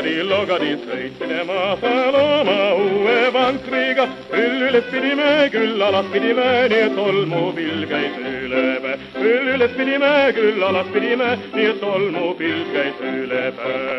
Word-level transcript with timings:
Logari, 0.00 0.22
logari, 0.22 0.76
trei, 0.80 1.29
küll 5.90 5.98
alas 5.98 6.10
pidime, 6.12 6.50
nii 6.70 6.82
et 6.86 6.92
tolmupilv 6.94 7.86
käis 7.90 8.18
üle 8.22 8.60
päe. 8.82 8.96
üles 9.26 9.72
pidime, 9.74 10.10
küll 10.36 10.62
alas 10.62 10.86
pidime, 10.94 11.30
nii 11.50 11.64
et 11.66 11.80
tolmupilv 11.80 12.68
käis 12.70 13.00
üle 13.02 13.40
päe. 13.56 13.96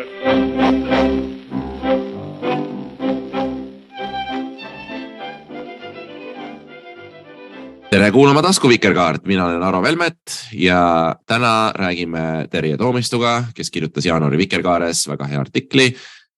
tere 7.90 8.08
kuulama 8.10 8.40
tasku 8.42 8.68
Vikerkaart, 8.68 9.26
mina 9.26 9.44
olen 9.46 9.62
Aro 9.62 9.82
Velmet 9.82 10.16
ja 10.52 11.16
täna 11.26 11.72
räägime 11.76 12.48
Terje 12.50 12.76
Toomistuga, 12.76 13.44
kes 13.54 13.70
kirjutas 13.70 14.06
jaanuari 14.06 14.38
Vikerkaares 14.38 15.04
väga 15.08 15.28
hea 15.28 15.40
artikli, 15.40 15.90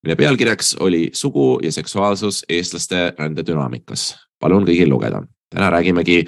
mille 0.03 0.17
pealkirjaks 0.17 0.75
oli 0.81 1.11
sugu 1.13 1.61
ja 1.63 1.73
seksuaalsus 1.73 2.43
eestlaste 2.49 3.13
rändedünaamikas. 3.19 4.17
palun 4.41 4.67
kõigil 4.67 4.91
lugeda. 4.91 5.23
Täna 5.51 5.71
räägimegi 5.71 6.25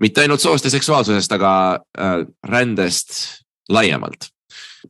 mitte 0.00 0.20
ainult 0.20 0.40
soost 0.40 0.64
ja 0.64 0.70
seksuaalsusest, 0.70 1.32
aga 1.32 1.80
äh, 1.98 2.20
rändest 2.46 3.44
laiemalt. 3.68 4.28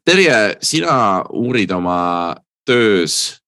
Terje, 0.04 0.56
sina 0.62 1.22
uurid 1.30 1.70
oma 1.70 2.34
töös 2.66 3.44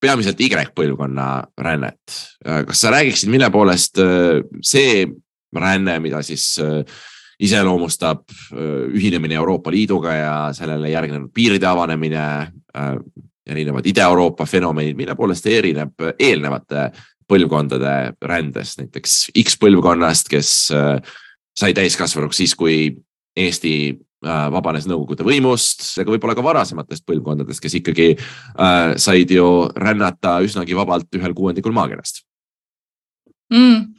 peamiselt 0.00 0.40
Y-põlvkonna 0.40 1.44
rännet. 1.60 2.00
kas 2.66 2.80
sa 2.80 2.90
räägiksid, 2.90 3.30
mille 3.30 3.50
poolest 3.50 3.98
äh, 3.98 4.40
see 4.62 5.06
ränne, 5.56 5.98
mida 6.00 6.22
siis 6.22 6.58
äh, 6.62 6.84
iseloomustab 7.40 8.22
äh, 8.30 8.88
ühinemine 8.96 9.34
Euroopa 9.34 9.70
Liiduga 9.70 10.14
ja 10.14 10.34
sellele 10.56 10.90
järgnenud 10.90 11.32
piiride 11.34 11.66
avanemine, 11.66 12.24
erinevad 13.50 13.86
Ida-Euroopa 13.86 14.46
fenomenid, 14.46 14.96
mille 14.96 15.16
poolest 15.18 15.46
erineb 15.50 16.04
eelnevate 16.18 16.90
põlvkondade 17.30 17.94
rändest, 18.26 18.82
näiteks 18.82 19.16
X-põlvkonnast, 19.38 20.28
kes 20.32 20.50
sai 20.70 21.74
täiskasvanuks 21.76 22.42
siis, 22.42 22.56
kui 22.58 22.90
Eesti 23.38 23.74
Äh, 24.20 24.48
vabanes 24.52 24.84
Nõukogude 24.84 25.24
võimust, 25.24 25.80
ega 25.96 26.12
võib-olla 26.12 26.34
ka 26.36 26.42
varasematest 26.44 27.06
põlvkondadest, 27.08 27.62
kes 27.64 27.78
ikkagi 27.78 28.08
äh, 28.12 28.90
said 29.00 29.30
ju 29.32 29.46
rännata 29.80 30.34
üsnagi 30.44 30.76
vabalt 30.76 31.08
ühel 31.16 31.32
kuuendikul 31.36 31.72
maakerast. 31.72 32.20
Mm.. 33.50 33.94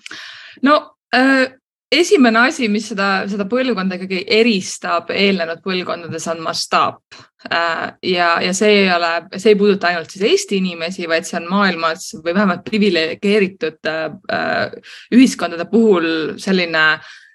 no 0.63 0.75
äh, 1.17 1.57
esimene 1.91 2.39
asi, 2.47 2.69
mis 2.71 2.87
seda, 2.91 3.09
seda 3.29 3.45
põlvkonda 3.51 3.97
ikkagi 3.99 4.23
eristab 4.39 5.11
eelnenud 5.13 5.61
põlvkondades, 5.65 6.27
on 6.31 6.41
mastaap 6.45 7.17
äh,. 7.51 7.91
ja, 8.13 8.33
ja 8.43 8.53
see 8.55 8.85
ei 8.85 8.89
ole, 8.95 9.11
see 9.35 9.53
ei 9.53 9.59
puuduta 9.59 9.91
ainult 9.91 10.13
siis 10.13 10.25
Eesti 10.31 10.61
inimesi, 10.61 11.07
vaid 11.11 11.27
see 11.27 11.39
on 11.41 11.49
maailmas 11.51 12.13
või 12.21 12.35
vähemalt 12.37 12.63
priviligeeritud 12.67 13.91
äh, 13.91 14.77
ühiskondade 15.13 15.67
puhul 15.71 16.37
selline, 16.41 16.85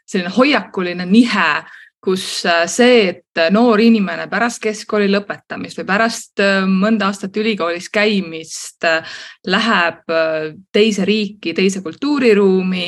selline 0.08 0.32
hoiakuline 0.36 1.08
nihe 1.10 1.50
kus 2.06 2.24
äh, 2.46 2.64
see, 2.70 3.10
et 3.10 3.40
noor 3.52 3.82
inimene 3.82 4.28
pärast 4.32 4.62
keskkooli 4.62 5.10
lõpetamist 5.10 5.82
või 5.82 5.88
pärast 5.88 6.40
mõnda 6.70 7.10
aastat 7.10 7.36
ülikoolis 7.36 7.90
käimist 7.92 8.86
äh, 8.88 9.18
läheb 9.52 10.16
teise 10.72 11.04
riiki, 11.04 11.52
teise 11.52 11.82
kultuuriruumi, 11.84 12.86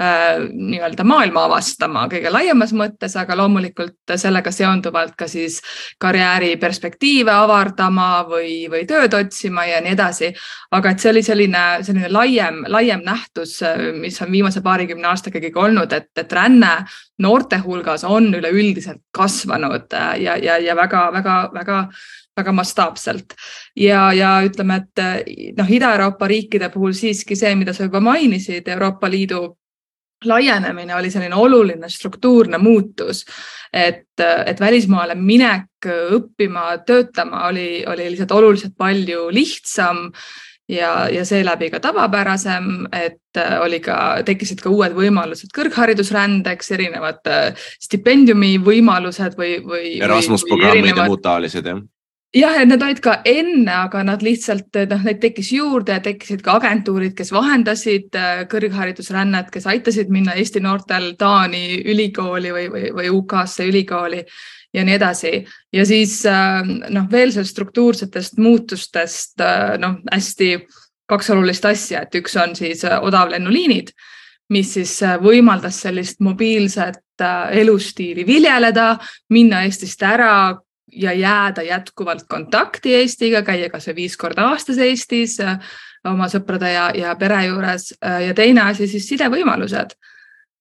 nii-öelda 0.00 1.04
maailma 1.04 1.44
avastama 1.44 2.06
kõige 2.08 2.30
laiemas 2.32 2.72
mõttes, 2.72 3.12
aga 3.20 3.36
loomulikult 3.36 4.14
sellega 4.16 4.52
seonduvalt 4.54 5.12
ka 5.18 5.28
siis 5.28 5.58
karjääri 6.00 6.54
perspektiive 6.60 7.32
avardama 7.34 8.24
või, 8.28 8.64
või 8.72 8.86
tööd 8.88 9.14
otsima 9.18 9.66
ja 9.68 9.82
nii 9.84 9.92
edasi. 9.92 10.32
aga 10.70 10.90
et 10.90 11.04
see 11.04 11.10
oli 11.10 11.22
selline, 11.22 11.64
selline 11.84 12.08
laiem, 12.08 12.64
laiem 12.68 13.04
nähtus, 13.04 13.58
mis 14.00 14.22
on 14.22 14.32
viimase 14.32 14.64
paarikümne 14.64 15.08
aastaga 15.08 15.38
ikkagi 15.38 15.58
olnud, 15.58 15.92
et, 15.92 16.10
et 16.16 16.32
ränne 16.32 16.72
noorte 17.18 17.60
hulgas 17.60 18.04
on 18.04 18.32
üleüldiselt 18.34 19.02
kasvanud 19.12 19.92
ja, 19.92 20.36
ja, 20.36 20.56
ja 20.58 20.76
väga-väga-väga 20.76 21.84
väga 22.40 22.52
mastaapselt 22.52 23.34
ja, 23.76 24.12
ja 24.16 24.38
ütleme, 24.46 24.80
et 24.80 25.56
noh, 25.58 25.70
Ida-Euroopa 25.76 26.28
riikide 26.30 26.70
puhul 26.72 26.94
siiski 26.96 27.36
see, 27.36 27.52
mida 27.58 27.74
sa 27.76 27.84
juba 27.84 28.00
mainisid, 28.00 28.68
Euroopa 28.68 29.10
Liidu 29.10 29.59
laienemine 30.24 30.94
oli 30.96 31.10
selline 31.10 31.34
oluline 31.34 31.88
struktuurne 31.88 32.58
muutus, 32.58 33.24
et, 33.72 34.06
et 34.20 34.60
välismaale 34.60 35.14
minek 35.14 35.88
õppima, 35.88 36.78
töötama 36.86 37.46
oli, 37.48 37.84
oli 37.88 38.10
lihtsalt 38.10 38.32
oluliselt 38.36 38.76
palju 38.78 39.28
lihtsam 39.32 40.10
ja, 40.68 41.08
ja 41.08 41.24
seeläbi 41.24 41.70
ka 41.70 41.80
tavapärasem, 41.80 42.86
et 42.92 43.38
äh, 43.38 43.56
oli 43.62 43.80
ka, 43.80 43.96
tekkisid 44.26 44.60
ka 44.62 44.72
uued 44.72 44.94
võimalused 44.96 45.54
kõrgharidusrändeks, 45.56 46.70
erinevad 46.76 47.24
äh, 47.30 47.70
stipendiumi 47.80 48.58
võimalused 48.64 49.38
või, 49.40 49.56
või. 49.64 49.96
Erasmus 50.04 50.44
programmid 50.48 50.96
ja 50.96 51.08
muud 51.08 51.24
taolised 51.24 51.66
jah 51.66 51.80
jah, 52.34 52.60
et 52.60 52.68
need 52.68 52.82
olid 52.82 53.00
ka 53.02 53.16
enne, 53.26 53.72
aga 53.86 54.04
nad 54.06 54.22
lihtsalt 54.22 54.76
noh, 54.90 55.02
neid 55.06 55.18
tekkis 55.22 55.50
juurde 55.56 55.96
tekkisid 56.04 56.44
ka 56.46 56.58
agentuurid, 56.60 57.16
kes 57.18 57.32
vahendasid 57.34 58.16
äh, 58.18 58.44
kõrgharidusrännet, 58.50 59.50
kes 59.50 59.66
aitasid 59.70 60.12
minna 60.12 60.36
Eesti 60.38 60.62
noortel 60.62 61.14
Taani 61.18 61.82
ülikooli 61.90 62.54
või, 62.54 62.70
või, 62.70 62.88
või 62.94 63.12
UK-sse 63.18 63.66
ülikooli 63.70 64.24
ja 64.72 64.84
nii 64.84 64.94
edasi. 64.94 65.46
ja 65.72 65.86
siis 65.86 66.26
äh, 66.26 66.62
noh, 66.90 67.10
veel 67.10 67.32
sellest 67.32 67.56
struktuursetest 67.56 68.38
muutustest 68.38 69.40
äh, 69.40 69.76
noh, 69.78 69.98
hästi 70.12 70.52
kaks 71.10 71.30
olulist 71.34 71.64
asja, 71.66 72.04
et 72.06 72.14
üks 72.14 72.36
on 72.38 72.54
siis 72.56 72.84
äh, 72.84 72.98
odavlennuliinid, 73.02 73.90
mis 74.50 74.72
siis 74.74 74.96
võimaldas 75.22 75.78
sellist 75.82 76.20
mobiilset 76.20 77.22
elustiili 77.50 78.24
viljeleda, 78.26 78.96
minna 79.30 79.60
Eestist 79.66 80.02
ära 80.02 80.56
ja 80.92 81.12
jääda 81.12 81.62
jätkuvalt 81.62 82.26
kontakti 82.28 82.94
Eestiga, 82.94 83.42
käia 83.42 83.70
kasvõi 83.70 83.96
viis 84.02 84.16
korda 84.16 84.48
aastas 84.50 84.78
Eestis 84.78 85.38
oma 86.08 86.28
sõprade 86.32 86.72
ja, 86.72 86.88
ja 86.96 87.14
pere 87.20 87.44
juures 87.46 87.90
ja 88.00 88.34
teine 88.34 88.64
asi 88.70 88.88
siis 88.88 89.08
sidevõimalused. 89.08 89.94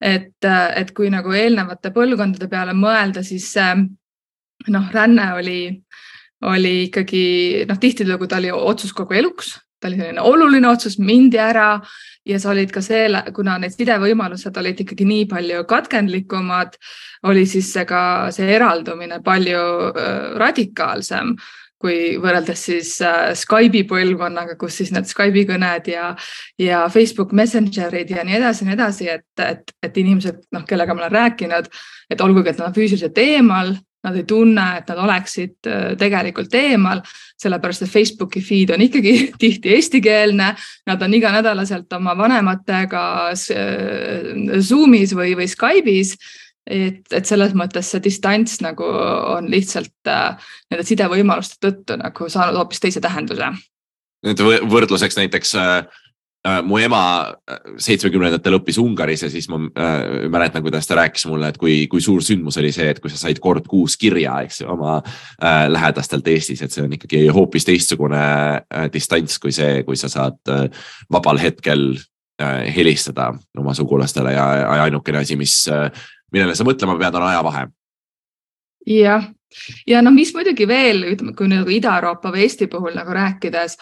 Et, 0.01 0.45
et 0.75 0.91
kui 0.95 1.09
nagu 1.11 1.31
eelnevate 1.35 1.91
põlvkondade 1.95 2.47
peale 2.51 2.75
mõelda, 2.75 3.23
siis 3.23 3.51
noh, 4.67 4.91
ränne 4.93 5.33
oli, 5.35 5.61
oli 6.47 6.75
ikkagi 6.85 7.23
noh, 7.67 7.79
tihtilugu 7.79 8.27
ta 8.27 8.39
oli 8.39 8.51
otsus 8.51 8.93
kogu 8.95 9.17
eluks, 9.19 9.57
ta 9.79 9.87
oli 9.89 9.99
selline 9.99 10.25
oluline 10.25 10.67
otsus, 10.69 10.99
mindi 10.99 11.39
ära 11.41 11.71
ja 12.27 12.39
sa 12.39 12.51
olid 12.51 12.73
ka 12.73 12.81
see, 12.83 13.07
kuna 13.35 13.57
need 13.61 13.73
sidevõimalused 13.75 14.57
olid 14.59 14.83
ikkagi 14.83 15.07
nii 15.07 15.29
palju 15.31 15.63
katkendlikumad, 15.69 16.75
oli 17.29 17.45
siis 17.49 17.71
see 17.73 17.87
ka 17.89 18.01
see 18.35 18.51
eraldumine 18.57 19.23
palju 19.25 19.63
radikaalsem 20.39 21.35
kui 21.79 22.17
võrreldes 22.19 22.61
siis 22.67 22.91
äh, 23.05 23.31
Skype'i 23.39 23.85
põlvkonnaga, 23.87 24.57
kus 24.59 24.81
siis 24.81 24.91
need 24.91 25.07
Skype'i 25.07 25.45
kõned 25.47 25.87
ja, 25.87 26.09
ja 26.59 26.83
Facebook 26.91 27.31
Messengerid 27.39 28.11
ja 28.11 28.25
nii 28.27 28.39
edasi 28.41 28.65
ja 28.65 28.67
nii 28.67 28.75
edasi, 28.75 29.07
et, 29.13 29.27
et, 29.45 29.71
et 29.87 29.99
inimesed, 30.03 30.41
noh, 30.55 30.65
kellega 30.67 30.95
ma 30.95 31.05
olen 31.05 31.15
rääkinud, 31.15 31.69
et 32.11 32.25
olgugi, 32.25 32.51
et 32.51 32.59
nad 32.59 32.67
on 32.69 32.75
füüsiliselt 32.75 33.21
eemal, 33.23 33.71
nad 34.03 34.15
ei 34.15 34.23
tunne, 34.23 34.65
et 34.79 34.89
nad 34.91 34.99
oleksid 35.03 35.67
äh, 35.67 35.85
tegelikult 35.99 36.53
eemal, 36.55 37.01
sellepärast 37.39 37.83
et 37.83 37.91
Facebooki 37.91 38.41
feed 38.43 38.71
on 38.75 38.83
ikkagi 38.85 39.13
tihti 39.41 39.73
eestikeelne. 39.75 40.51
Nad 40.87 41.05
on 41.05 41.15
iganädalaselt 41.17 41.91
oma 41.97 42.15
vanematega 42.17 43.05
äh, 43.33 44.59
Zoom'is 44.63 45.15
või, 45.17 45.35
või 45.39 45.49
Skype'is. 45.51 46.15
et, 46.69 47.01
et 47.11 47.25
selles 47.25 47.55
mõttes 47.57 47.87
see 47.91 48.03
distants 48.03 48.59
nagu 48.61 48.85
on 48.85 49.49
lihtsalt 49.51 50.07
äh, 50.07 50.51
nende 50.71 50.85
sidevõimaluste 50.85 51.59
tõttu 51.65 51.97
nagu 51.99 52.29
saanud 52.29 52.61
hoopis 52.61 52.79
teise 52.79 53.01
tähenduse. 53.01 53.51
nüüd 54.23 54.45
võrdluseks 54.69 55.17
näiteks 55.17 55.55
äh 55.55 56.05
mu 56.63 56.77
ema 56.79 57.01
äh, 57.51 57.57
seitsmekümnendatel 57.83 58.55
õppis 58.59 58.79
Ungaris 58.79 59.25
ja 59.25 59.29
siis 59.31 59.49
ma 59.51 59.59
äh, 59.59 60.27
mäletan, 60.31 60.63
kuidas 60.63 60.87
ta 60.87 60.95
rääkis 60.95 61.25
mulle, 61.27 61.49
et 61.51 61.57
kui, 61.59 61.81
kui 61.91 62.01
suur 62.01 62.23
sündmus 62.23 62.57
oli 62.61 62.71
see, 62.75 62.87
et 62.93 63.01
kui 63.03 63.11
sa 63.11 63.19
said 63.19 63.41
kord 63.43 63.67
kuus 63.67 63.97
kirja, 63.99 64.37
eks 64.47 64.61
ju, 64.61 64.69
oma 64.71 64.99
äh, 65.01 65.65
lähedastelt 65.67 66.27
Eestis, 66.31 66.63
et 66.63 66.71
see 66.75 66.85
on 66.85 66.95
ikkagi 66.95 67.25
hoopis 67.35 67.67
teistsugune 67.67 68.21
äh, 68.21 68.87
distants 68.93 69.35
kui 69.43 69.51
see, 69.55 69.83
kui 69.87 69.99
sa 69.99 70.11
saad 70.11 70.39
äh, 70.53 70.69
vabal 71.11 71.41
hetkel 71.43 71.91
äh, 71.97 72.69
helistada 72.75 73.33
oma 73.59 73.75
sugulastele 73.75 74.33
ja 74.37 74.47
ainukene 74.85 75.25
asi, 75.25 75.35
mis, 75.39 75.65
millele 76.31 76.55
sa 76.55 76.67
mõtlema 76.67 76.95
pead, 77.01 77.19
on 77.19 77.27
ajavahe. 77.33 77.67
jah, 78.87 79.27
ja 79.87 80.01
noh, 80.05 80.15
mis 80.15 80.31
muidugi 80.33 80.67
veel, 80.71 81.03
ütleme, 81.17 81.35
kui 81.35 81.51
nagu 81.51 81.75
Ida-Euroopa 81.75 82.31
või 82.31 82.47
Eesti 82.47 82.71
puhul 82.71 82.95
nagu 82.95 83.11
rääkides, 83.11 83.75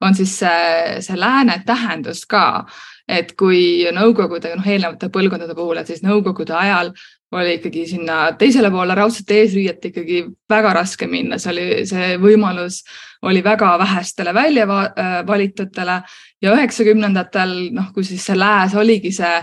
on 0.00 0.14
siis 0.14 0.38
see, 0.38 1.00
see 1.04 1.18
lääne 1.18 1.60
tähendus 1.66 2.24
ka, 2.26 2.64
et 3.08 3.34
kui 3.38 3.84
Nõukogude, 3.94 4.54
noh 4.56 4.66
eelnevate 4.66 5.10
põlvkondade 5.12 5.54
puhul, 5.54 5.78
et 5.80 5.90
siis 5.90 6.02
Nõukogude 6.04 6.56
ajal 6.56 6.94
oli 7.34 7.56
ikkagi 7.58 7.86
sinna 7.90 8.18
teisele 8.38 8.70
poole 8.70 8.94
raudset 8.94 9.30
eesriiet 9.34 9.84
ikkagi 9.90 10.20
väga 10.50 10.72
raske 10.76 11.08
minna, 11.10 11.38
see 11.42 11.50
oli, 11.50 11.66
see 11.88 12.14
võimalus 12.22 12.82
oli 13.26 13.42
väga 13.44 13.72
vähestele 13.80 14.34
välja 14.34 14.66
äh, 14.68 15.14
valitutele. 15.26 16.00
Ja 16.42 16.52
üheksakümnendatel, 16.54 17.54
noh, 17.74 17.90
kui 17.94 18.04
siis 18.04 18.26
see 18.26 18.36
lääs 18.38 18.74
oligi 18.78 19.12
see, 19.16 19.38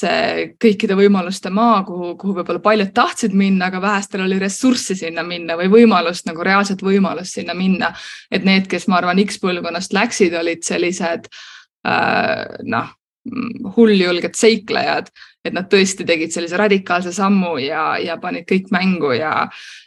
see 0.00 0.48
kõikide 0.62 0.96
võimaluste 0.98 1.50
maa, 1.54 1.80
kuhu, 1.88 2.14
kuhu 2.20 2.36
võib-olla 2.38 2.62
paljud 2.64 2.92
tahtsid 2.96 3.34
minna, 3.36 3.70
aga 3.70 3.80
vähestel 3.84 4.24
oli 4.26 4.38
ressurssi 4.42 4.96
sinna 4.98 5.24
minna 5.26 5.56
või 5.58 5.70
võimalust 5.72 6.28
nagu 6.28 6.44
reaalset 6.46 6.82
võimalust 6.84 7.38
sinna 7.38 7.54
minna. 7.54 7.92
et 8.30 8.44
need, 8.44 8.68
kes 8.70 8.88
ma 8.88 9.00
arvan, 9.00 9.22
X 9.24 9.40
põlvkonnast 9.42 9.96
läksid, 9.96 10.36
olid 10.36 10.64
sellised 10.66 11.30
äh, 11.86 12.60
noh, 12.68 12.94
hulljulged 13.76 14.36
seiklejad, 14.38 15.08
et 15.46 15.54
nad 15.54 15.68
tõesti 15.70 16.06
tegid 16.06 16.34
sellise 16.34 16.58
radikaalse 16.58 17.12
sammu 17.14 17.56
ja, 17.62 17.96
ja 18.02 18.16
panid 18.22 18.46
kõik 18.48 18.70
mängu 18.74 19.12
ja 19.16 19.32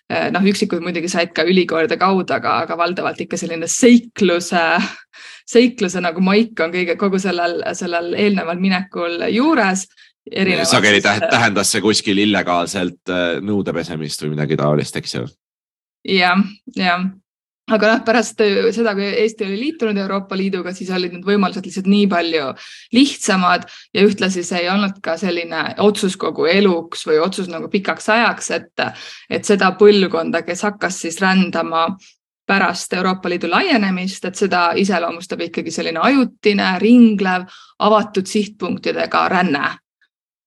eh, 0.10 0.30
noh, 0.34 0.46
üksikud 0.52 0.84
muidugi 0.84 1.12
said 1.12 1.34
ka 1.36 1.46
ülikoolide 1.48 2.00
kaudu, 2.00 2.34
aga, 2.36 2.60
aga 2.66 2.78
valdavalt 2.80 3.22
ikka 3.26 3.40
selline 3.40 3.68
seikluse, 3.72 4.66
seikluse 5.50 6.02
nagu 6.04 6.22
maik 6.24 6.60
on 6.64 6.74
kõige, 6.74 6.96
kogu 7.00 7.20
sellel, 7.22 7.62
sellel 7.78 8.14
eelneval 8.14 8.62
minekul 8.62 9.26
juures. 9.34 9.88
sageli 10.70 11.02
tähendas 11.02 11.72
see 11.72 11.82
kuskil 11.82 12.18
illegaalselt 12.26 13.10
eh, 13.10 13.40
nõude 13.42 13.74
pesemist 13.74 14.22
või 14.24 14.36
midagi 14.36 14.60
taolist, 14.60 14.96
eks 14.96 15.16
ju? 15.16 15.26
jah, 16.06 16.44
jah 16.76 17.10
aga 17.74 17.94
noh, 17.94 18.04
pärast 18.06 18.42
äh, 18.44 18.70
seda, 18.76 18.94
kui 18.98 19.08
Eesti 19.08 19.46
oli 19.48 19.58
liitunud 19.60 19.98
Euroopa 20.02 20.38
Liiduga, 20.38 20.74
siis 20.76 20.90
olid 20.94 21.14
need 21.16 21.26
võimalused 21.28 21.66
lihtsalt 21.66 21.90
nii 21.90 22.08
palju 22.12 22.52
lihtsamad 22.96 23.68
ja 23.96 24.06
ühtlasi 24.06 24.44
see 24.46 24.64
ei 24.64 24.70
olnud 24.72 25.00
ka 25.06 25.16
selline 25.22 25.64
otsus 25.86 26.18
kogu 26.20 26.48
eluks 26.50 27.06
või 27.10 27.20
otsus 27.24 27.50
nagu 27.52 27.70
pikaks 27.72 28.10
ajaks, 28.16 28.52
et, 28.58 28.86
et 29.30 29.46
seda 29.46 29.74
põlvkonda, 29.80 30.44
kes 30.48 30.66
hakkas 30.68 31.02
siis 31.06 31.20
rändama 31.24 31.90
pärast 32.50 32.94
Euroopa 32.98 33.30
Liidu 33.30 33.50
laienemist, 33.52 34.26
et 34.26 34.40
seda 34.40 34.72
iseloomustab 34.82 35.46
ikkagi 35.46 35.72
selline 35.72 36.02
ajutine, 36.02 36.72
ringlev, 36.82 37.46
avatud 37.86 38.28
sihtpunktidega 38.30 39.28
ränne 39.30 39.68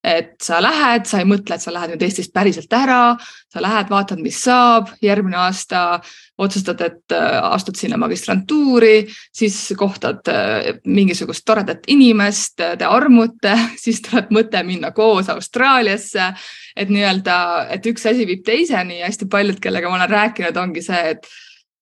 et 0.02 0.34
sa 0.42 0.58
lähed, 0.62 1.06
sa 1.06 1.20
ei 1.22 1.26
mõtle, 1.30 1.54
et 1.54 1.62
sa 1.62 1.72
lähed 1.74 1.92
nüüd 1.92 2.02
Eestist 2.02 2.32
päriselt 2.34 2.72
ära, 2.74 3.14
sa 3.52 3.62
lähed, 3.62 3.90
vaatad, 3.90 4.18
mis 4.22 4.40
saab, 4.42 4.90
järgmine 5.02 5.38
aasta 5.44 6.00
otsustad, 6.42 6.80
et 6.82 7.14
äh, 7.14 7.38
astud 7.54 7.78
sinna 7.78 7.98
magistrantuuri, 8.02 9.06
siis 9.34 9.60
kohtad 9.78 10.26
äh, 10.32 10.72
mingisugust 10.90 11.46
toredat 11.46 11.86
inimest, 11.92 12.58
te 12.58 12.88
armute, 12.88 13.54
siis 13.84 14.02
tuleb 14.02 14.34
mõte 14.34 14.64
minna 14.66 14.90
koos 14.96 15.30
Austraaliasse. 15.30 16.32
et 16.76 16.90
nii-öelda, 16.90 17.38
et 17.70 17.86
üks 17.86 18.06
asi 18.08 18.26
viib 18.26 18.42
teiseni 18.44 18.98
ja 18.98 19.06
hästi 19.06 19.28
paljud, 19.30 19.58
kellega 19.62 19.90
ma 19.90 20.00
olen 20.00 20.10
rääkinud, 20.10 20.56
ongi 20.56 20.82
see, 20.82 21.14
et 21.14 21.28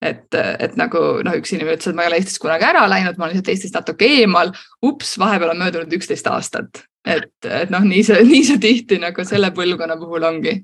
et, 0.02 0.28
et 0.34 0.76
nagu 0.80 1.00
noh, 1.24 1.34
üks 1.36 1.52
inimene 1.54 1.76
ütles, 1.76 1.90
et 1.90 1.96
ma 1.98 2.06
ei 2.06 2.12
ole 2.12 2.20
Eestist 2.22 2.40
kunagi 2.42 2.68
ära 2.68 2.86
läinud, 2.88 3.18
ma 3.18 3.26
olen 3.26 3.36
lihtsalt 3.36 3.54
Eestist 3.54 3.76
natuke 3.76 4.08
eemal. 4.20 4.54
ups, 4.82 5.16
vahepeal 5.20 5.54
on 5.54 5.60
möödunud 5.64 5.98
üksteist 6.00 6.28
aastat 6.30 6.84
et, 7.06 7.32
et 7.46 7.72
noh, 7.72 7.84
nii 7.86 8.04
see, 8.06 8.22
nii 8.28 8.46
see 8.46 8.60
tihti 8.62 9.00
nagu 9.00 9.24
selle 9.26 9.52
põlvkonna 9.56 9.96
puhul 10.00 10.26
ongi. 10.28 10.54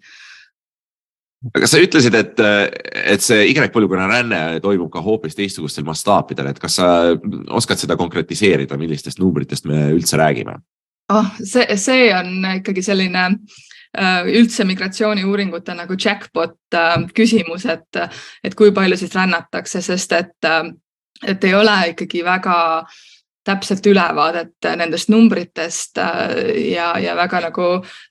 aga 1.54 1.68
sa 1.70 1.80
ütlesid, 1.80 2.16
et, 2.18 2.40
et 3.14 3.22
see 3.22 3.50
Y-põlvkonna 3.52 4.08
ränne 4.10 4.40
toimub 4.64 4.90
ka 4.92 5.02
hoopis 5.04 5.36
teistsugustel 5.38 5.86
mastaapidel, 5.86 6.50
et 6.50 6.60
kas 6.60 6.80
sa 6.80 6.88
oskad 7.54 7.80
seda 7.80 7.96
konkretiseerida, 8.00 8.78
millistest 8.80 9.20
numbritest 9.22 9.68
me 9.68 9.88
üldse 9.94 10.20
räägime? 10.20 10.58
oh, 11.12 11.28
see, 11.38 11.64
see 11.78 12.10
on 12.16 12.40
ikkagi 12.56 12.82
selline 12.82 13.28
äh, 13.30 13.64
üldse 13.96 14.64
migratsiooniuuringute 14.68 15.74
nagu 15.74 15.96
jackpot 16.04 16.74
äh, 16.74 16.96
küsimus, 17.16 17.66
et, 17.70 18.00
et 18.44 18.54
kui 18.54 18.72
palju 18.76 18.98
siis 19.00 19.14
rännatakse, 19.16 19.82
sest 19.82 20.12
et, 20.12 20.36
äh, 20.44 20.64
et 21.26 21.44
ei 21.44 21.54
ole 21.54 21.76
ikkagi 21.94 22.24
väga 22.24 22.56
äh, 22.78 22.98
täpselt 23.46 23.86
ülevaadet 23.86 24.66
nendest 24.76 25.10
numbritest 25.12 25.98
äh, 26.02 26.34
ja, 26.72 26.90
ja 26.98 27.14
väga 27.16 27.40
nagu 27.46 27.68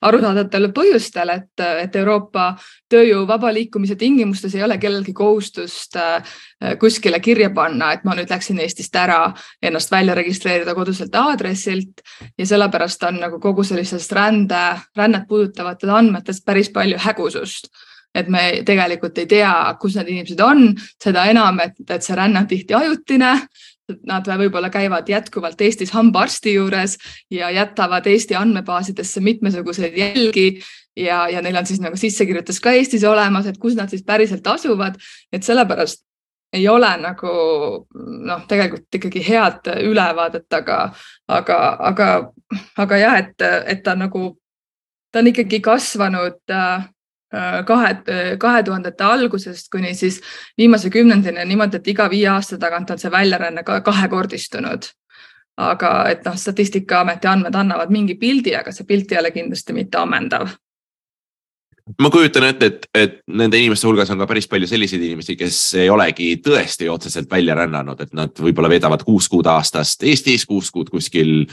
arusaadavatel 0.08 0.70
põhjustel, 0.76 1.32
et, 1.34 1.64
et 1.82 1.96
Euroopa 2.00 2.54
tööjõu 2.92 3.26
vaba 3.28 3.52
liikumise 3.52 3.98
tingimustes 4.00 4.54
ei 4.56 4.64
ole 4.64 4.78
kellelgi 4.82 5.12
kohustust 5.16 5.98
äh, 6.00 6.36
kuskile 6.80 7.20
kirja 7.20 7.50
panna, 7.54 7.92
et 7.92 8.06
ma 8.08 8.16
nüüd 8.16 8.32
läksin 8.32 8.60
Eestist 8.64 8.96
ära, 8.96 9.20
ennast 9.62 9.92
välja 9.92 10.16
registreerida 10.16 10.74
koduselt 10.74 11.14
aadressilt. 11.14 12.00
Ja 12.38 12.46
sellepärast 12.46 13.04
on 13.08 13.20
nagu 13.20 13.40
kogu 13.40 13.64
sellisest 13.64 14.12
rände, 14.16 14.62
rännet 14.96 15.28
puudutavatest 15.28 15.92
andmetest 15.92 16.46
päris 16.46 16.72
palju 16.72 16.98
hägusust. 17.02 17.68
Et 18.16 18.28
me 18.32 18.62
tegelikult 18.64 19.18
ei 19.20 19.26
tea, 19.28 19.52
kus 19.80 19.98
need 19.98 20.08
inimesed 20.08 20.40
on, 20.40 20.70
seda 21.02 21.26
enam, 21.28 21.60
et, 21.60 21.76
et 21.84 22.04
see 22.04 22.16
ränne 22.16 22.40
on 22.40 22.46
tihti 22.48 22.74
ajutine, 22.74 23.34
Nad 24.06 24.26
võib-olla 24.26 24.66
käivad 24.70 25.06
jätkuvalt 25.08 25.60
Eestis 25.62 25.92
hambaarsti 25.94 26.56
juures 26.56 26.96
ja 27.30 27.50
jätavad 27.54 28.06
Eesti 28.10 28.34
andmebaasidesse 28.34 29.20
mitmesuguseid 29.22 29.94
jälgi 29.98 30.46
ja, 30.96 31.28
ja 31.28 31.42
neil 31.42 31.56
on 31.56 31.66
siis 31.66 31.80
nagu 31.80 31.96
sissekirjutus 31.96 32.58
ka 32.60 32.72
Eestis 32.74 33.04
olemas, 33.06 33.46
et 33.46 33.60
kus 33.62 33.76
nad 33.78 33.92
siis 33.92 34.02
päriselt 34.02 34.46
asuvad. 34.46 34.98
et 35.32 35.42
sellepärast 35.42 36.02
ei 36.52 36.68
ole 36.68 36.90
nagu 37.00 37.30
noh, 38.26 38.42
tegelikult 38.48 38.98
ikkagi 38.98 39.22
head 39.28 39.70
ülevaadet, 39.84 40.46
aga, 40.54 40.78
aga, 41.28 41.60
aga, 41.90 42.10
aga 42.78 43.00
jah, 43.00 43.18
et, 43.20 43.46
et 43.66 43.82
ta 43.84 43.96
nagu, 43.98 44.30
ta 45.12 45.22
on 45.22 45.32
ikkagi 45.32 45.60
kasvanud 45.64 46.54
äh, 46.54 46.86
kahe, 47.66 47.90
äh, 48.08 48.36
kahe 48.38 48.62
tuhandete 48.62 49.04
algusest 49.04 49.70
kuni 49.72 49.94
siis 49.94 50.20
viimase 50.58 50.90
kümnendini 50.90 51.44
niimoodi, 51.44 51.80
et 51.80 51.88
iga 51.88 52.10
viie 52.10 52.28
aasta 52.30 52.58
tagant 52.58 52.90
on 52.90 52.98
see 52.98 53.10
väljaränne 53.10 53.64
ka 53.64 53.80
kahekordistunud. 53.80 54.92
aga 55.56 55.90
et 56.10 56.24
noh, 56.24 56.34
Statistikaameti 56.36 57.26
andmed 57.26 57.54
annavad 57.54 57.90
mingi 57.90 58.14
pildi, 58.20 58.52
aga 58.54 58.72
see 58.72 58.84
pilt 58.84 59.12
ei 59.12 59.18
ole 59.18 59.30
kindlasti 59.32 59.72
mitte 59.72 59.98
ammendav 59.98 60.50
ma 62.02 62.10
kujutan 62.10 62.44
ette, 62.48 62.66
et, 62.66 62.86
et 62.94 63.16
nende 63.30 63.58
inimeste 63.58 63.86
hulgas 63.86 64.10
on 64.10 64.18
ka 64.18 64.26
päris 64.26 64.48
palju 64.50 64.68
selliseid 64.68 65.02
inimesi, 65.06 65.36
kes 65.38 65.58
ei 65.80 65.90
olegi 65.90 66.32
tõesti 66.44 66.90
otseselt 66.90 67.30
välja 67.30 67.54
rännanud, 67.54 68.00
et 68.02 68.14
nad 68.16 68.42
võib-olla 68.42 68.70
veedavad 68.72 69.04
kuus 69.06 69.30
kuud 69.32 69.46
aastast 69.50 70.02
Eestis, 70.02 70.46
kuus 70.46 70.70
kuud 70.74 70.90
kuskil 70.92 71.46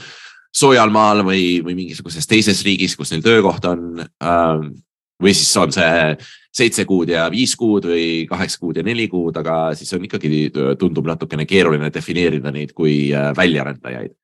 soojal 0.54 0.90
maal 0.94 1.22
või, 1.26 1.62
või 1.64 1.76
mingisuguses 1.78 2.26
teises 2.30 2.62
riigis, 2.66 2.96
kus 2.98 3.14
neil 3.14 3.22
töökoht 3.24 3.64
on 3.70 4.02
ähm, 4.02 4.74
või 5.24 5.34
siis 5.36 5.52
on 5.60 5.72
see 5.74 6.16
seitse 6.54 6.84
kuud 6.86 7.10
ja 7.10 7.26
viis 7.32 7.56
kuud 7.58 7.88
või 7.90 8.08
kaheksa 8.30 8.60
kuud 8.62 8.78
ja 8.78 8.84
neli 8.86 9.08
kuud, 9.10 9.36
aga 9.40 9.74
siis 9.74 9.90
on 9.96 10.04
ikkagi, 10.06 10.50
tundub 10.78 11.08
natukene 11.10 11.48
keeruline 11.50 11.90
defineerida 11.94 12.52
neid 12.54 12.74
kui 12.76 13.08
äh, 13.10 13.32
väljarändajaid. 13.36 14.14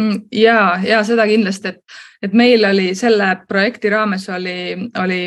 Mm, 0.00 0.22
ja, 0.32 0.78
ja 0.80 1.02
seda 1.04 1.26
kindlasti, 1.28 1.74
et, 1.74 1.98
et 2.24 2.36
meil 2.36 2.64
oli 2.64 2.94
selle 2.96 3.34
projekti 3.48 3.90
raames 3.92 4.24
oli, 4.32 4.56
oli 5.02 5.20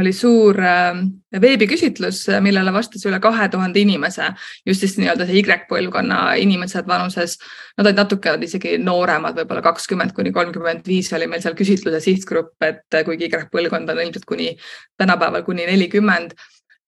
oli 0.00 0.12
suur 0.12 0.58
äh, 0.58 0.96
veebiküsitlus, 1.40 2.24
millele 2.42 2.72
vastas 2.74 3.04
üle 3.06 3.20
kahe 3.22 3.48
tuhande 3.52 3.80
inimese, 3.82 4.30
just 4.66 4.84
siis 4.84 4.96
nii-öelda 4.98 5.26
see 5.28 5.42
Y-põlvkonna 5.42 6.20
inimesed 6.42 6.88
vanuses, 6.90 7.36
nad 7.78 7.86
olid 7.86 8.00
natuke 8.00 8.34
isegi 8.46 8.76
nooremad, 8.82 9.36
võib-olla 9.38 9.62
kakskümmend 9.64 10.14
kuni 10.16 10.32
kolmkümmend 10.34 10.86
viis 10.90 11.12
oli 11.14 11.28
meil 11.30 11.44
seal 11.44 11.56
küsitluse 11.58 12.02
sihtgrupp, 12.04 12.56
et 12.66 13.00
kuigi 13.06 13.30
Y-põlvkond 13.30 13.94
on 13.94 14.02
ilmselt 14.06 14.26
kuni 14.28 14.54
tänapäeval 15.00 15.46
kuni 15.46 15.68
nelikümmend, 15.70 16.34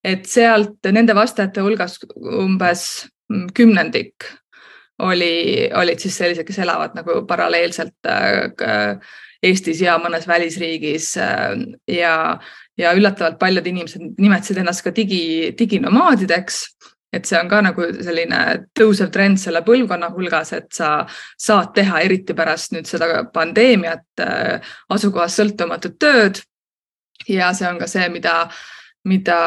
et 0.03 0.27
sealt 0.29 0.91
nende 0.91 1.15
vastajate 1.15 1.63
hulgas 1.63 1.99
umbes 2.17 3.07
kümnendik 3.53 4.27
oli, 4.99 5.69
olid 5.75 6.01
siis 6.01 6.17
sellised, 6.17 6.45
kes 6.47 6.59
elavad 6.63 6.95
nagu 6.97 7.21
paralleelselt 7.29 8.09
äh, 8.09 8.97
Eestis 9.43 9.81
ja 9.83 9.99
mõnes 10.01 10.25
välisriigis 10.27 11.11
äh, 11.21 11.53
ja 11.91 12.13
ja 12.77 12.93
üllatavalt 12.97 13.39
paljud 13.39 13.67
inimesed 13.67 14.19
nimetasid 14.21 14.61
ennast 14.61 14.85
ka 14.85 14.93
digi, 14.95 15.53
diginomaadideks. 15.59 16.63
et 17.13 17.25
see 17.25 17.37
on 17.39 17.47
ka 17.49 17.61
nagu 17.63 17.85
selline 18.03 18.39
tõusev 18.75 19.07
trend 19.09 19.39
selle 19.39 19.61
põlvkonna 19.65 20.09
hulgas, 20.11 20.51
et 20.53 20.67
sa 20.75 21.05
saad 21.39 21.71
teha 21.73 22.01
eriti 22.03 22.35
pärast 22.35 22.73
nüüd 22.75 22.85
seda 22.85 23.23
pandeemiat 23.33 24.21
äh, 24.21 24.73
asukohast 24.89 25.39
sõltumatut 25.39 25.95
tööd. 25.99 26.41
ja 27.27 27.53
see 27.53 27.69
on 27.69 27.79
ka 27.79 27.87
see, 27.87 28.09
mida 28.09 28.49
mida 29.07 29.37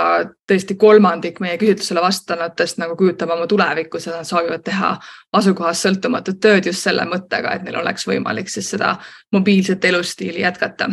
tõesti 0.48 0.76
kolmandik 0.80 1.40
meie 1.44 1.58
küsitlusele 1.60 2.00
vastanutest 2.00 2.78
nagu 2.80 2.96
kujutab 2.96 3.34
oma 3.34 3.46
tulevikus 3.50 4.06
ja 4.06 4.14
nad 4.16 4.28
soovivad 4.28 4.64
teha 4.64 4.94
asukohast 5.36 5.84
sõltumatut 5.84 6.40
tööd 6.40 6.70
just 6.70 6.86
selle 6.86 7.04
mõttega, 7.04 7.54
et 7.54 7.66
neil 7.66 7.76
oleks 7.82 8.06
võimalik 8.08 8.48
siis 8.48 8.70
seda 8.72 8.94
mobiilset 9.36 9.84
elustiili 9.84 10.40
jätkata 10.46 10.88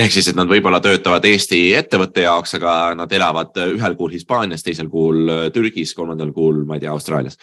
ehk 0.00 0.14
siis, 0.14 0.28
et 0.30 0.38
nad 0.38 0.48
võib-olla 0.48 0.80
töötavad 0.82 1.24
Eesti 1.28 1.72
ettevõtte 1.76 2.24
jaoks, 2.24 2.56
aga 2.56 2.76
nad 2.96 3.12
elavad 3.12 3.58
ühel 3.66 3.96
kuul 3.98 4.14
Hispaanias, 4.14 4.64
teisel 4.64 4.88
kuul 4.92 5.50
Türgis, 5.52 5.92
kolmandal 5.96 6.32
kuul, 6.32 6.62
ma 6.68 6.78
ei 6.78 6.84
tea, 6.84 6.94
Austraalias. 6.94 7.36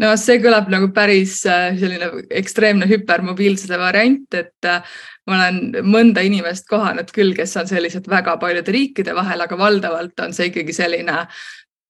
no 0.00 0.14
see 0.16 0.38
kõlab 0.40 0.70
nagu 0.72 0.88
päris 0.94 1.42
äh, 1.46 1.76
selline 1.76 2.24
ekstreemne 2.30 2.88
hüpermobiilsuse 2.88 3.78
variant, 3.78 4.34
et 4.34 4.68
äh, 4.70 4.98
ma 5.28 5.40
olen 5.40 5.84
mõnda 5.84 6.24
inimest 6.24 6.68
kohanud 6.70 7.10
küll, 7.12 7.34
kes 7.36 7.56
on 7.60 7.68
sellised 7.68 8.08
väga 8.08 8.38
paljude 8.40 8.72
riikide 8.72 9.14
vahel, 9.14 9.44
aga 9.44 9.58
valdavalt 9.58 10.24
on 10.24 10.32
see 10.32 10.52
ikkagi 10.52 10.76
selline 10.76 11.24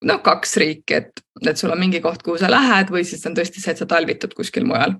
noh, 0.08 0.23
kaks 0.25 0.56
riiki, 0.62 0.94
et, 0.94 1.23
et 1.47 1.58
sul 1.58 1.70
on 1.75 1.78
mingi 1.78 2.00
koht, 2.02 2.25
kuhu 2.26 2.38
sa 2.40 2.50
lähed 2.50 2.90
või 2.90 3.04
siis 3.06 3.23
on 3.30 3.37
tõesti 3.37 3.62
see, 3.62 3.76
et 3.76 3.82
sa 3.82 3.87
talvitud 3.87 4.35
kuskil 4.35 4.66
mujal 4.66 4.99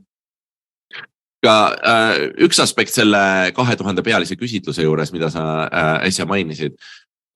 ka 1.45 1.57
äh, 1.77 2.23
üks 2.47 2.59
aspekt 2.63 2.95
selle 2.95 3.53
kahe 3.57 3.77
tuhande 3.79 4.03
pealise 4.07 4.37
küsitluse 4.39 4.87
juures, 4.87 5.13
mida 5.15 5.31
sa 5.31 5.45
äh, 5.67 6.09
äsja 6.09 6.27
mainisid, 6.29 6.79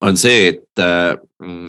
on 0.03 0.19
see, 0.19 0.49
et 0.51 0.83
äh, 0.83 1.13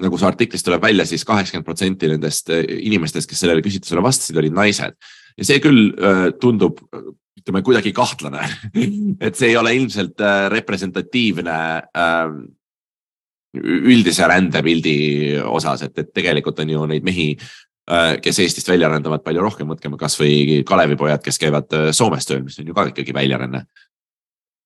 nagu 0.03 0.19
su 0.19 0.27
artiklist 0.27 0.67
tuleb 0.67 0.83
välja 0.83 1.07
siis, 1.07 1.23
siis 1.23 1.29
kaheksakümmend 1.29 1.69
protsenti 1.69 2.11
nendest 2.11 2.51
äh, 2.51 2.65
inimestest, 2.89 3.31
kes 3.31 3.45
sellele 3.45 3.63
küsitlusele 3.65 4.03
vastasid, 4.05 4.41
olid 4.41 4.57
naised. 4.57 4.99
Ja 5.39 5.47
see 5.47 5.63
küll 5.63 5.93
äh, 5.95 6.27
tundub, 6.43 6.83
ütleme 7.39 7.63
kuidagi 7.67 7.95
kahtlane. 7.95 8.43
Et 9.27 9.39
see 9.39 9.53
ei 9.53 9.59
ole 9.61 9.75
ilmselt 9.79 10.23
äh, 10.23 10.49
representatiivne 10.55 11.57
äh, 11.87 12.37
üldise 13.63 14.27
rändepildi 14.27 14.97
osas, 15.47 15.85
et, 15.87 15.95
et 16.03 16.09
tegelikult 16.11 16.59
on 16.65 16.73
ju 16.73 16.87
neid 16.91 17.05
mehi 17.07 17.29
kes 18.25 18.39
Eestist 18.41 18.69
välja 18.69 18.89
rändavad 18.89 19.25
palju 19.25 19.43
rohkem, 19.45 19.69
mõtleme 19.69 19.99
kasvõi 20.01 20.63
Kalevipojad, 20.69 21.21
kes 21.25 21.41
käivad 21.41 21.75
äh, 21.77 21.91
Soomes 21.93 22.29
tööl, 22.29 22.45
mis 22.47 22.57
on 22.61 22.71
ju 22.71 22.77
ka 22.77 22.89
ikkagi 22.91 23.15
väljaränne. 23.17 23.65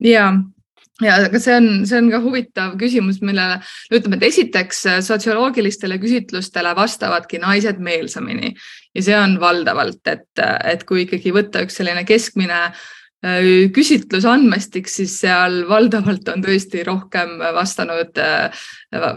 ja, 0.03 0.27
ja 1.03 1.17
aga 1.25 1.41
see 1.43 1.57
on, 1.59 1.67
see 1.89 1.99
on 1.99 2.11
ka 2.13 2.21
huvitav 2.23 2.77
küsimus, 2.79 3.19
millele 3.21 3.59
ütleme, 3.91 4.19
et 4.19 4.29
esiteks 4.29 4.85
äh, 4.87 5.01
sotsioloogilistele 5.03 5.99
küsitlustele 5.99 6.75
vastavadki 6.77 7.41
naised 7.43 7.83
meelsamini 7.83 8.53
ja 8.95 9.03
see 9.03 9.19
on 9.19 9.35
valdavalt, 9.41 9.99
et, 10.07 10.45
et 10.63 10.87
kui 10.87 11.03
ikkagi 11.03 11.35
võtta 11.35 11.65
üks 11.67 11.81
selline 11.81 12.05
keskmine 12.07 12.63
äh, 12.69 12.79
Äh, 12.79 13.08
küsitlusandmestik, 13.75 14.87
siis 14.87 15.17
seal 15.19 15.65
valdavalt 15.67 16.29
on 16.31 16.43
tõesti 16.43 16.85
rohkem 16.87 17.33
vastanud, 17.55 18.15
äh, 18.15 18.63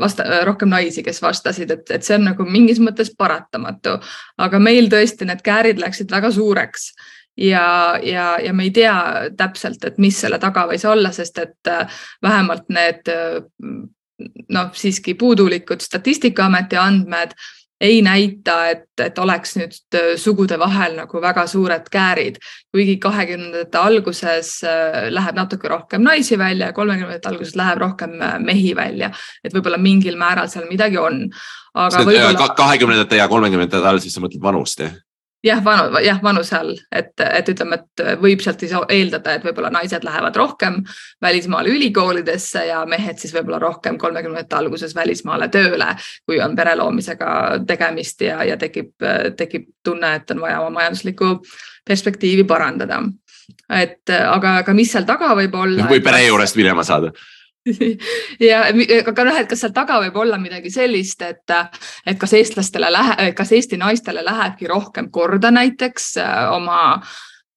vasta, 0.00 0.42
rohkem 0.44 0.72
naisi, 0.72 1.04
kes 1.06 1.22
vastasid, 1.22 1.70
et, 1.70 1.90
et 1.90 2.02
see 2.02 2.18
on 2.18 2.26
nagu 2.32 2.46
mingis 2.48 2.80
mõttes 2.82 3.12
paratamatu, 3.18 3.94
aga 4.42 4.58
meil 4.58 4.90
tõesti 4.90 5.28
need 5.28 5.44
käärid 5.46 5.78
läksid 5.78 6.10
väga 6.10 6.32
suureks. 6.34 6.92
Ja, 7.38 7.96
ja, 8.02 8.36
ja 8.42 8.52
me 8.52 8.66
ei 8.66 8.74
tea 8.76 9.30
täpselt, 9.38 9.84
et 9.88 9.96
mis 10.02 10.18
selle 10.20 10.36
taga 10.38 10.66
võis 10.68 10.82
olla, 10.84 11.14
sest 11.14 11.38
et 11.38 11.70
äh, 11.70 12.02
vähemalt 12.22 12.68
need 12.68 13.08
noh, 14.52 14.74
siiski 14.74 15.14
puudulikud 15.14 15.80
Statistikaameti 15.80 16.76
andmed 16.76 17.32
ei 17.82 18.02
näita, 18.02 18.56
et, 18.70 18.86
et 19.02 19.18
oleks 19.18 19.56
nüüd 19.58 19.74
äh, 19.98 20.12
sugude 20.20 20.58
vahel 20.60 20.94
nagu 21.00 21.22
väga 21.22 21.44
suured 21.50 21.88
käärid, 21.92 22.38
kuigi 22.72 22.96
kahekümnendate 23.02 23.80
alguses 23.80 24.54
äh, 24.66 25.08
läheb 25.10 25.38
natuke 25.38 25.70
rohkem 25.72 26.04
naisi 26.06 26.38
välja 26.38 26.70
ja 26.70 26.76
kolmekümnendate 26.76 27.32
alguses 27.32 27.56
läheb 27.58 27.82
rohkem 27.82 28.14
äh, 28.20 28.36
mehi 28.42 28.76
välja, 28.78 29.10
et 29.42 29.54
võib-olla 29.54 29.80
mingil 29.82 30.18
määral 30.20 30.50
seal 30.52 30.68
midagi 30.70 31.00
on. 31.02 31.24
kahekümnendate 32.58 33.18
ja 33.18 33.28
kolmekümnendate 33.28 33.88
all, 33.88 34.02
siis 34.02 34.14
sa 34.14 34.22
mõtled 34.22 34.42
vanust, 34.42 34.84
jah? 34.84 34.94
Jah, 35.44 35.64
vanu, 35.64 35.98
jah, 36.04 36.20
vanuse 36.22 36.56
all, 36.56 36.76
et, 36.94 37.12
et 37.24 37.48
ütleme, 37.52 37.78
et 37.80 38.02
võib 38.22 38.42
sealt 38.44 38.62
siis 38.62 38.74
eeldada, 38.76 39.36
et 39.36 39.46
võib-olla 39.46 39.72
naised 39.74 40.04
lähevad 40.06 40.36
rohkem 40.38 40.80
välismaale 41.22 41.72
ülikoolidesse 41.74 42.66
ja 42.68 42.82
mehed 42.88 43.18
siis 43.22 43.34
võib-olla 43.34 43.58
rohkem 43.62 43.98
kolmekümnendate 43.98 44.58
alguses 44.58 44.94
välismaale 44.94 45.48
tööle, 45.52 45.92
kui 46.26 46.40
on 46.42 46.56
pere 46.58 46.76
loomisega 46.78 47.34
tegemist 47.66 48.22
ja, 48.26 48.42
ja 48.46 48.56
tekib, 48.60 48.94
tekib 49.36 49.68
tunne, 49.84 50.14
et 50.20 50.30
on 50.34 50.42
vaja 50.44 50.62
oma 50.62 50.78
majanduslikku 50.80 51.34
perspektiivi 51.86 52.44
parandada. 52.48 53.02
et 53.72 54.10
aga, 54.10 54.58
aga 54.62 54.74
mis 54.74 54.90
seal 54.92 55.04
taga 55.04 55.34
võib 55.34 55.54
olla? 55.58 55.88
või 55.90 56.02
pere 56.04 56.24
juurest 56.26 56.56
minema 56.56 56.84
saada 56.86 57.12
ja 58.48 58.62
aga 58.66 59.24
noh, 59.26 59.36
et 59.38 59.50
kas 59.50 59.62
seal 59.62 59.74
taga 59.74 60.00
võib 60.02 60.16
olla 60.24 60.38
midagi 60.40 60.70
sellist, 60.72 61.22
et, 61.22 61.54
et 62.06 62.18
kas 62.18 62.34
eestlastele 62.38 62.90
läheb, 62.90 63.28
kas 63.38 63.52
Eesti 63.54 63.78
naistele 63.80 64.24
lähebki 64.26 64.70
rohkem 64.70 65.10
korda 65.14 65.52
näiteks 65.54 66.08
äh, 66.22 66.38
oma 66.56 66.80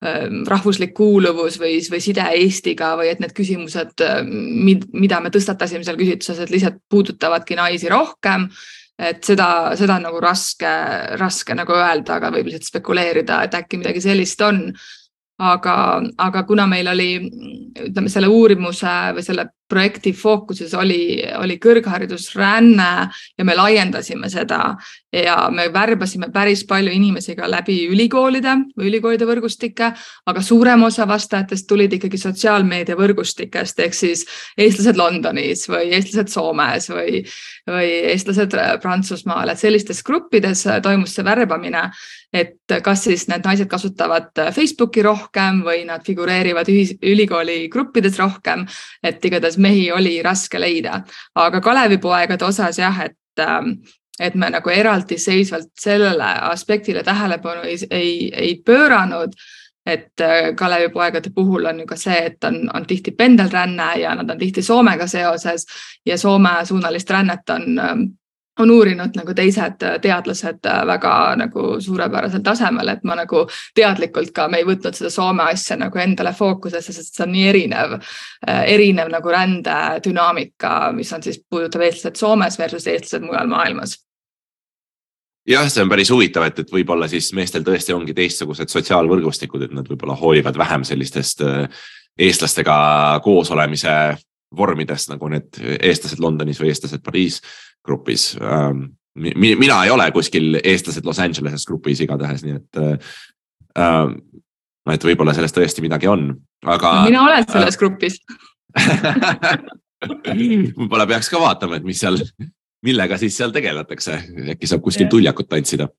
ähm, 0.06 0.44
rahvuslik 0.50 0.94
kuuluvus 0.98 1.58
või, 1.62 1.80
või 1.92 2.02
side 2.06 2.28
Eestiga 2.38 2.94
või 3.00 3.10
et 3.14 3.24
need 3.24 3.34
küsimused, 3.38 3.96
äh, 4.06 4.22
mida 4.26 5.22
me 5.24 5.34
tõstatasime 5.34 5.86
seal 5.88 5.98
küsitluses, 6.00 6.44
et 6.44 6.54
lihtsalt 6.54 6.84
puudutavadki 6.90 7.58
naisi 7.58 7.90
rohkem. 7.90 8.50
et 8.96 9.26
seda, 9.28 9.76
seda 9.76 9.98
on 9.98 10.06
nagu 10.08 10.20
raske, 10.24 10.70
raske 11.20 11.56
nagu 11.58 11.74
öelda, 11.76 12.16
aga 12.16 12.30
võib 12.32 12.46
lihtsalt 12.48 12.70
spekuleerida, 12.70 13.42
et 13.44 13.58
äkki 13.58 13.82
midagi 13.82 14.06
sellist 14.06 14.40
on 14.46 14.70
aga, 15.42 15.76
aga 16.18 16.44
kuna 16.48 16.66
meil 16.70 16.88
oli, 16.92 17.10
ütleme 17.90 18.12
selle 18.12 18.30
uurimuse 18.32 18.96
või 19.18 19.26
selle 19.26 19.50
projekti 19.70 20.14
fookuses 20.14 20.74
oli, 20.78 21.24
oli 21.40 21.58
kõrgharidusränne 21.62 22.90
ja 23.38 23.46
me 23.46 23.56
laiendasime 23.58 24.30
seda. 24.30 24.76
Ja 25.16 25.48
me 25.48 25.70
värbasime 25.74 26.28
päris 26.34 26.66
palju 26.68 26.92
inimesi 26.92 27.38
ka 27.38 27.48
läbi 27.48 27.78
ülikoolide 27.88 28.52
või 28.76 28.90
ülikoolide 28.90 29.24
võrgustike, 29.30 29.92
aga 30.28 30.42
suurem 30.44 30.84
osa 30.84 31.08
vastajatest 31.08 31.68
tulid 31.70 31.94
ikkagi 31.96 32.20
sotsiaalmeedia 32.20 32.98
võrgustikest 33.00 33.80
ehk 33.80 33.96
siis 33.96 34.26
eestlased 34.58 35.00
Londonis 35.00 35.70
või 35.72 35.94
eestlased 35.96 36.34
Soomes 36.34 36.90
või, 36.92 37.24
või 37.70 37.94
eestlased 38.12 38.58
Prantsusmaal, 38.84 39.54
et 39.54 39.64
sellistes 39.64 40.04
gruppides 40.04 40.66
toimus 40.84 41.16
see 41.16 41.26
värbamine 41.26 41.88
et 42.36 42.76
kas 42.84 43.06
siis 43.08 43.26
need 43.32 43.46
naised 43.46 43.70
kasutavad 43.72 44.32
Facebooki 44.56 45.04
rohkem 45.06 45.62
või 45.66 45.84
nad 45.88 46.04
figureerivad 46.06 46.70
ühis, 46.72 46.96
ülikooli 47.04 47.66
gruppides 47.72 48.20
rohkem, 48.20 48.66
et 49.04 49.24
igatahes 49.26 49.55
mehi 49.58 49.92
oli 49.92 50.18
raske 50.24 50.60
leida, 50.60 51.02
aga 51.36 51.62
Kalevipoegade 51.62 52.46
osas 52.46 52.80
jah, 52.80 53.06
et 53.06 53.44
ähm, 53.44 53.78
et 54.20 54.36
me 54.36 54.50
nagu 54.50 54.70
eraldiseisvalt 54.70 55.72
sellele 55.80 56.28
aspektile 56.50 57.04
tähelepanu 57.04 57.66
ei, 57.68 57.78
ei, 57.92 58.32
ei 58.34 58.56
pööranud. 58.66 59.34
Et 59.86 60.22
äh, 60.22 60.56
Kalevipoegade 60.58 61.30
puhul 61.36 61.66
on 61.70 61.80
ju 61.80 61.86
ka 61.86 61.96
see, 62.00 62.16
et 62.32 62.44
on, 62.44 62.64
on 62.74 62.86
tihti 62.90 63.12
pendelränne 63.12 63.92
ja 64.02 64.16
nad 64.16 64.30
on 64.30 64.40
tihti 64.40 64.64
Soomega 64.66 65.06
seoses 65.08 65.68
ja 66.06 66.18
Soome 66.18 66.56
suunalist 66.66 67.10
rännet 67.10 67.50
on 67.54 67.80
ähm, 67.80 68.08
on 68.60 68.72
uurinud 68.72 69.18
nagu 69.18 69.34
teised 69.36 69.84
teadlased 70.02 70.68
äh, 70.70 70.82
väga 70.88 71.14
nagu 71.40 71.66
suurepärasel 71.82 72.44
tasemel, 72.44 72.94
et 72.94 73.04
ma 73.04 73.18
nagu 73.20 73.44
teadlikult 73.76 74.32
ka, 74.36 74.48
me 74.52 74.62
ei 74.62 74.68
võtnud 74.68 74.96
seda 74.96 75.12
Soome 75.12 75.50
asja 75.52 75.78
nagu 75.80 76.00
endale 76.00 76.32
fookusesse, 76.36 76.96
sest 76.96 77.18
see 77.18 77.26
on 77.26 77.34
nii 77.36 77.46
erinev, 77.52 77.98
äh, 78.48 78.64
erinev 78.76 79.12
nagu 79.12 79.36
rändedünaamika, 79.36 80.76
mis 80.96 81.14
on 81.14 81.26
siis, 81.26 81.42
puudutab 81.50 81.84
eestlased 81.88 82.20
Soomes 82.20 82.60
versus 82.60 82.88
eestlased 82.88 83.28
mujal 83.28 83.52
maailmas. 83.52 83.98
Jah, 85.46 85.68
see 85.70 85.84
on 85.84 85.92
päris 85.92 86.10
huvitav, 86.10 86.48
et, 86.48 86.64
et 86.64 86.72
võib-olla 86.74 87.10
siis 87.12 87.28
meestel 87.38 87.66
tõesti 87.66 87.94
ongi 87.94 88.16
teistsugused 88.18 88.72
sotsiaalvõrgustikud, 88.72 89.68
et 89.68 89.76
nad 89.78 89.86
võib-olla 89.92 90.16
hoolivad 90.18 90.58
vähem 90.58 90.88
sellistest 90.88 91.44
äh, 91.46 91.84
eestlastega 92.18 93.20
koos 93.24 93.52
olemise 93.52 94.16
vormidest 94.56 95.10
nagu 95.12 95.28
need 95.28 95.58
eestlased 95.84 96.22
Londonis 96.24 96.62
või 96.62 96.72
eestlased 96.72 97.04
Pariis 97.04 97.42
grupis 97.86 98.34
ähm,. 98.42 98.88
mina 99.16 99.78
ei 99.86 99.92
ole 99.94 100.10
kuskil 100.12 100.60
eestlased 100.64 101.06
Los 101.08 101.20
Angeleses 101.24 101.64
grupis 101.66 102.02
igatahes, 102.04 102.44
nii 102.44 102.56
et 102.58 102.82
äh,. 102.82 102.98
et 104.94 105.08
võib-olla 105.08 105.34
selles 105.34 105.56
tõesti 105.56 105.82
midagi 105.86 106.10
on, 106.12 106.28
aga 106.66 106.94
no,. 107.00 107.06
mina 107.10 107.24
olen 107.24 107.48
selles 107.50 107.78
äh, 107.78 107.80
grupis 107.80 108.20
võib-olla 110.78 111.08
peaks 111.08 111.32
ka 111.32 111.42
vaatama, 111.42 111.80
et 111.80 111.88
mis 111.88 112.00
seal, 112.00 112.20
millega 112.86 113.18
siis 113.22 113.38
seal 113.38 113.54
tegeletakse, 113.56 114.20
äkki 114.56 114.70
saab 114.70 114.84
kuskil 114.86 115.10
tuljakut 115.12 115.50
tantsida 115.50 115.90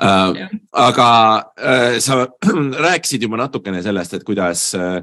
äh,. 0.00 0.48
aga 0.72 1.08
äh, 1.60 1.96
sa 2.02 2.26
rääkisid 2.88 3.28
juba 3.28 3.36
natukene 3.44 3.82
sellest, 3.86 4.18
et 4.18 4.26
kuidas 4.26 4.72
äh, 4.74 5.00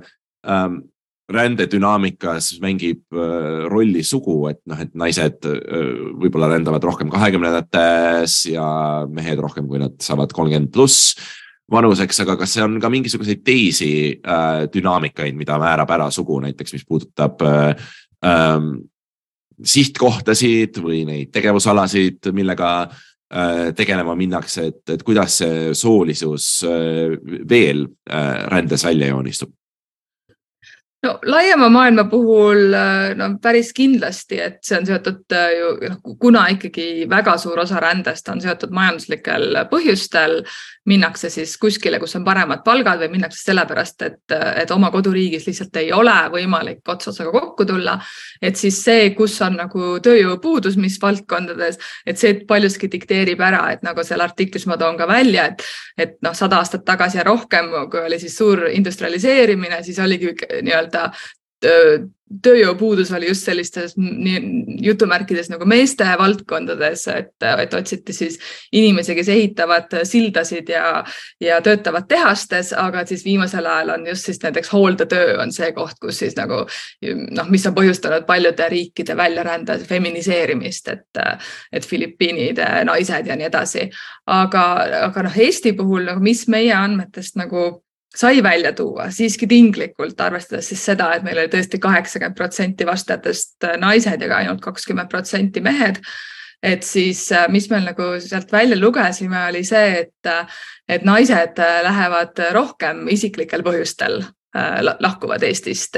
ähm, 0.47 0.81
rändedünaamikas 1.27 2.53
mängib 2.63 3.03
äh, 3.11 3.65
rolli 3.67 4.03
sugu, 4.07 4.37
et 4.51 4.61
noh, 4.69 4.79
et 4.79 4.93
naised 4.95 5.43
äh, 5.47 5.89
võib-olla 6.21 6.53
rändavad 6.53 6.85
rohkem 6.87 7.11
kahekümnendates 7.11 8.39
ja 8.53 8.67
mehed 9.11 9.41
rohkem, 9.43 9.67
kui 9.67 9.81
nad 9.81 9.97
saavad 10.03 10.31
kolmkümmend 10.35 10.71
pluss 10.75 11.17
vanuseks, 11.71 12.21
aga 12.23 12.37
kas 12.39 12.53
see 12.55 12.63
on 12.63 12.77
ka 12.79 12.91
mingisuguseid 12.91 13.43
teisi 13.47 13.91
äh, 14.15 14.67
dünaamikaid, 14.71 15.35
mida 15.35 15.59
määrab 15.59 15.91
ära 15.97 16.07
sugu, 16.15 16.39
näiteks 16.45 16.77
mis 16.77 16.87
puudutab 16.87 17.43
äh, 17.43 17.91
ähm, 18.23 18.71
sihtkohtasid 19.67 20.79
või 20.79 21.03
neid 21.09 21.35
tegevusalasid, 21.35 22.31
millega 22.35 22.71
tegelema 23.75 24.13
minnakse, 24.15 24.69
et, 24.69 24.83
et 24.93 25.01
kuidas 25.03 25.33
see 25.41 25.73
soolisus 25.75 26.61
veel 26.63 27.81
rändes 28.07 28.85
välja 28.87 29.09
joonistub? 29.09 29.56
No 31.07 31.17
laiema 31.25 31.69
maailma 31.71 32.07
puhul 32.11 32.73
no 33.17 33.29
päris 33.41 33.71
kindlasti, 33.75 34.41
et 34.43 34.59
see 34.65 34.77
on 34.79 34.87
seotud 34.87 35.35
ju 35.57 35.73
noh, 35.87 35.99
kuna 36.19 36.47
ikkagi 36.53 37.07
väga 37.09 37.37
suur 37.41 37.63
osa 37.63 37.81
rändest 37.83 38.27
on 38.33 38.41
seotud 38.43 38.73
majanduslikel 38.75 39.63
põhjustel, 39.71 40.41
minnakse 40.87 41.29
siis 41.29 41.57
kuskile, 41.59 41.99
kus 41.99 42.15
on 42.15 42.25
paremad 42.27 42.63
palgad 42.65 43.01
või 43.01 43.11
minnakse 43.17 43.41
sellepärast, 43.43 44.03
et, 44.07 44.35
et 44.61 44.71
oma 44.71 44.91
koduriigis 44.93 45.47
lihtsalt 45.49 45.75
ei 45.81 45.91
ole 45.95 46.15
võimalik 46.33 46.87
ots 46.87 47.11
otsaga 47.11 47.33
kokku 47.35 47.65
tulla. 47.67 47.97
et 48.41 48.55
siis 48.55 48.79
see, 48.83 49.09
kus 49.15 49.35
on 49.43 49.57
nagu 49.59 49.97
tööjõupuudus, 50.03 50.77
mis 50.79 50.95
valdkondades, 51.01 51.79
et 52.05 52.19
see 52.19 52.39
paljuski 52.47 52.89
dikteerib 52.91 53.41
ära, 53.43 53.65
et 53.75 53.83
nagu 53.83 54.03
seal 54.03 54.23
artiklis 54.23 54.67
ma 54.67 54.77
toon 54.77 54.97
ka 54.97 55.07
välja, 55.07 55.49
et, 55.51 55.65
et 55.97 56.15
noh, 56.23 56.35
sada 56.37 56.61
aastat 56.61 56.85
tagasi 56.87 57.19
ja 57.19 57.27
rohkem, 57.27 57.71
kui 57.91 58.03
oli 58.07 58.19
siis 58.19 58.37
suur 58.37 58.67
industrialiseerimine, 58.71 59.81
siis 59.83 59.99
oligi 60.03 60.33
nii-öelda 60.61 60.96
tööjõupuudus 62.43 63.11
oli 63.15 63.29
just 63.29 63.47
sellistes 63.47 63.93
nii 63.97 64.75
jutumärkides 64.83 65.47
nagu 65.49 65.65
meeste 65.69 66.05
valdkondades, 66.19 67.05
et, 67.13 67.31
et 67.47 67.73
otsiti 67.73 68.13
siis 68.13 68.35
inimesi, 68.75 69.15
kes 69.15 69.29
ehitavad 69.31 69.95
sildasid 70.07 70.69
ja, 70.69 71.03
ja 71.41 71.61
töötavad 71.63 72.07
tehastes, 72.07 72.73
aga 72.77 73.05
siis 73.07 73.23
viimasel 73.25 73.65
ajal 73.65 73.93
on 73.95 74.05
just 74.11 74.27
siis 74.27 74.41
näiteks 74.43 74.73
hooldetöö 74.73 75.39
on 75.41 75.55
see 75.55 75.71
koht, 75.77 75.97
kus 76.03 76.19
siis 76.19 76.35
nagu 76.37 76.65
noh, 77.31 77.49
mis 77.49 77.65
on 77.69 77.77
põhjustanud 77.77 78.27
paljude 78.27 78.69
riikide 78.69 79.17
väljarände 79.17 79.79
feminiseerimist, 79.87 80.93
et, 80.93 81.23
et 81.71 81.87
Filipiinide 81.87 82.67
naised 82.91 83.31
ja 83.31 83.39
nii 83.39 83.47
edasi. 83.47 83.89
aga, 84.27 84.67
aga 85.07 85.27
noh, 85.29 85.41
Eesti 85.47 85.73
puhul 85.79 86.05
nagu, 86.11 86.21
mis 86.21 86.47
meie 86.51 86.75
andmetest 86.75 87.39
nagu 87.39 87.69
sai 88.17 88.43
välja 88.43 88.73
tuua 88.73 89.11
siiski 89.11 89.47
tinglikult, 89.47 90.21
arvestades 90.21 90.71
siis 90.71 90.85
seda, 90.89 91.11
et 91.15 91.25
meil 91.25 91.37
oli 91.41 91.51
tõesti 91.53 91.79
kaheksakümmend 91.81 92.37
protsenti 92.37 92.87
vastajatest 92.87 93.67
äh, 93.67 93.77
naised 93.81 94.23
ja 94.23 94.39
ainult 94.39 94.63
kakskümmend 94.63 95.11
protsenti 95.11 95.61
mehed. 95.61 96.01
et 96.63 96.83
siis, 96.83 97.31
äh, 97.31 97.45
mis 97.53 97.69
me 97.69 97.79
nagu 97.79 98.15
sealt 98.19 98.51
välja 98.51 98.79
lugesime, 98.79 99.43
oli 99.49 99.63
see, 99.63 99.99
et, 99.99 100.25
äh, 100.25 100.57
et 100.89 101.05
naised 101.05 101.61
lähevad 101.83 102.41
rohkem 102.53 103.07
isiklikel 103.13 103.63
põhjustel 103.63 104.23
lahkuvad 104.99 105.43
Eestist 105.43 105.97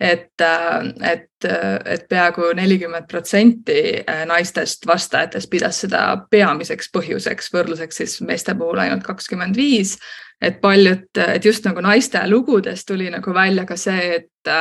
et, 0.00 0.42
et, 0.42 1.46
et 1.84 2.06
peaaegu 2.10 2.48
nelikümmend 2.58 3.06
protsenti 3.06 4.02
naistest 4.26 4.86
vastajatest 4.86 5.50
pidas 5.50 5.78
seda 5.84 6.00
peamiseks 6.30 6.90
põhjuseks, 6.96 7.52
võrdluseks 7.54 8.00
siis 8.02 8.16
meeste 8.26 8.56
puhul 8.58 8.82
ainult 8.82 9.06
kakskümmend 9.06 9.54
viis 9.56 9.94
et 10.40 10.60
paljud, 10.60 11.06
et 11.28 11.44
just 11.44 11.64
nagu 11.64 11.80
naiste 11.84 12.20
lugudest 12.28 12.86
tuli 12.88 13.10
nagu 13.10 13.34
välja 13.34 13.64
ka 13.66 13.76
see, 13.76 14.20
et, 14.20 14.52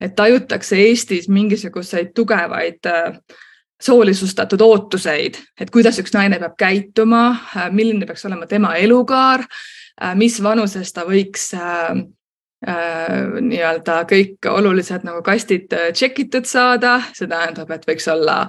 et 0.00 0.14
tajutakse 0.16 0.78
Eestis 0.78 1.28
mingisuguseid 1.28 2.12
tugevaid 2.14 2.88
soolisustatud 3.82 4.60
ootuseid, 4.60 5.36
et 5.60 5.70
kuidas 5.70 5.98
üks 6.00 6.14
naine 6.16 6.38
peab 6.40 6.56
käituma, 6.58 7.24
milline 7.72 8.06
peaks 8.08 8.24
olema 8.28 8.46
tema 8.48 8.74
elukaar, 8.80 9.44
mis 10.16 10.38
vanuses 10.42 10.92
ta 10.92 11.04
võiks 11.08 11.50
äh, 11.56 11.92
nii-öelda 13.40 14.00
kõik 14.08 14.48
olulised 14.48 15.04
nagu 15.04 15.20
kastid 15.22 15.72
check 15.92 16.18
itud 16.24 16.48
saada, 16.48 16.98
see 17.12 17.28
tähendab, 17.28 17.70
et 17.70 17.84
võiks 17.88 18.08
olla 18.12 18.46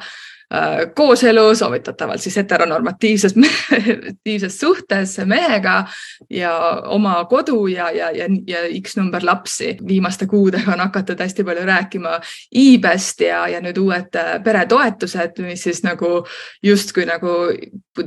kooselu, 0.95 1.55
soovitatavalt 1.55 2.21
siis 2.23 2.37
heteronormatiivses 2.39 3.33
tiivses 4.23 4.59
suhtes 4.59 5.17
mehega 5.25 5.81
ja 6.29 6.53
oma 6.85 7.25
kodu 7.25 7.67
ja, 7.67 7.89
ja, 7.91 8.11
ja, 8.15 8.25
ja 8.47 8.57
X 8.81 8.95
number 8.97 9.25
lapsi. 9.25 9.77
viimaste 9.87 10.25
kuudega 10.25 10.71
on 10.71 10.79
hakatud 10.79 11.19
hästi 11.19 11.43
palju 11.43 11.65
rääkima 11.65 12.19
iibest 12.55 13.21
ja, 13.21 13.47
ja 13.47 13.59
nüüd 13.61 13.77
uued 13.77 14.15
äh, 14.15 14.37
peretoetused, 14.43 15.41
mis 15.43 15.63
siis 15.67 15.83
nagu 15.83 16.23
justkui 16.63 17.05
nagu 17.05 17.33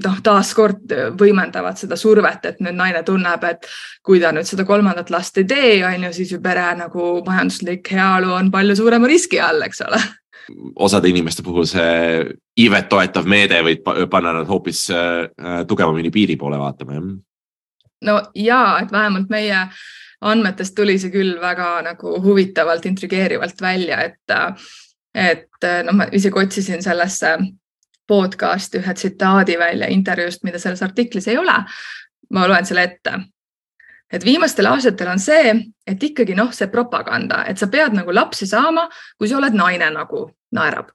noh, 0.04 0.22
taaskord 0.22 0.94
võimendavad 1.20 1.76
seda 1.76 1.96
survet, 1.96 2.44
et 2.44 2.64
nüüd 2.64 2.78
naine 2.78 3.02
tunneb, 3.04 3.44
et 3.44 3.68
kui 4.02 4.20
ta 4.20 4.32
nüüd 4.32 4.48
seda 4.48 4.64
kolmandat 4.64 5.12
last 5.12 5.36
ei 5.38 5.44
tee, 5.44 5.74
on 5.84 6.08
ju, 6.08 6.14
siis 6.16 6.32
ju 6.32 6.40
pere 6.40 6.70
nagu 6.78 7.12
majanduslik 7.26 7.92
heaolu 7.92 8.32
on 8.38 8.50
palju 8.50 8.80
suurema 8.80 9.12
riski 9.12 9.42
all, 9.44 9.60
eks 9.68 9.84
ole 9.84 10.00
osade 10.76 11.08
inimeste 11.08 11.42
puhul 11.42 11.66
see 11.68 12.24
iivet 12.60 12.88
toetav 12.88 13.26
meede 13.28 13.60
võib 13.66 13.86
panna 14.10 14.34
nad 14.40 14.48
hoopis 14.48 14.86
äh, 14.94 15.64
tugevamini 15.68 16.10
piiri 16.10 16.36
poole 16.36 16.58
vaatama, 16.58 16.98
jah? 16.98 17.08
no 18.08 18.20
ja, 18.34 18.62
et 18.82 18.92
vähemalt 18.92 19.30
meie 19.30 19.66
andmetest 20.20 20.74
tuli 20.76 20.98
see 21.00 21.12
küll 21.12 21.38
väga 21.40 21.70
nagu 21.86 22.18
huvitavalt, 22.22 22.86
intrigeerivalt 22.86 23.62
välja, 23.62 24.02
et, 24.04 24.36
et 25.14 25.68
noh, 25.86 25.96
ma 25.96 26.08
isegi 26.12 26.42
otsisin 26.42 26.84
sellesse 26.84 27.38
podcast'i 28.10 28.80
ühe 28.80 28.94
tsitaadi 28.94 29.56
välja 29.58 29.88
intervjuust, 29.88 30.42
mida 30.44 30.58
selles 30.58 30.82
artiklis 30.82 31.28
ei 31.28 31.38
ole. 31.38 31.56
ma 32.30 32.46
loen 32.46 32.66
selle 32.66 32.82
ette 32.86 33.12
et 34.12 34.24
viimastel 34.24 34.68
aastatel 34.70 35.12
on 35.12 35.20
see, 35.22 35.52
et 35.86 36.08
ikkagi 36.10 36.36
noh, 36.38 36.50
see 36.54 36.70
propaganda, 36.72 37.44
et 37.48 37.58
sa 37.58 37.70
pead 37.70 37.94
nagu 37.96 38.14
lapsi 38.14 38.48
saama, 38.50 38.88
kui 39.18 39.30
sa 39.30 39.38
oled 39.38 39.56
naine 39.56 39.90
nagu 39.94 40.26
naerab. 40.56 40.90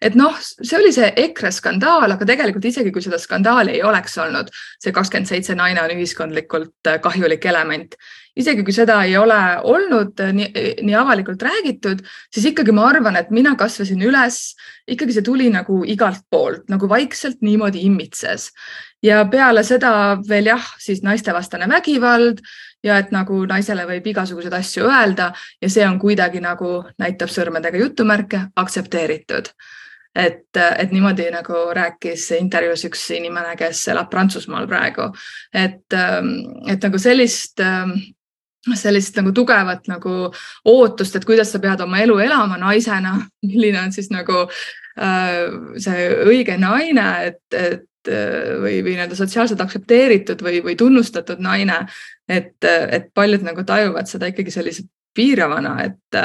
et 0.00 0.14
noh, 0.16 0.32
see 0.40 0.78
oli 0.78 0.94
see 0.96 1.10
EKRE 1.26 1.50
skandaal, 1.52 2.14
aga 2.14 2.24
tegelikult 2.24 2.64
isegi 2.64 2.92
kui 2.92 3.02
seda 3.04 3.18
skandaali 3.20 3.74
ei 3.74 3.82
oleks 3.84 4.14
olnud, 4.22 4.48
see 4.80 4.94
kakskümmend 4.96 5.28
seitse 5.28 5.52
naine 5.54 5.82
on 5.82 5.92
ühiskondlikult 5.92 6.88
äh, 6.88 6.96
kahjulik 7.04 7.44
element. 7.44 7.96
Isegi 8.36 8.64
kui 8.66 8.74
seda 8.74 9.00
ei 9.06 9.16
ole 9.18 9.40
olnud 9.62 10.20
äh, 10.20 10.34
nii, 10.36 10.66
nii 10.86 10.98
avalikult 10.98 11.42
räägitud, 11.42 12.04
siis 12.34 12.50
ikkagi 12.52 12.74
ma 12.76 12.86
arvan, 12.90 13.18
et 13.20 13.32
mina 13.34 13.56
kasvasin 13.58 14.02
üles, 14.06 14.54
ikkagi 14.88 15.16
see 15.16 15.26
tuli 15.26 15.50
nagu 15.50 15.82
igalt 15.88 16.26
poolt 16.30 16.70
nagu 16.70 16.88
vaikselt 16.88 17.42
niimoodi 17.42 17.84
immitses 17.88 18.50
ja 19.02 19.24
peale 19.30 19.64
seda 19.66 19.92
veel 20.28 20.50
jah, 20.52 20.66
siis 20.78 21.02
naistevastane 21.02 21.68
vägivald 21.68 22.42
ja 22.84 22.98
et 23.00 23.10
nagu 23.12 23.42
naisele 23.48 23.84
võib 23.88 24.06
igasuguseid 24.12 24.54
asju 24.56 24.88
öelda 24.88 25.30
ja 25.60 25.70
see 25.72 25.84
on 25.88 25.98
kuidagi 26.00 26.40
nagu 26.44 26.80
näitab 27.00 27.32
sõrmedega 27.32 27.80
jutumärke 27.80 28.46
aktsepteeritud. 28.56 29.52
et, 30.14 30.56
et 30.56 30.92
niimoodi 30.92 31.28
nagu 31.30 31.58
rääkis 31.74 32.30
intervjuus 32.34 32.82
üks 32.88 33.04
inimene, 33.14 33.54
kes 33.56 33.84
elab 33.92 34.08
Prantsusmaal 34.10 34.66
praegu, 34.66 35.06
et, 35.54 35.86
et 36.66 36.82
nagu 36.82 36.98
sellist 36.98 37.62
sellist 38.76 39.16
nagu 39.16 39.32
tugevat 39.32 39.86
nagu 39.88 40.30
ootust, 40.68 41.16
et 41.16 41.24
kuidas 41.24 41.52
sa 41.52 41.60
pead 41.62 41.80
oma 41.80 42.02
elu 42.04 42.18
elama 42.26 42.58
naisena, 42.60 43.16
milline 43.50 43.84
on 43.86 43.94
siis 43.96 44.10
nagu 44.12 44.42
äh, 44.46 45.46
see 45.80 46.10
õige 46.28 46.58
naine, 46.60 47.08
et, 47.30 47.44
et 47.56 47.86
Äh, 48.08 48.56
või, 48.60 48.78
või 48.80 48.94
nii-öelda 48.94 49.16
sotsiaalselt 49.16 49.60
aktsepteeritud 49.60 50.40
või, 50.40 50.62
või 50.64 50.76
tunnustatud 50.76 51.40
naine. 51.44 51.84
et, 52.28 52.64
et 52.64 53.10
paljud 53.14 53.42
nagu 53.44 53.64
tajuvad 53.64 54.08
seda 54.08 54.30
ikkagi 54.30 54.50
sellise 54.50 54.86
piiravana, 55.14 55.74
et 55.84 56.16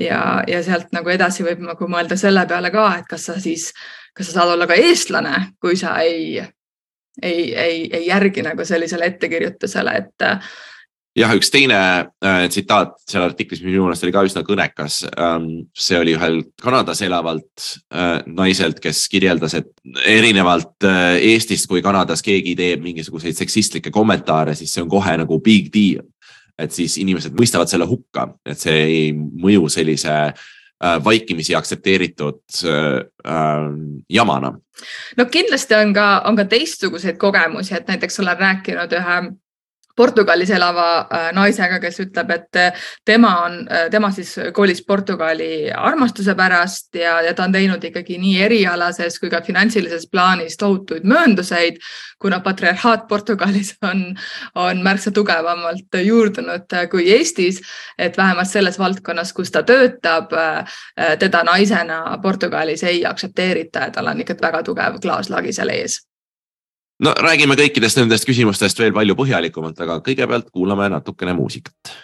ja, 0.00 0.20
ja 0.46 0.60
sealt 0.62 0.92
nagu 0.94 1.10
edasi 1.10 1.42
võib 1.42 1.64
nagu 1.66 1.88
mõelda 1.90 2.14
selle 2.16 2.44
peale 2.46 2.70
ka, 2.70 2.84
et 3.00 3.08
kas 3.10 3.26
sa 3.26 3.40
siis, 3.40 3.72
kas 4.14 4.30
sa 4.30 4.36
saad 4.38 4.52
olla 4.54 4.68
ka 4.70 4.76
eestlane, 4.78 5.34
kui 5.58 5.74
sa 5.76 5.96
ei, 6.04 6.38
ei, 7.22 7.54
ei, 7.58 7.88
ei 7.90 8.06
järgi 8.06 8.46
nagu 8.46 8.64
sellisele 8.64 9.10
ettekirjutusele, 9.10 9.96
et 9.96 10.28
jah, 11.20 11.32
üks 11.36 11.50
teine 11.52 11.78
äh, 12.24 12.44
tsitaat 12.50 12.94
seal 13.08 13.24
artiklis, 13.26 13.60
mis 13.62 13.72
minu 13.72 13.86
meelest 13.86 14.04
oli 14.06 14.14
ka 14.14 14.24
üsna 14.26 14.42
kõnekas 14.46 15.00
ähm,. 15.10 15.48
see 15.76 15.98
oli 16.00 16.14
ühelt 16.16 16.52
Kanadas 16.62 17.02
elavalt 17.06 17.66
äh, 17.94 18.20
naiselt, 18.26 18.80
kes 18.82 19.06
kirjeldas, 19.12 19.56
et 19.58 19.70
erinevalt 20.08 20.86
äh, 20.88 21.18
Eestist, 21.32 21.68
kui 21.70 21.82
Kanadas 21.84 22.24
keegi 22.26 22.54
teeb 22.58 22.84
mingisuguseid 22.84 23.38
seksistlikke 23.38 23.92
kommentaare, 23.94 24.54
siis 24.58 24.72
see 24.74 24.84
on 24.84 24.92
kohe 24.92 25.16
nagu 25.20 25.40
big 25.44 25.72
deal. 25.74 26.06
et 26.60 26.74
siis 26.76 26.98
inimesed 27.00 27.32
mõistavad 27.32 27.70
selle 27.72 27.86
hukka, 27.88 28.34
et 28.44 28.60
see 28.60 28.80
ei 28.84 29.04
mõju 29.16 29.70
sellise 29.72 30.12
äh, 30.12 30.98
vaikimisi 31.04 31.54
aktsepteeritud 31.56 32.42
äh, 32.68 32.98
äh, 33.24 33.68
jamana. 34.08 34.52
no 35.16 35.26
kindlasti 35.32 35.78
on 35.78 35.94
ka, 35.96 36.08
on 36.28 36.36
ka 36.36 36.44
teistsuguseid 36.44 37.16
kogemusi, 37.16 37.74
et 37.74 37.88
näiteks 37.88 38.20
olen 38.20 38.44
rääkinud 38.44 38.92
ühe 39.00 39.22
Portugalis 40.00 40.48
elava 40.56 40.86
äh, 41.02 41.26
naisega, 41.36 41.76
kes 41.82 41.98
ütleb, 42.06 42.30
et 42.32 42.56
äh, 42.56 42.86
tema 43.04 43.34
on, 43.44 43.58
äh, 43.68 43.88
tema 43.92 44.08
siis 44.16 44.32
kolis 44.56 44.80
Portugali 44.86 45.68
armastuse 45.76 46.32
pärast 46.38 46.96
ja, 46.96 47.18
ja 47.26 47.34
ta 47.36 47.44
on 47.44 47.52
teinud 47.52 47.84
ikkagi 47.84 48.16
nii 48.22 48.38
erialases 48.46 49.20
kui 49.20 49.28
ka 49.32 49.42
finantsilises 49.44 50.08
plaanis 50.08 50.56
tohutuid 50.56 51.04
möönduseid, 51.04 51.82
kuna 52.22 52.40
patriarhaat 52.40 53.06
Portugalis 53.12 53.74
on, 53.90 54.06
on 54.54 54.80
märksa 54.86 55.12
tugevamalt 55.12 56.00
juurdunud 56.06 56.78
kui 56.90 57.10
Eestis. 57.12 57.60
et 57.98 58.16
vähemalt 58.16 58.48
selles 58.48 58.78
valdkonnas, 58.78 59.32
kus 59.36 59.50
ta 59.52 59.62
töötab, 59.62 60.32
teda 61.18 61.44
naisena 61.44 62.18
Portugalis 62.22 62.84
ei 62.88 63.04
aktsepteerita 63.06 63.88
ja 63.88 63.90
tal 63.90 64.08
on 64.14 64.24
ikka 64.24 64.40
väga 64.40 64.62
tugev 64.64 65.00
klaaslagi 65.04 65.52
seal 65.52 65.76
ees 65.76 66.00
no 67.04 67.14
räägime 67.16 67.56
kõikidest 67.58 68.00
nendest 68.00 68.28
küsimustest 68.28 68.78
veel 68.82 68.94
palju 68.96 69.16
põhjalikumalt, 69.18 69.80
aga 69.80 70.00
kõigepealt 70.04 70.50
kuulame 70.52 70.88
natukene 70.92 71.34
muusikat 71.38 71.94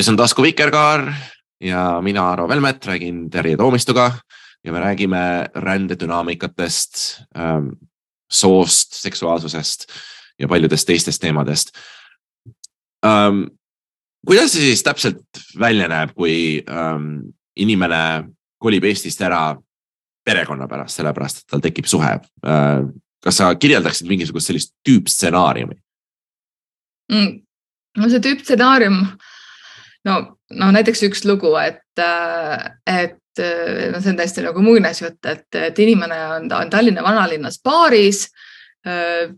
eetris 0.00 0.14
on 0.14 0.16
tasku 0.16 0.42
Vikerkaar 0.42 1.02
ja 1.60 2.00
mina, 2.00 2.30
Aro 2.32 2.48
Velmet, 2.48 2.86
räägin 2.86 3.30
Terje 3.30 3.56
Toomistuga 3.56 4.12
ja 4.64 4.72
me 4.72 4.80
räägime 4.80 5.50
rändedünaamikatest 5.54 7.20
ähm,, 7.36 7.68
soost, 8.32 8.92
seksuaalsusest 8.92 9.84
ja 10.38 10.48
paljudest 10.48 10.86
teistest 10.86 11.20
teemadest 11.20 11.76
ähm,. 13.04 13.42
kuidas 14.26 14.52
see 14.52 14.70
siis 14.70 14.82
täpselt 14.82 15.42
välja 15.58 15.88
näeb, 15.88 16.14
kui 16.16 16.64
ähm, 16.64 17.34
inimene 17.56 18.30
kolib 18.58 18.84
Eestist 18.84 19.20
ära 19.20 19.56
perekonna 20.24 20.68
pärast, 20.68 20.96
sellepärast 20.96 21.42
et 21.42 21.46
tal 21.50 21.60
tekib 21.60 21.84
suhe 21.84 22.14
äh,? 22.46 22.86
kas 23.20 23.36
sa 23.36 23.52
kirjeldaksid 23.54 24.08
mingisugust 24.08 24.48
sellist 24.48 24.72
tüüpstsenaariumi 24.88 25.76
mm.? 27.12 27.36
no 28.00 28.08
see 28.08 28.24
tüüpstsenaarium 28.24 29.04
no, 30.08 30.20
no 30.50 30.70
näiteks 30.74 31.02
üks 31.08 31.24
lugu, 31.28 31.52
et, 31.60 31.82
et 32.86 33.18
no 33.40 34.00
see 34.00 34.12
on 34.12 34.18
täiesti 34.18 34.44
nagu 34.44 34.62
muinasjutt, 34.64 35.20
et, 35.28 35.46
et 35.58 35.78
inimene 35.82 36.18
on, 36.36 36.48
on 36.60 36.72
Tallinna 36.72 37.04
vanalinnas 37.04 37.60
baaris, 37.64 38.26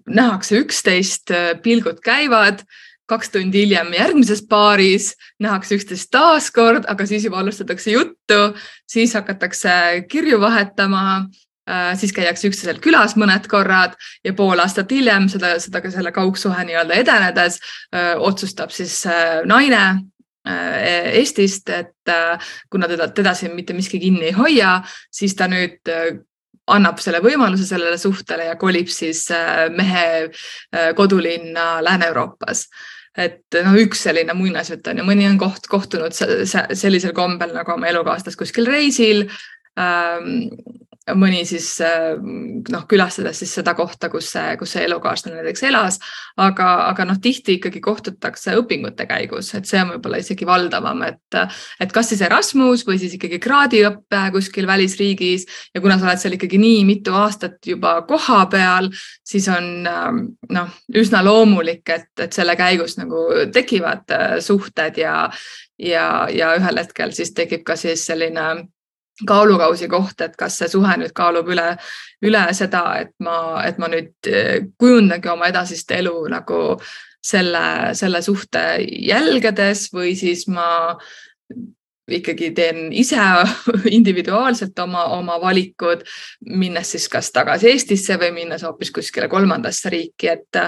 nähakse 0.06 0.60
üksteist, 0.62 1.32
pilgud 1.62 1.98
käivad, 2.04 2.62
kaks 3.10 3.32
tundi 3.34 3.64
hiljem 3.64 3.90
järgmises 3.96 4.44
baaris 4.48 5.12
nähakse 5.42 5.76
üksteist 5.76 6.12
taaskord, 6.14 6.86
aga 6.88 7.06
siis 7.06 7.26
juba 7.26 7.42
alustatakse 7.42 7.92
juttu, 7.92 8.42
siis 8.88 9.14
hakatakse 9.18 10.04
kirju 10.08 10.40
vahetama 10.40 11.24
siis 11.98 12.10
käiakse 12.14 12.48
üksteisel 12.50 12.80
külas 12.82 13.12
mõned 13.18 13.44
korrad 13.50 13.92
ja 14.26 14.32
pool 14.34 14.58
aastat 14.58 14.90
hiljem 14.90 15.28
seda, 15.30 15.52
seda 15.62 15.82
ka 15.82 15.92
selle 15.94 16.10
kaugsuhe 16.14 16.64
nii-öelda 16.66 16.96
edenedes 16.98 17.60
öö, 17.94 18.16
otsustab 18.30 18.74
siis 18.74 18.96
naine 19.46 19.82
Äh, 19.86 20.00
Eestist, 20.44 21.70
et 21.70 22.10
äh, 22.10 22.52
kuna 22.70 22.88
teda, 22.90 23.08
teda 23.14 23.34
siin 23.38 23.54
mitte 23.54 23.76
miski 23.76 24.00
kinni 24.02 24.30
ei 24.30 24.36
hoia, 24.36 24.80
siis 25.12 25.36
ta 25.38 25.46
nüüd 25.50 25.90
äh, 25.92 26.16
annab 26.72 26.98
selle 27.02 27.20
võimaluse 27.22 27.66
sellele 27.66 27.98
suhtele 27.98 28.48
ja 28.48 28.56
kolib 28.58 28.90
siis 28.90 29.24
mehe 29.74 30.30
kodulinna 30.94 31.82
Lääne-Euroopas. 31.82 32.68
et 33.18 33.58
noh, 33.64 33.74
üks 33.82 34.04
selline 34.06 34.32
muinasjutt 34.32 34.86
on 34.88 35.02
ja 35.02 35.04
mõni 35.04 35.26
on 35.28 35.40
koht, 35.42 35.66
kohtunud 35.68 36.14
sellisel 36.14 37.12
kombel 37.12 37.50
nagu 37.52 37.74
oma 37.74 37.90
elukaaslast 37.90 38.38
kuskil 38.38 38.70
reisil 38.70 39.26
ähm, 39.74 40.46
mõni 41.18 41.42
siis 41.48 41.66
noh, 41.82 42.84
külastades 42.88 43.40
siis 43.42 43.52
seda 43.58 43.74
kohta, 43.74 44.08
kus 44.12 44.28
see, 44.34 44.56
kus 44.60 44.74
see 44.76 44.84
elukaaslane 44.86 45.40
näiteks 45.40 45.64
elas, 45.66 45.98
aga, 46.40 46.68
aga 46.92 47.06
noh, 47.08 47.18
tihti 47.22 47.56
ikkagi 47.58 47.80
kohtutakse 47.82 48.54
õpingute 48.60 49.06
käigus, 49.10 49.50
et 49.58 49.66
see 49.66 49.80
on 49.82 49.94
võib-olla 49.96 50.20
isegi 50.22 50.46
valdavam, 50.46 51.02
et, 51.08 51.38
et 51.82 51.94
kas 51.94 52.12
siis 52.12 52.22
Erasmus 52.22 52.84
või 52.86 53.00
siis 53.02 53.16
ikkagi 53.18 53.40
kraadiõpe 53.42 54.22
kuskil 54.34 54.68
välisriigis. 54.70 55.46
Ja 55.74 55.82
kuna 55.82 55.98
sa 55.98 56.06
oled 56.06 56.22
seal 56.22 56.36
ikkagi 56.36 56.60
nii 56.62 56.84
mitu 56.86 57.14
aastat 57.18 57.58
juba 57.66 57.96
kohapeal, 58.08 58.90
siis 59.26 59.48
on 59.50 59.72
noh, 59.82 60.76
üsna 60.98 61.24
loomulik, 61.26 61.82
et, 61.90 62.12
et 62.20 62.32
selle 62.32 62.54
käigus 62.58 62.96
nagu 63.00 63.26
tekivad 63.52 64.14
suhted 64.44 65.02
ja, 65.02 65.16
ja, 65.78 66.06
ja 66.30 66.54
ühel 66.58 66.78
hetkel 66.78 67.14
siis 67.16 67.34
tekib 67.34 67.66
ka 67.66 67.76
siis 67.80 68.06
selline 68.06 68.46
kaalukausi 69.28 69.88
koht, 69.92 70.20
et 70.24 70.36
kas 70.38 70.58
see 70.60 70.70
suhe 70.72 70.96
nüüd 71.00 71.14
kaalub 71.16 71.48
üle, 71.52 71.68
üle 72.24 72.42
seda, 72.56 72.84
et 73.02 73.12
ma, 73.24 73.62
et 73.66 73.80
ma 73.82 73.90
nüüd 73.92 74.30
eh, 74.30 74.68
kujundangi 74.80 75.32
oma 75.32 75.50
edasist 75.52 75.90
elu 75.94 76.14
nagu 76.32 76.62
selle, 77.22 77.64
selle 77.98 78.22
suhte 78.22 78.64
jälgedes 78.82 79.88
või 79.94 80.16
siis 80.18 80.48
ma 80.50 80.96
ikkagi 82.10 82.50
teen 82.54 82.92
ise 82.92 83.18
individuaalselt 83.98 84.78
oma, 84.82 85.04
oma 85.16 85.38
valikud, 85.40 86.02
minnes 86.50 86.94
siis 86.94 87.08
kas 87.12 87.30
tagasi 87.34 87.70
Eestisse 87.70 88.16
või 88.20 88.32
minnes 88.40 88.64
hoopis 88.66 88.90
kuskile 88.94 89.28
kolmandasse 89.32 89.92
riiki, 89.92 90.32
et, 90.32 90.60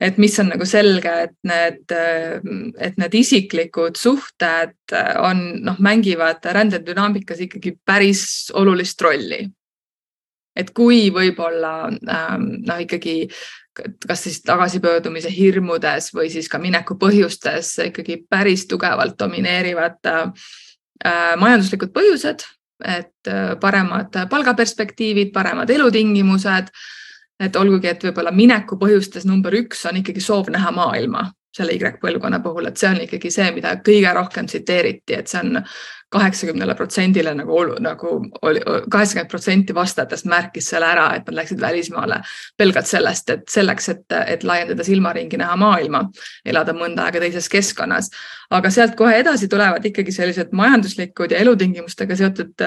et 0.00 0.18
mis 0.18 0.38
on 0.42 0.50
nagu 0.54 0.66
selge, 0.68 1.12
et 1.28 1.36
need, 1.46 1.94
et 2.82 2.98
need 2.98 3.18
isiklikud 3.22 3.98
suhted 4.00 4.96
on, 5.22 5.44
noh, 5.66 5.78
mängivad 5.82 6.44
rändedünaamikas 6.56 7.46
ikkagi 7.46 7.76
päris 7.84 8.26
olulist 8.54 9.00
rolli. 9.02 9.46
et 10.56 10.70
kui 10.72 11.10
võib-olla 11.12 11.90
noh, 11.92 12.78
ikkagi 12.80 13.28
kas 14.06 14.24
siis 14.24 14.40
tagasipöördumise 14.46 15.30
hirmudes 15.32 16.10
või 16.14 16.30
siis 16.32 16.48
ka 16.48 16.58
mineku 16.62 16.96
põhjustes 17.00 17.74
ikkagi 17.86 18.18
päris 18.30 18.66
tugevalt 18.70 19.18
domineerivad 19.18 20.10
äh, 20.10 20.52
majanduslikud 21.36 21.92
põhjused, 21.96 22.46
et 22.84 23.30
äh, 23.32 23.54
paremad 23.60 24.16
palgaperspektiivid, 24.30 25.32
paremad 25.32 25.70
elutingimused. 25.70 26.72
et 27.40 27.56
olgugi, 27.56 27.88
et 27.88 28.04
võib-olla 28.04 28.30
mineku 28.32 28.78
põhjustes 28.80 29.26
number 29.28 29.52
üks 29.52 29.84
on 29.84 29.98
ikkagi 30.00 30.20
soov 30.24 30.48
näha 30.48 30.70
maailma 30.72 31.26
selle 31.56 31.76
Y-põlvkonna 31.76 32.40
puhul, 32.44 32.68
et 32.68 32.80
see 32.80 32.90
on 32.90 33.02
ikkagi 33.06 33.30
see, 33.32 33.50
mida 33.56 33.76
kõige 33.84 34.12
rohkem 34.16 34.48
tsiteeriti, 34.50 35.16
et 35.16 35.30
see 35.32 35.40
on 35.40 35.62
kaheksakümnele 36.12 36.74
protsendile 36.78 37.32
nagu, 37.34 37.56
nagu 37.82 38.10
oli, 38.46 38.60
kaheksakümmend 38.92 39.30
protsenti 39.30 39.74
vastajatest 39.74 40.28
märkis 40.30 40.68
selle 40.70 40.86
ära, 40.86 41.06
et 41.16 41.26
nad 41.26 41.40
läksid 41.40 41.60
välismaale 41.60 42.20
pelgalt 42.56 42.86
sellest, 42.86 43.32
et 43.34 43.48
selleks, 43.50 43.88
et, 43.94 44.04
et 44.36 44.46
laiendada 44.46 44.86
silmaringi, 44.86 45.40
näha 45.40 45.56
maailma, 45.58 46.04
elada 46.46 46.76
mõnda 46.76 47.08
aega 47.08 47.24
teises 47.24 47.50
keskkonnas. 47.50 48.10
aga 48.50 48.70
sealt 48.70 48.94
kohe 48.96 49.16
edasi 49.18 49.48
tulevad 49.48 49.84
ikkagi 49.84 50.14
sellised 50.14 50.54
majanduslikud 50.54 51.34
ja 51.34 51.42
elutingimustega 51.42 52.16
seotud 52.16 52.66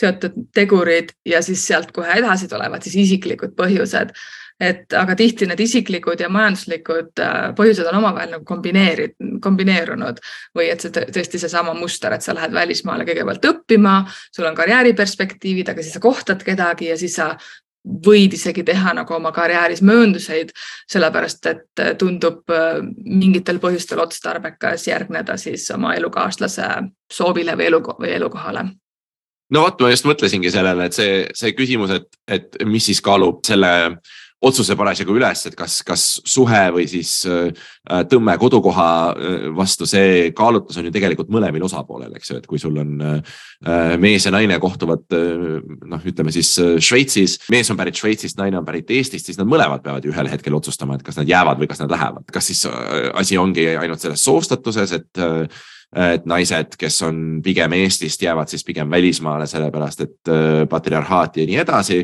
seotud 0.00 0.32
tegurid 0.54 1.12
ja 1.24 1.42
siis 1.42 1.66
sealt 1.66 1.92
kohe 1.92 2.18
edasi 2.20 2.48
tulevad 2.48 2.84
siis 2.84 2.96
isiklikud 3.06 3.54
põhjused 3.56 4.12
et 4.60 4.94
aga 4.96 5.16
tihti 5.16 5.46
need 5.48 5.60
isiklikud 5.60 6.20
ja 6.20 6.30
majanduslikud 6.32 7.20
äh, 7.20 7.34
põhjused 7.58 7.88
on 7.90 7.98
omavahel 7.98 8.32
nagu 8.36 8.46
kombineerid, 8.48 9.16
kombineerunud. 9.44 10.22
Või 10.56 10.70
et 10.72 10.84
see 10.84 10.94
tõesti 10.94 11.40
seesama 11.42 11.74
muster, 11.76 12.14
et 12.16 12.24
sa 12.24 12.34
lähed 12.36 12.54
välismaale 12.56 13.04
kõigepealt 13.08 13.44
õppima, 13.50 13.98
sul 14.32 14.48
on 14.48 14.56
karjääriperspektiivid, 14.56 15.72
aga 15.72 15.84
siis 15.84 15.98
sa 15.98 16.02
kohtad 16.04 16.42
kedagi 16.46 16.90
ja 16.90 16.96
siis 17.00 17.18
sa 17.20 17.34
võid 18.06 18.34
isegi 18.34 18.64
teha 18.66 18.96
nagu 18.96 19.14
oma 19.14 19.30
karjääris 19.32 19.82
möönduseid, 19.86 20.50
sellepärast 20.90 21.52
et 21.52 21.84
tundub 22.00 22.50
äh, 22.50 22.80
mingitel 23.04 23.60
põhjustel 23.62 24.00
otstarbekas 24.02 24.88
järgneda 24.88 25.36
siis 25.38 25.68
oma 25.74 25.94
elukaaslase 26.00 26.72
soovile 27.12 27.54
või 27.58 27.70
elu 27.70 27.84
või 27.92 28.16
elukohale. 28.16 28.66
No 29.54 29.62
vot, 29.62 29.78
ma 29.78 29.92
just 29.92 30.06
mõtlesingi 30.08 30.50
sellele, 30.50 30.88
et 30.88 30.96
see, 30.96 31.18
see 31.38 31.52
küsimus, 31.54 31.92
et, 31.94 32.08
et 32.26 32.56
mis 32.66 32.82
siis 32.88 32.98
kaalub 33.04 33.44
selle 33.46 33.70
otsuse 34.44 34.74
parasjagu 34.76 35.14
üles, 35.16 35.42
et 35.48 35.54
kas, 35.56 35.78
kas 35.86 36.02
suhe 36.28 36.60
või 36.74 36.84
siis 36.90 37.10
äh, 37.28 37.68
tõmme 38.10 38.34
kodukoha 38.40 38.88
äh, 39.08 39.46
vastu, 39.56 39.88
see 39.88 40.30
kaalutlus 40.36 40.76
on 40.76 40.88
ju 40.88 40.92
tegelikult 40.92 41.30
mõlemal 41.32 41.64
osapoolel, 41.64 42.12
eks 42.18 42.30
ju, 42.30 42.40
et 42.42 42.48
kui 42.50 42.60
sul 42.60 42.76
on 42.82 42.98
äh, 43.00 43.94
mees 44.02 44.26
ja 44.28 44.34
naine 44.34 44.58
kohtuvad 44.60 45.06
noh, 45.16 46.04
ütleme 46.04 46.34
siis 46.34 46.52
Šveitsis, 46.84 47.38
mees 47.52 47.70
on 47.72 47.80
pärit 47.80 47.96
Šveitsist, 47.96 48.36
naine 48.40 48.60
on 48.60 48.66
pärit 48.68 48.92
Eestist, 48.92 49.30
siis 49.30 49.40
nad 49.40 49.48
mõlemad 49.48 49.84
peavad 49.84 50.04
ju 50.04 50.12
ühel 50.12 50.28
hetkel 50.28 50.58
otsustama, 50.58 50.98
et 50.98 51.06
kas 51.06 51.16
nad 51.20 51.30
jäävad 51.30 51.62
või 51.62 51.70
kas 51.70 51.80
nad 51.80 51.96
lähevad, 51.96 52.28
kas 52.32 52.52
siis 52.52 52.66
asi 53.16 53.40
ongi 53.40 53.70
ainult 53.76 54.04
selles 54.04 54.24
soostatuses, 54.26 54.92
et 55.00 55.26
et 55.96 56.24
naised, 56.28 56.74
kes 56.76 56.96
on 57.06 57.18
pigem 57.40 57.72
Eestist, 57.78 58.20
jäävad 58.20 58.50
siis 58.50 58.64
pigem 58.66 58.90
välismaale, 58.90 59.46
sellepärast 59.48 60.02
et 60.02 60.30
patriarhaat 60.68 61.38
ja 61.38 61.46
nii 61.46 61.60
edasi 61.62 62.00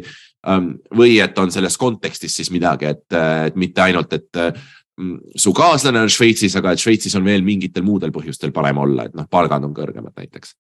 või 0.99 1.19
et 1.23 1.39
on 1.39 1.53
selles 1.55 1.77
kontekstis 1.79 2.35
siis 2.37 2.51
midagi, 2.51 2.91
et, 2.91 3.07
et 3.47 3.57
mitte 3.57 3.85
ainult, 3.85 4.13
et 4.13 4.41
mm, 4.43 5.37
su 5.39 5.53
kaaslane 5.55 6.03
on 6.03 6.11
Šveitsis, 6.11 6.57
aga 6.59 6.73
et 6.73 6.83
Šveitsis 6.83 7.15
on 7.19 7.25
veel 7.25 7.45
mingitel 7.47 7.87
muudel 7.87 8.15
põhjustel 8.15 8.55
parem 8.55 8.83
olla, 8.83 9.07
et 9.07 9.15
noh, 9.19 9.29
palgad 9.31 9.65
on 9.65 9.75
kõrgemad 9.77 10.17
näiteks 10.19 10.57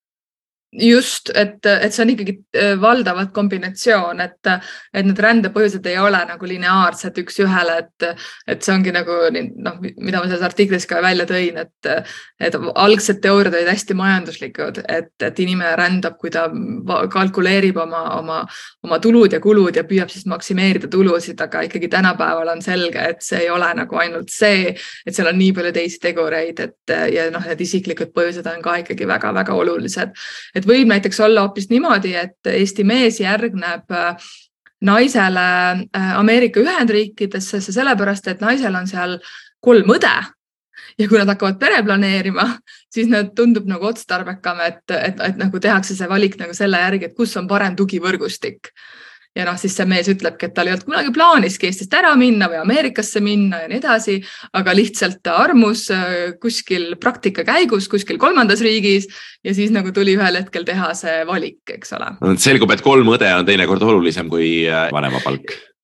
just, 0.72 1.30
et, 1.37 1.61
et 1.66 1.92
see 1.92 2.02
on 2.04 2.11
ikkagi 2.14 2.35
äh, 2.56 2.72
valdavalt 2.80 3.32
kombinatsioon, 3.37 4.22
et, 4.24 4.48
et 4.94 5.04
need 5.04 5.18
rändepõhjused 5.20 5.85
ei 5.90 5.98
ole 6.00 6.20
nagu 6.28 6.48
lineaarsed 6.48 7.18
üks-ühele, 7.20 7.74
et, 7.82 8.06
et 8.48 8.64
see 8.64 8.72
ongi 8.72 8.94
nagu 8.94 9.18
noh, 9.35 9.76
mida 9.82 10.22
ma 10.22 10.24
selles 10.24 10.44
artiklis 10.46 10.88
ka 10.88 11.02
välja 11.04 11.26
tõin, 11.28 11.61
et, 11.61 11.90
et 12.40 12.56
algsed 12.56 13.20
teooriad 13.24 13.58
olid 13.58 13.68
hästi 13.68 13.96
majanduslikud, 13.98 14.80
et, 14.88 15.12
et 15.20 15.42
inimene 15.44 15.74
rändab, 15.76 16.16
kui 16.20 16.32
ta 16.32 16.46
kalkuleerib 17.12 17.76
oma, 17.85 18.02
oma, 18.16 18.40
oma 18.87 19.00
tulud 19.02 19.37
ja 19.37 19.42
kulud 19.44 19.76
ja 19.76 19.85
püüab 19.88 20.12
siis 20.12 20.24
maksimeerida 20.30 20.88
tulusid, 20.92 21.40
aga 21.44 21.66
ikkagi 21.68 21.92
tänapäeval 21.92 22.54
on 22.54 22.64
selge, 22.64 23.04
et 23.12 23.20
see 23.20 23.44
ei 23.44 23.52
ole 23.52 23.68
nagu 23.76 24.00
ainult 24.00 24.32
see, 24.32 24.72
et 25.04 25.12
seal 25.12 25.28
on 25.28 25.37
nii 25.37 25.52
palju 25.61 25.76
teisi 25.76 26.00
tegureid, 26.00 26.64
et 26.64 26.96
ja 27.12 27.28
noh, 27.35 27.44
need 27.44 27.61
isiklikud 27.61 28.16
põhjused 28.16 28.48
on 28.48 28.64
ka 28.64 28.80
ikkagi 28.87 29.08
väga-väga 29.08 29.61
olulised. 29.61 30.16
et 30.54 30.62
et 30.62 30.68
võib 30.68 30.90
näiteks 30.90 31.18
olla 31.27 31.46
hoopis 31.46 31.68
niimoodi, 31.72 32.14
et 32.18 32.53
Eesti 32.53 32.85
mees 32.87 33.18
järgneb 33.20 33.90
äh, 33.90 34.31
naisele 34.87 35.48
äh, 35.83 36.12
Ameerika 36.18 36.62
Ühendriikidesse 36.62 37.61
sellepärast, 37.64 38.31
et 38.31 38.40
naisel 38.44 38.79
on 38.79 38.87
seal 38.90 39.18
kolm 39.61 39.90
õde. 39.96 40.14
Ja 41.01 41.07
kui 41.09 41.16
nad 41.16 41.31
hakkavad 41.31 41.57
pere 41.61 41.79
planeerima, 41.87 42.44
siis 42.92 43.09
nad 43.09 43.31
tundub 43.37 43.64
nagu 43.70 43.87
otstarbekam, 43.88 44.61
et, 44.61 44.83
et, 44.92 45.20
et 45.25 45.38
nagu 45.40 45.61
tehakse 45.62 45.96
see 45.96 46.09
valik 46.11 46.37
nagu 46.40 46.55
selle 46.55 46.81
järgi, 46.83 47.09
et 47.09 47.16
kus 47.16 47.33
on 47.40 47.48
parem 47.48 47.77
tugivõrgustik 47.79 48.68
ja 49.36 49.46
noh, 49.48 49.56
siis 49.60 49.74
see 49.76 49.86
mees 49.88 50.08
ütlebki, 50.12 50.48
et 50.48 50.54
tal 50.56 50.68
ei 50.68 50.74
olnud 50.74 50.86
kunagi 50.88 51.12
plaaniski 51.16 51.68
Eestist 51.70 51.94
ära 51.96 52.12
minna 52.20 52.48
või 52.52 52.60
Ameerikasse 52.60 53.22
minna 53.24 53.62
ja 53.62 53.70
nii 53.70 53.80
edasi, 53.80 54.18
aga 54.58 54.74
lihtsalt 54.76 55.22
ta 55.24 55.38
armus 55.40 55.86
äh, 55.94 56.34
kuskil 56.42 56.92
praktika 57.00 57.46
käigus 57.48 57.88
kuskil 57.92 58.20
kolmandas 58.22 58.64
riigis 58.64 59.08
ja 59.44 59.56
siis 59.56 59.72
nagu 59.74 59.92
tuli 59.94 60.16
ühel 60.18 60.40
hetkel 60.40 60.66
teha 60.68 60.92
see 60.98 61.22
valik, 61.28 61.62
eks 61.78 61.96
ole. 61.98 62.12
selgub, 62.42 62.72
et 62.74 62.84
kolm 62.84 63.12
õde 63.14 63.32
on 63.38 63.48
teinekord 63.48 63.84
olulisem 63.88 64.28
kui 64.32 64.62
äh, 64.68 64.88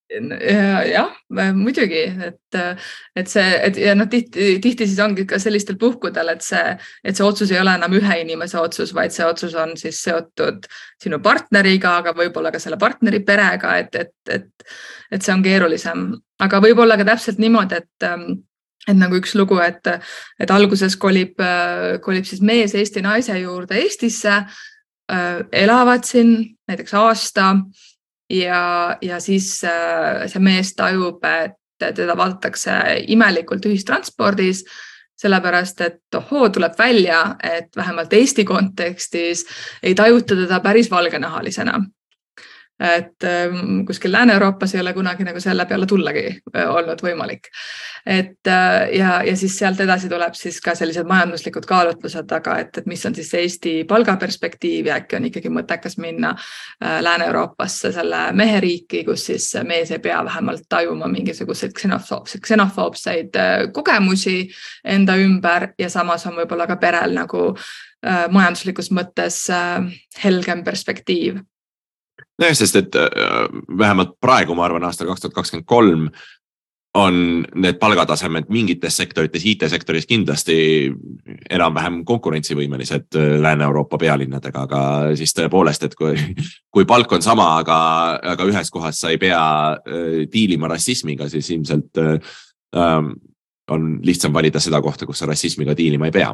vanemapalk 0.09 0.89
jah, 0.89 1.11
muidugi, 1.55 2.03
et, 2.25 2.59
et 3.17 3.29
see, 3.29 3.47
et 3.67 3.77
ja 3.77 3.95
noh, 3.97 4.09
tihti, 4.09 4.59
tihti 4.63 4.87
siis 4.87 4.99
ongi 5.05 5.27
ka 5.29 5.39
sellistel 5.39 5.77
puhkudel, 5.81 6.33
et 6.33 6.43
see, 6.43 6.77
et 7.05 7.17
see 7.17 7.27
otsus 7.27 7.53
ei 7.53 7.61
ole 7.61 7.75
enam 7.77 7.93
ühe 7.99 8.21
inimese 8.23 8.59
otsus, 8.61 8.95
vaid 8.97 9.13
see 9.13 9.27
otsus 9.27 9.55
on 9.59 9.77
siis 9.77 10.01
seotud 10.03 10.67
sinu 11.03 11.21
partneriga, 11.25 11.99
aga 12.03 12.15
võib-olla 12.17 12.53
ka 12.55 12.61
selle 12.63 12.79
partneri 12.81 13.21
perega, 13.25 13.77
et, 13.83 13.95
et, 13.95 14.15
et, 14.33 14.49
et 15.13 15.23
see 15.23 15.35
on 15.35 15.45
keerulisem, 15.45 16.09
aga 16.41 16.63
võib-olla 16.65 16.97
ka 16.97 17.09
täpselt 17.13 17.43
niimoodi, 17.43 17.83
et 17.83 18.11
et 18.89 18.97
nagu 18.97 19.19
üks 19.19 19.35
lugu, 19.37 19.59
et, 19.61 19.85
et 20.41 20.51
alguses 20.51 20.95
kolib, 20.97 21.37
kolib 22.01 22.25
siis 22.25 22.41
mees 22.41 22.73
Eesti 22.73 23.03
naise 23.05 23.35
juurde 23.37 23.77
Eestisse, 23.77 24.39
elavad 25.53 26.09
siin 26.09 26.31
näiteks 26.69 26.95
aasta 26.97 27.51
ja, 28.31 28.97
ja 29.03 29.21
siis 29.21 29.65
äh, 29.65 30.27
see 30.29 30.43
mees 30.43 30.75
tajub, 30.77 31.25
et 31.25 31.57
teda 31.79 32.17
vaadatakse 32.19 32.73
imelikult 33.15 33.67
ühistranspordis, 33.71 34.65
sellepärast 35.19 35.81
et 35.87 36.15
ohoo, 36.15 36.49
tuleb 36.55 36.75
välja, 36.79 37.37
et 37.43 37.77
vähemalt 37.77 38.13
Eesti 38.13 38.45
kontekstis 38.45 39.45
ei 39.83 39.95
tajuta 39.95 40.37
teda 40.39 40.61
päris 40.61 40.91
valgenahalisena. 40.91 41.81
Et 42.81 43.25
ähm, 43.25 43.85
kuskil 43.87 44.13
Lääne-Euroopas 44.13 44.75
ei 44.75 44.81
ole 44.81 44.93
kunagi 44.93 45.25
nagu 45.27 45.41
selle 45.41 45.67
peale 45.67 45.87
tullagi 45.87 46.27
äh, 46.55 46.69
olnud 46.71 47.01
võimalik. 47.03 47.49
et 48.07 48.47
äh, 48.47 48.91
ja, 48.95 49.23
ja 49.27 49.37
siis 49.37 49.57
sealt 49.59 49.81
edasi 49.81 50.09
tuleb 50.09 50.35
siis 50.39 50.61
ka 50.63 50.75
sellised 50.79 51.07
majanduslikud 51.07 51.67
kaalutlused, 51.67 52.31
aga 52.33 52.59
et, 52.63 52.79
et 52.79 52.87
mis 52.87 53.03
on 53.07 53.15
siis 53.15 53.33
Eesti 53.35 53.73
palgaperspektiiv 53.89 54.87
ja 54.87 55.01
äkki 55.03 55.19
on 55.19 55.27
ikkagi 55.27 55.51
mõttekas 55.51 55.99
minna 55.99 56.31
äh, 56.37 57.01
Lääne-Euroopasse 57.03 57.93
selle 57.93 58.23
meheriiki, 58.33 59.03
kus 59.05 59.27
siis 59.27 59.51
mees 59.67 59.91
ei 59.91 59.99
pea 59.99 60.23
vähemalt 60.25 60.69
tajuma 60.69 61.11
mingisuguseid 61.11 61.75
ksenofoobseid, 61.75 62.47
ksenofoobseid 62.47 63.43
kogemusi 63.75 64.39
enda 64.85 65.19
ümber 65.19 65.73
ja 65.79 65.91
samas 65.91 66.27
on 66.31 66.39
võib-olla 66.39 66.71
ka 66.71 66.79
perel 66.79 67.19
nagu 67.19 67.51
majanduslikus 68.31 68.93
mõttes 68.95 69.49
helgem 70.23 70.61
perspektiiv 70.65 71.41
nojah, 72.39 72.57
sest 72.57 72.83
et 72.83 72.99
äh, 72.99 73.47
vähemalt 73.79 74.17
praegu 74.21 74.57
ma 74.57 74.67
arvan, 74.69 74.87
aastal 74.89 75.09
kaks 75.11 75.25
tuhat 75.25 75.39
kakskümmend 75.39 75.69
kolm 75.69 76.09
on 76.99 77.45
need 77.55 77.77
palgatasemed 77.79 78.49
mingites 78.51 78.97
sektorites, 78.97 79.45
IT-sektoris 79.47 80.07
kindlasti 80.09 80.57
enam-vähem 81.51 82.01
konkurentsivõimelised 82.09 83.19
äh, 83.19 83.31
Lääne-Euroopa 83.45 84.01
pealinnadega, 84.01 84.65
aga 84.67 84.83
siis 85.19 85.35
tõepoolest, 85.37 85.89
et 85.89 85.97
kui, 85.99 86.17
kui 86.75 86.89
palk 86.89 87.13
on 87.13 87.25
sama, 87.25 87.51
aga, 87.63 87.79
aga 88.35 88.49
ühes 88.49 88.73
kohas 88.75 89.01
sa 89.05 89.13
ei 89.15 89.21
pea 89.21 89.43
äh, 89.77 90.21
diilima 90.33 90.71
rassismiga, 90.73 91.29
siis 91.29 91.51
ilmselt 91.55 92.03
ähm, 92.03 93.15
on 93.71 93.89
lihtsam 94.05 94.33
valida 94.33 94.61
seda 94.61 94.81
kohta, 94.83 95.07
kus 95.07 95.21
sa 95.21 95.29
rassismiga 95.29 95.77
diilima 95.77 96.09
ei 96.09 96.15
pea 96.15 96.33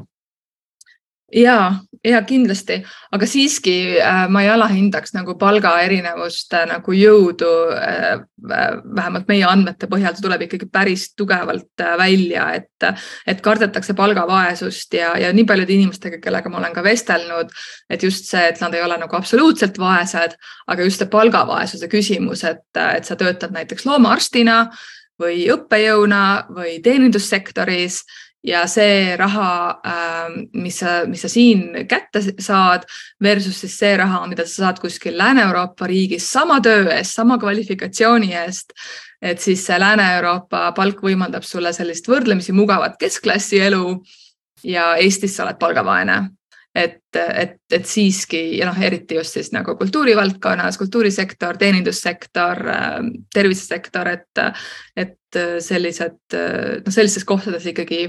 ja, 1.34 1.74
ja 2.04 2.20
kindlasti, 2.26 2.78
aga 3.12 3.26
siiski 3.28 3.74
äh, 3.98 4.24
ma 4.30 4.44
ei 4.44 4.50
alahindaks 4.52 5.14
nagu 5.16 5.36
palgaerinevuste 5.40 6.64
nagu 6.70 6.94
jõudu 6.96 7.50
äh,. 7.74 8.22
vähemalt 8.44 9.28
meie 9.28 9.46
andmete 9.48 9.88
põhjal 9.88 10.12
see 10.12 10.24
tuleb 10.26 10.42
ikkagi 10.44 10.66
päris 10.72 11.06
tugevalt 11.16 11.80
äh, 11.80 11.94
välja, 11.98 12.50
et, 12.60 12.88
et 13.26 13.40
kardetakse 13.44 13.96
palgavaesust 13.96 14.94
ja, 14.94 15.14
ja 15.18 15.32
nii 15.32 15.46
paljude 15.48 15.72
inimestega, 15.72 16.20
kellega 16.22 16.52
ma 16.52 16.60
olen 16.60 16.74
ka 16.76 16.84
vestelnud, 16.84 17.54
et 17.90 18.02
just 18.04 18.28
see, 18.30 18.42
et 18.50 18.60
nad 18.60 18.74
ei 18.74 18.84
ole 18.84 18.98
nagu 19.00 19.16
absoluutselt 19.16 19.80
vaesed, 19.80 20.36
aga 20.68 20.86
just 20.86 21.02
see 21.02 21.10
palgavaesuse 21.10 21.88
küsimus, 21.92 22.44
et, 22.44 22.66
et 22.76 23.08
sa 23.08 23.16
töötad 23.16 23.54
näiteks 23.54 23.88
loomaarstina 23.88 24.66
või 25.20 25.46
õppejõuna 25.54 26.22
või 26.52 26.78
teenindussektoris 26.84 28.02
ja 28.44 28.66
see 28.68 29.16
raha, 29.16 29.80
ähm, 29.88 30.36
mis 30.52 30.78
sa, 30.82 31.02
mis 31.08 31.24
sa 31.24 31.30
siin 31.32 31.86
kätte 31.88 32.20
saad 32.42 32.84
versus 33.22 33.62
siis 33.64 33.78
see 33.80 33.96
raha, 33.96 34.24
mida 34.28 34.44
sa 34.46 34.66
saad 34.66 34.80
kuskil 34.82 35.16
Lääne-Euroopa 35.18 35.88
riigis 35.88 36.28
sama 36.32 36.60
töö 36.64 36.90
eest, 36.92 37.16
sama 37.16 37.38
kvalifikatsiooni 37.40 38.34
eest. 38.44 38.76
et 39.22 39.40
siis 39.40 39.64
see 39.66 39.78
Lääne-Euroopa 39.80 40.72
palk 40.76 41.00
võimaldab 41.02 41.44
sulle 41.48 41.72
sellist 41.72 42.08
võrdlemisi 42.08 42.52
mugavat 42.52 42.98
keskklassi 43.00 43.60
elu 43.64 43.84
ja 44.64 44.94
Eestis 45.00 45.36
sa 45.36 45.46
oled 45.46 45.58
palgavaene 45.60 46.18
et, 46.74 47.00
et, 47.16 47.56
et 47.72 47.86
siiski 47.86 48.58
ja 48.58 48.66
noh, 48.66 48.80
eriti 48.82 49.16
just 49.16 49.38
siis 49.38 49.52
nagu 49.54 49.76
kultuurivaldkonnas, 49.78 50.76
kultuurisektor, 50.78 51.56
teenindussektor, 51.56 52.60
ähm, 52.74 53.08
tervisesektor, 53.32 54.10
et, 54.10 54.44
et 54.96 55.40
sellised 55.64 56.36
noh, 56.36 56.92
sellistes 56.92 57.24
kohtades 57.24 57.64
ikkagi 57.72 58.02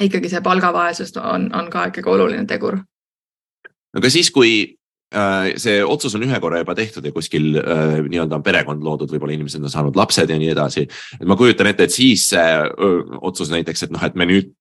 ikkagi 0.00 0.30
see 0.32 0.42
palgavaesus 0.44 1.14
on, 1.20 1.48
on 1.56 1.70
ka 1.72 1.88
ikkagi 1.90 2.10
oluline 2.10 2.46
tegur. 2.48 2.78
aga 3.96 4.10
siis, 4.12 4.30
kui 4.30 4.52
äh, 5.14 5.50
see 5.60 5.80
otsus 5.84 6.14
on 6.14 6.24
ühe 6.26 6.40
korra 6.40 6.62
juba 6.62 6.76
tehtud 6.78 7.04
ja 7.04 7.12
kuskil 7.12 7.58
äh, 7.60 7.98
nii-öelda 8.06 8.38
on 8.38 8.46
perekond 8.46 8.84
loodud, 8.86 9.10
võib-olla 9.12 9.36
inimesed 9.36 9.64
on 9.64 9.72
saanud 9.72 9.98
lapsed 9.98 10.30
ja 10.30 10.38
nii 10.38 10.52
edasi. 10.54 10.86
et 11.20 11.26
ma 11.26 11.36
kujutan 11.36 11.70
ette, 11.70 11.88
et 11.88 11.94
siis 11.94 12.28
see 12.32 12.48
otsus 13.20 13.52
näiteks, 13.52 13.86
et 13.86 13.94
noh, 13.94 14.04
et 14.06 14.16
me 14.16 14.28
nüüd 14.30 14.54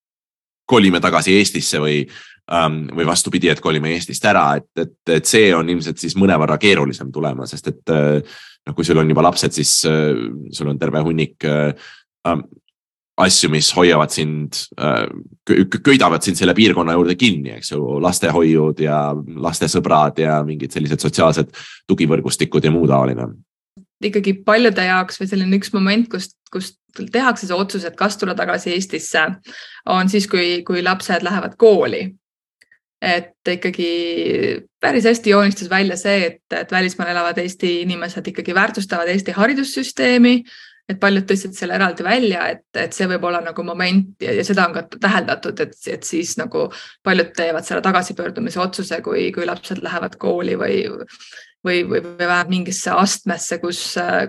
kolime 0.69 1.01
tagasi 1.01 1.33
Eestisse 1.37 1.79
või 1.81 2.03
ähm,, 2.53 2.83
või 2.95 3.07
vastupidi, 3.09 3.49
et 3.49 3.61
kolime 3.61 3.93
Eestist 3.95 4.25
ära, 4.29 4.51
et, 4.59 4.69
et, 4.77 4.97
et 5.17 5.25
see 5.25 5.49
on 5.55 5.69
ilmselt 5.69 6.01
siis 6.01 6.17
mõnevõrra 6.19 6.59
keerulisem 6.61 7.11
tulema, 7.13 7.47
sest 7.49 7.71
et 7.73 7.93
äh, 7.95 8.19
noh, 8.67 8.75
kui 8.77 8.85
sul 8.85 9.01
on 9.01 9.09
juba 9.09 9.23
lapsed, 9.25 9.55
siis 9.55 9.79
sul 9.81 10.69
on 10.69 10.77
terve 10.81 11.01
hunnik 11.05 11.47
äh, 11.47 11.73
asju, 13.19 13.49
mis 13.51 13.69
hoiavad 13.75 14.13
sind, 14.13 14.61
äh, 14.79 15.05
köidavad 15.83 16.23
sind 16.23 16.39
selle 16.39 16.55
piirkonna 16.57 16.95
juurde 16.95 17.15
kinni, 17.19 17.57
eks 17.57 17.73
ju, 17.73 17.81
lastehoiud 18.03 18.79
ja 18.83 19.01
lastesõbrad 19.15 20.21
ja 20.23 20.39
mingid 20.47 20.75
sellised 20.75 21.03
sotsiaalsed 21.03 21.51
tugivõrgustikud 21.89 22.65
ja 22.65 22.73
muu 22.73 22.87
taoline. 22.87 23.27
ikkagi 24.03 24.33
paljude 24.47 24.85
jaoks 24.85 25.19
või 25.19 25.27
selline 25.27 25.57
üks 25.59 25.73
moment, 25.73 26.07
kus, 26.11 26.29
kus 26.51 26.71
tehakse 27.11 27.47
see 27.47 27.55
otsus, 27.55 27.83
et 27.83 27.97
kas 27.99 28.15
tulla 28.17 28.35
tagasi 28.35 28.71
Eestisse, 28.71 29.25
on 29.85 30.09
siis, 30.09 30.27
kui, 30.27 30.63
kui 30.63 30.83
lapsed 30.83 31.23
lähevad 31.23 31.57
kooli 31.59 32.05
et 33.01 33.47
ikkagi 33.47 33.91
päris 34.79 35.05
hästi 35.07 35.31
joonistus 35.31 35.69
välja 35.69 35.95
see, 35.97 36.25
et, 36.25 36.41
et 36.51 36.71
välismaal 36.71 37.11
elavad 37.13 37.37
Eesti 37.39 37.81
inimesed 37.81 38.27
ikkagi 38.27 38.55
väärtustavad 38.55 39.07
Eesti 39.07 39.31
haridussüsteemi 39.35 40.33
et 40.89 40.99
paljud 41.01 41.27
tõstsid 41.29 41.53
selle 41.57 41.75
eraldi 41.77 42.05
välja, 42.05 42.47
et, 42.55 42.65
et 42.81 42.95
see 42.95 43.07
võib 43.11 43.27
olla 43.29 43.43
nagu 43.45 43.65
moment 43.65 44.23
ja, 44.23 44.33
ja 44.33 44.45
seda 44.47 44.65
on 44.67 44.73
ka 44.73 44.85
täheldatud, 44.95 45.59
et, 45.65 45.75
et 45.93 46.07
siis 46.07 46.35
nagu 46.39 46.67
paljud 47.05 47.29
teevad 47.37 47.67
selle 47.67 47.83
tagasipöördumise 47.85 48.61
otsuse, 48.63 49.01
kui, 49.05 49.29
kui 49.35 49.45
lapsed 49.49 49.83
lähevad 49.85 50.17
kooli 50.21 50.57
või 50.59 50.81
või, 51.65 51.83
või, 51.83 51.99
või 51.99 52.17
vähemalt 52.17 52.51
mingisse 52.51 52.91
astmesse, 52.95 53.59
kus, 53.59 53.81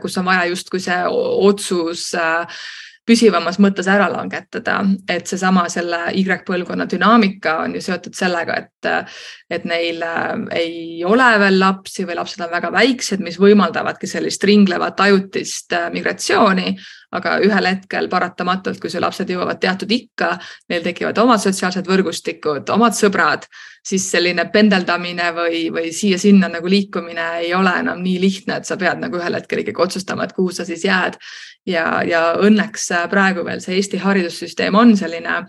kus 0.02 0.18
on 0.18 0.26
vaja 0.26 0.48
justkui 0.50 0.80
see 0.82 1.00
otsus 1.10 2.08
äh, 2.18 2.62
püsivamas 3.10 3.58
mõttes 3.62 3.88
ära 3.90 4.06
langetada, 4.12 4.78
et 5.10 5.26
seesama 5.26 5.66
selle 5.72 5.98
Y-põlvkonna 6.20 6.86
dünaamika 6.90 7.56
on 7.64 7.74
ju 7.74 7.82
seotud 7.84 8.14
sellega, 8.14 8.60
et, 8.62 9.10
et 9.50 9.66
neil 9.68 10.02
äh, 10.06 10.30
ei 10.60 11.04
ole 11.06 11.28
veel 11.42 11.58
lapsi 11.60 12.06
või 12.06 12.20
lapsed 12.20 12.46
on 12.46 12.54
väga 12.54 12.72
väiksed, 12.74 13.24
mis 13.24 13.40
võimaldavadki 13.42 14.10
sellist 14.10 14.46
ringlevat 14.46 15.02
ajutist 15.08 15.76
äh, 15.76 15.90
migratsiooni 15.94 16.76
aga 17.16 17.38
ühel 17.42 17.66
hetkel 17.66 18.06
paratamatult, 18.10 18.78
kui 18.80 18.90
su 18.92 19.00
lapsed 19.02 19.30
jõuavad 19.30 19.58
teatud 19.62 19.90
ikka, 19.90 20.30
neil 20.70 20.84
tekivad 20.84 21.18
omad 21.18 21.42
sotsiaalsed 21.42 21.88
võrgustikud, 21.90 22.70
omad 22.70 22.94
sõbrad, 22.94 23.48
siis 23.86 24.04
selline 24.12 24.44
pendeldamine 24.52 25.30
või, 25.34 25.64
või 25.74 25.90
siia-sinna 25.96 26.50
nagu 26.52 26.70
liikumine 26.70 27.26
ei 27.40 27.54
ole 27.56 27.72
enam 27.82 28.02
nii 28.04 28.18
lihtne, 28.22 28.60
et 28.60 28.68
sa 28.68 28.78
pead 28.80 29.02
nagu 29.02 29.18
ühel 29.18 29.38
hetkel 29.38 29.64
ikkagi 29.64 29.86
otsustama, 29.86 30.26
et 30.28 30.36
kuhu 30.36 30.54
sa 30.54 30.66
siis 30.68 30.84
jääd. 30.86 31.18
Ja, 31.66 32.02
ja 32.06 32.22
õnneks 32.40 32.90
praegu 33.10 33.44
veel 33.44 33.60
see 33.60 33.78
Eesti 33.78 34.00
haridussüsteem 34.02 34.74
on 34.74 34.96
selline 34.96 35.44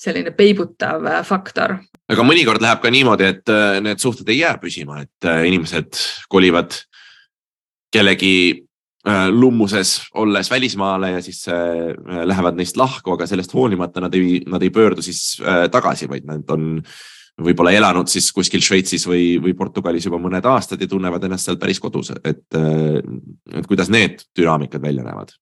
selline 0.00 0.32
peibutav 0.32 1.04
faktor. 1.28 1.76
aga 2.08 2.24
mõnikord 2.24 2.62
läheb 2.62 2.80
ka 2.80 2.90
niimoodi, 2.90 3.28
et 3.34 3.52
äh, 3.52 3.80
need 3.84 4.00
suhted 4.00 4.28
ei 4.28 4.40
jää 4.40 4.56
püsima, 4.62 5.02
et 5.04 5.28
äh, 5.28 5.44
inimesed 5.50 5.98
kolivad 6.28 6.78
kellegi 7.90 8.70
Äh, 9.08 9.30
lummuses 9.32 10.02
olles 10.14 10.50
välismaale 10.50 11.10
ja 11.10 11.22
siis 11.24 11.48
äh, 11.48 11.54
lähevad 12.24 12.58
neist 12.58 12.76
lahku, 12.76 13.14
aga 13.14 13.24
sellest 13.26 13.54
hoolimata 13.56 14.02
nad 14.04 14.12
ei, 14.12 14.42
nad 14.44 14.60
ei 14.60 14.68
pöördu 14.70 15.00
siis 15.00 15.38
äh, 15.40 15.70
tagasi, 15.72 16.04
vaid 16.08 16.26
nad 16.28 16.52
on 16.52 16.82
võib-olla 17.40 17.74
elanud 17.76 18.10
siis 18.10 18.30
kuskil 18.36 18.62
Šveitsis 18.64 19.06
või, 19.08 19.34
või 19.42 19.54
Portugalis 19.58 20.08
juba 20.08 20.20
mõned 20.22 20.46
aastad 20.46 20.80
ja 20.80 20.88
tunnevad 20.90 21.24
ennast 21.26 21.48
seal 21.48 21.60
päris 21.60 21.80
kodus, 21.82 22.12
et, 22.24 22.42
et 22.54 23.68
kuidas 23.68 23.92
need 23.92 24.24
dünaamikad 24.36 24.82
välja 24.82 25.06
näevad? 25.06 25.36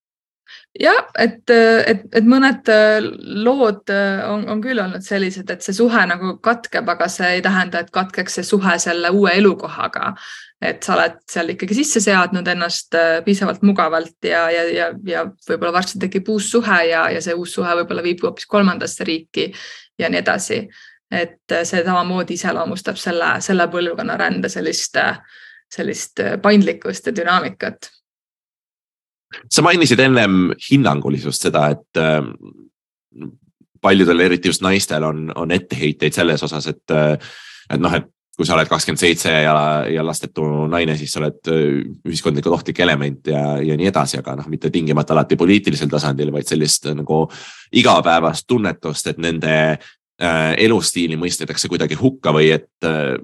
jah, 0.80 1.04
et, 1.20 1.42
et, 1.50 2.04
et 2.16 2.24
mõned 2.24 2.68
lood 3.44 3.90
on, 3.92 4.46
on 4.48 4.60
küll 4.64 4.80
olnud 4.80 5.04
sellised, 5.04 5.50
et 5.50 5.64
see 5.64 5.76
suhe 5.76 6.04
nagu 6.08 6.38
katkeb, 6.44 6.88
aga 6.88 7.08
see 7.12 7.34
ei 7.36 7.42
tähenda, 7.44 7.82
et 7.82 7.90
katkeks 7.92 8.38
see 8.38 8.46
suhe 8.46 8.78
selle 8.80 9.10
uue 9.12 9.34
elukohaga 9.36 10.14
et 10.58 10.82
sa 10.82 10.96
oled 10.96 11.18
seal 11.30 11.52
ikkagi 11.54 11.76
sisse 11.78 12.02
seadnud 12.02 12.46
ennast 12.50 12.94
äh, 12.98 13.18
piisavalt 13.26 13.62
mugavalt 13.66 14.26
ja, 14.26 14.48
ja, 14.50 14.64
ja, 14.74 14.88
ja 15.06 15.24
võib-olla 15.28 15.76
varsti 15.78 16.00
tekib 16.02 16.30
uus 16.34 16.50
suhe 16.50 16.78
ja, 16.90 17.06
ja 17.14 17.22
see 17.22 17.36
uus 17.38 17.54
suhe 17.54 17.76
võib-olla 17.80 18.02
viib 18.02 18.24
hoopis 18.26 18.48
kolmandasse 18.50 19.06
riiki 19.06 19.52
ja 19.98 20.10
nii 20.10 20.22
edasi. 20.22 20.62
Et 21.10 21.52
äh, 21.52 21.64
see 21.64 21.84
samamoodi 21.84 22.36
iseloomustab 22.38 22.98
selle, 23.00 23.36
selle 23.44 23.68
põlvkonna 23.72 24.16
rände 24.20 24.50
sellist, 24.52 24.96
äh, 24.96 25.20
sellist 25.72 26.20
paindlikkust 26.42 27.06
ja 27.06 27.16
dünaamikat. 27.16 27.90
sa 29.52 29.62
mainisid 29.62 30.00
ennem 30.00 30.54
hinnangulisust, 30.70 31.42
seda, 31.42 31.66
et 31.68 32.00
paljudel, 33.80 34.20
eriti 34.20 34.48
just 34.48 34.62
naistel 34.64 35.04
on, 35.04 35.32
on 35.36 35.50
etteheiteid 35.52 36.16
selles 36.16 36.42
osas, 36.42 36.66
et, 36.66 36.96
et 37.68 37.80
noh, 37.80 37.92
et 37.94 38.08
kui 38.38 38.46
sa 38.46 38.54
oled 38.54 38.68
kakskümmend 38.70 39.00
seitse 39.02 39.32
ja, 39.42 39.54
ja 39.90 40.02
lastetu 40.06 40.44
naine, 40.70 40.94
siis 40.96 41.10
sa 41.10 41.18
oled 41.18 41.48
äh, 41.50 41.80
ühiskondlikult 42.06 42.54
ohtlik 42.54 42.78
element 42.84 43.26
ja, 43.26 43.56
ja 43.58 43.74
nii 43.78 43.88
edasi, 43.90 44.20
aga 44.20 44.36
noh, 44.38 44.46
mitte 44.52 44.70
tingimata 44.70 45.16
alati 45.16 45.34
poliitilisel 45.40 45.90
tasandil, 45.90 46.30
vaid 46.30 46.46
sellist 46.46 46.86
äh, 46.86 46.94
nagu 46.94 47.24
igapäevast 47.74 48.46
tunnetust, 48.46 49.10
et 49.10 49.18
nende 49.18 49.56
äh, 49.72 49.88
elustiili 50.58 51.14
mõistetakse 51.16 51.68
kuidagi 51.70 51.94
hukka 51.94 52.32
või 52.34 52.48
et 52.56 52.86
äh, 52.86 53.14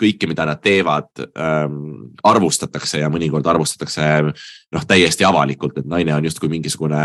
kõike, 0.00 0.28
mida 0.30 0.46
nad 0.48 0.62
teevad 0.64 1.10
ähm,, 1.36 2.14
arvustatakse 2.24 3.02
ja 3.02 3.10
mõnikord 3.12 3.46
arvustatakse 3.46 4.06
noh, 4.24 4.86
täiesti 4.88 5.28
avalikult, 5.28 5.76
et 5.78 5.90
naine 5.90 6.14
on 6.16 6.24
justkui 6.24 6.48
mingisugune 6.48 7.02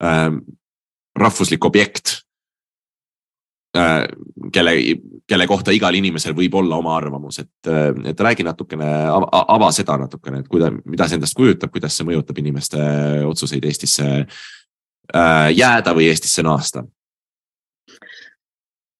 ähm, 0.00 0.40
rahvuslik 1.20 1.68
objekt 1.68 2.14
äh,, 3.76 4.08
kelle, 4.56 4.76
kelle 5.28 5.50
kohta 5.52 5.76
igal 5.76 6.00
inimesel 6.00 6.32
võib 6.32 6.56
olla 6.56 6.80
oma 6.80 6.96
arvamus, 6.96 7.42
et, 7.44 7.72
et 8.08 8.20
räägi 8.28 8.46
natukene, 8.48 8.88
ava 9.12 9.72
seda 9.76 10.00
natukene, 10.00 10.40
et 10.40 10.48
kuida-, 10.48 10.72
mida 10.88 11.10
see 11.10 11.20
endast 11.20 11.36
kujutab, 11.36 11.76
kuidas 11.76 11.92
see 11.92 12.08
mõjutab 12.08 12.40
inimeste 12.40 12.80
otsuseid 13.28 13.68
Eestisse 13.68 14.14
äh, 14.24 15.50
jääda 15.52 15.92
või 15.92 16.08
Eestisse 16.08 16.46
naasta 16.46 16.88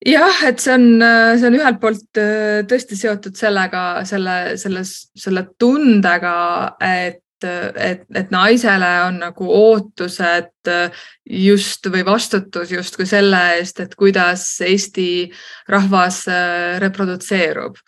jah, 0.07 0.43
et 0.49 0.61
see 0.63 0.75
on, 0.75 0.89
see 1.39 1.49
on 1.49 1.57
ühelt 1.59 1.81
poolt 1.83 2.21
äh, 2.21 2.61
tõesti 2.69 2.99
seotud 2.99 3.39
sellega, 3.39 4.05
selle, 4.09 4.59
selles, 4.61 4.99
selle 5.17 5.49
tundega, 5.59 6.37
et 6.81 7.25
et, 7.39 8.01
et 8.19 8.33
naisele 8.35 8.89
on 9.05 9.21
nagu 9.23 9.47
ootused 9.55 10.71
just 11.31 11.87
või 11.87 12.03
vastutus 12.03 12.73
justkui 12.75 13.07
selle 13.07 13.39
eest, 13.61 13.79
et 13.79 13.95
kuidas 13.95 14.43
Eesti 14.67 15.29
rahvas 15.71 16.25
äh, 16.27 16.81
reprodutseerub 16.83 17.79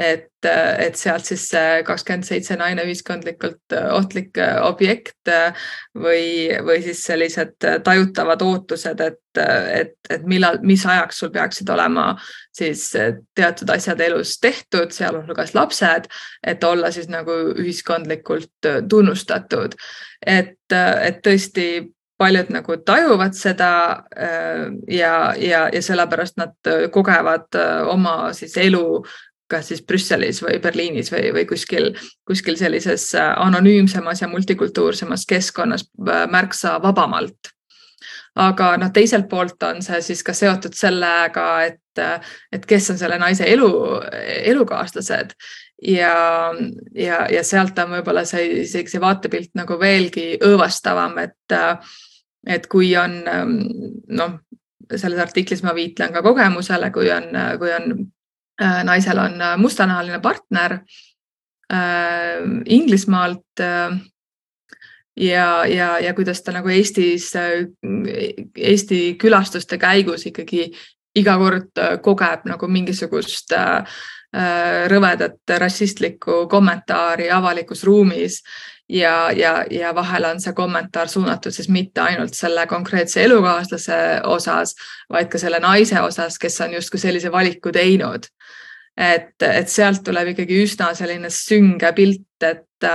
et, 0.00 0.28
et 0.46 0.96
sealt 0.96 1.26
siis 1.28 1.42
see 1.52 1.82
kakskümmend 1.84 2.24
seitse 2.24 2.56
naine 2.58 2.84
ühiskondlikult 2.88 3.74
äh, 3.76 3.90
ohtlik 3.92 4.38
äh, 4.40 4.56
objekt 4.64 5.28
äh, 5.28 5.52
või, 5.96 6.48
või 6.64 6.80
siis 6.84 7.02
sellised 7.04 7.58
tajutavad 7.84 8.42
ootused, 8.46 9.02
et, 9.04 9.20
et, 9.36 9.94
et 10.10 10.26
millal, 10.28 10.60
mis 10.66 10.86
ajaks 10.86 11.20
sul 11.20 11.32
peaksid 11.34 11.68
olema 11.70 12.14
siis 12.56 12.88
teatud 13.36 13.70
asjad 13.70 14.00
elus 14.08 14.38
tehtud, 14.40 14.90
sealhulgas 14.96 15.54
lapsed, 15.54 16.08
et 16.46 16.64
olla 16.64 16.90
siis 16.94 17.08
nagu 17.12 17.36
ühiskondlikult 17.60 18.72
tunnustatud. 18.88 19.76
et, 20.26 20.56
et 20.72 21.24
tõesti 21.24 21.70
paljud 22.20 22.50
nagu 22.52 22.76
tajuvad 22.84 23.32
seda 23.32 23.72
ja, 24.92 25.12
ja, 25.40 25.62
ja 25.72 25.80
sellepärast 25.82 26.36
nad 26.36 26.72
kogevad 26.92 27.56
oma 27.88 28.34
siis 28.36 28.58
elu 28.60 29.00
kas 29.50 29.70
siis 29.70 29.82
Brüsselis 29.86 30.40
või 30.44 30.58
Berliinis 30.62 31.10
või, 31.12 31.30
või 31.34 31.46
kuskil, 31.48 31.90
kuskil 32.28 32.58
sellises 32.60 33.10
äh, 33.18 33.32
anonüümsemas 33.42 34.22
ja 34.22 34.28
multikultuursemas 34.30 35.26
keskkonnas 35.28 35.86
äh, 36.06 36.26
märksa 36.30 36.78
vabamalt. 36.82 37.54
aga 38.40 38.76
noh, 38.78 38.92
teiselt 38.94 39.26
poolt 39.28 39.62
on 39.66 39.82
see 39.82 39.98
siis 40.06 40.22
ka 40.22 40.32
seotud 40.32 40.74
sellega, 40.78 41.46
et, 41.66 41.98
äh, 41.98 42.36
et 42.52 42.66
kes 42.66 42.90
on 42.90 42.98
selle 42.98 43.18
naise 43.18 43.44
elu, 43.44 43.70
elukaaslased 44.52 45.34
ja, 45.82 46.14
ja, 46.94 47.24
ja 47.32 47.42
sealt 47.44 47.78
on 47.78 47.96
võib-olla 47.96 48.24
see 48.24 48.62
isegi 48.62 48.94
see 48.94 49.02
vaatepilt 49.02 49.50
nagu 49.58 49.78
veelgi 49.80 50.36
õõvastavam, 50.46 51.18
et, 51.24 51.58
et 52.46 52.70
kui 52.70 52.94
on 52.96 53.18
noh, 53.26 54.38
selles 54.96 55.20
artiklis 55.22 55.62
ma 55.66 55.74
viitlen 55.74 56.14
ka 56.14 56.22
kogemusele, 56.22 56.90
kui 56.94 57.10
on, 57.14 57.28
kui 57.58 57.74
on 57.74 57.92
naisel 58.84 59.18
on 59.18 59.40
äh, 59.40 59.56
mustanahaline 59.58 60.20
partner 60.20 60.78
äh, 61.72 62.40
Inglismaalt 62.66 63.64
ja, 65.16 65.66
ja, 65.66 65.98
ja 65.98 66.14
kuidas 66.14 66.42
ta 66.42 66.52
nagu 66.52 66.68
Eestis, 66.68 67.32
Eesti 68.56 69.14
külastuste 69.20 69.78
käigus 69.78 70.26
ikkagi 70.26 70.70
iga 71.14 71.36
kord 71.38 71.80
kogeb 72.02 72.46
nagu 72.46 72.68
mingisugust 72.70 73.52
rõvedat 74.88 75.52
rassistlikku 75.58 76.44
kommentaari 76.48 77.26
avalikus 77.34 77.82
ruumis 77.84 78.36
ja, 78.90 79.30
ja, 79.36 79.64
ja 79.70 79.94
vahel 79.94 80.24
on 80.24 80.40
see 80.40 80.52
kommentaar 80.56 81.08
suunatud 81.08 81.54
siis 81.54 81.68
mitte 81.68 82.00
ainult 82.00 82.34
selle 82.34 82.66
konkreetse 82.66 83.22
elukaaslase 83.24 83.98
osas, 84.26 84.74
vaid 85.12 85.30
ka 85.30 85.38
selle 85.38 85.60
naise 85.62 86.00
osas, 86.02 86.38
kes 86.38 86.60
on 86.66 86.74
justkui 86.78 87.00
sellise 87.00 87.32
valiku 87.32 87.72
teinud. 87.72 88.26
Et, 89.00 89.34
et 89.46 89.72
sealt 89.72 90.04
tuleb 90.04 90.34
ikkagi 90.34 90.60
üsna 90.64 90.90
selline 90.98 91.30
sünge 91.32 91.92
pilt, 91.96 92.26
et, 92.44 92.88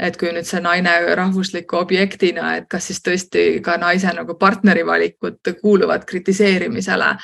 et 0.00 0.18
kui 0.20 0.32
nüüd 0.32 0.48
see 0.48 0.62
naine 0.64 0.94
rahvusliku 1.20 1.82
objektina, 1.82 2.56
et 2.58 2.68
kas 2.72 2.88
siis 2.90 3.02
tõesti 3.04 3.46
ka 3.64 3.76
naise 3.80 4.12
nagu 4.16 4.38
partneri 4.40 4.86
valikud 4.86 5.54
kuuluvad 5.60 6.08
kritiseerimisele. 6.08 7.14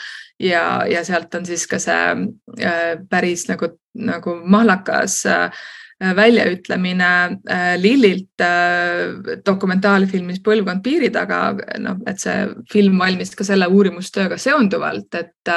Ja, 0.41 0.87
ja 0.89 1.03
sealt 1.05 1.35
on 1.37 1.45
siis 1.45 1.67
ka 1.69 1.77
see 1.83 2.05
äh, 2.65 2.95
päris 3.11 3.45
nagu, 3.51 3.75
nagu 3.93 4.39
mahlakas 4.49 5.19
äh, 5.29 5.51
Äh, 5.51 5.80
väljaütlemine 6.01 7.39
äh, 7.51 7.81
Lillilt 7.81 8.41
äh, 8.41 9.39
dokumentaalfilmis 9.47 10.41
Põlvkond 10.45 10.83
piiri 10.85 11.11
taga, 11.13 11.41
noh, 11.79 11.99
et 12.09 12.23
see 12.23 12.47
film 12.73 12.99
valmis 13.03 13.35
ka 13.37 13.45
selle 13.45 13.69
uurimustööga 13.69 14.39
seonduvalt, 14.41 15.13
et, 15.21 15.53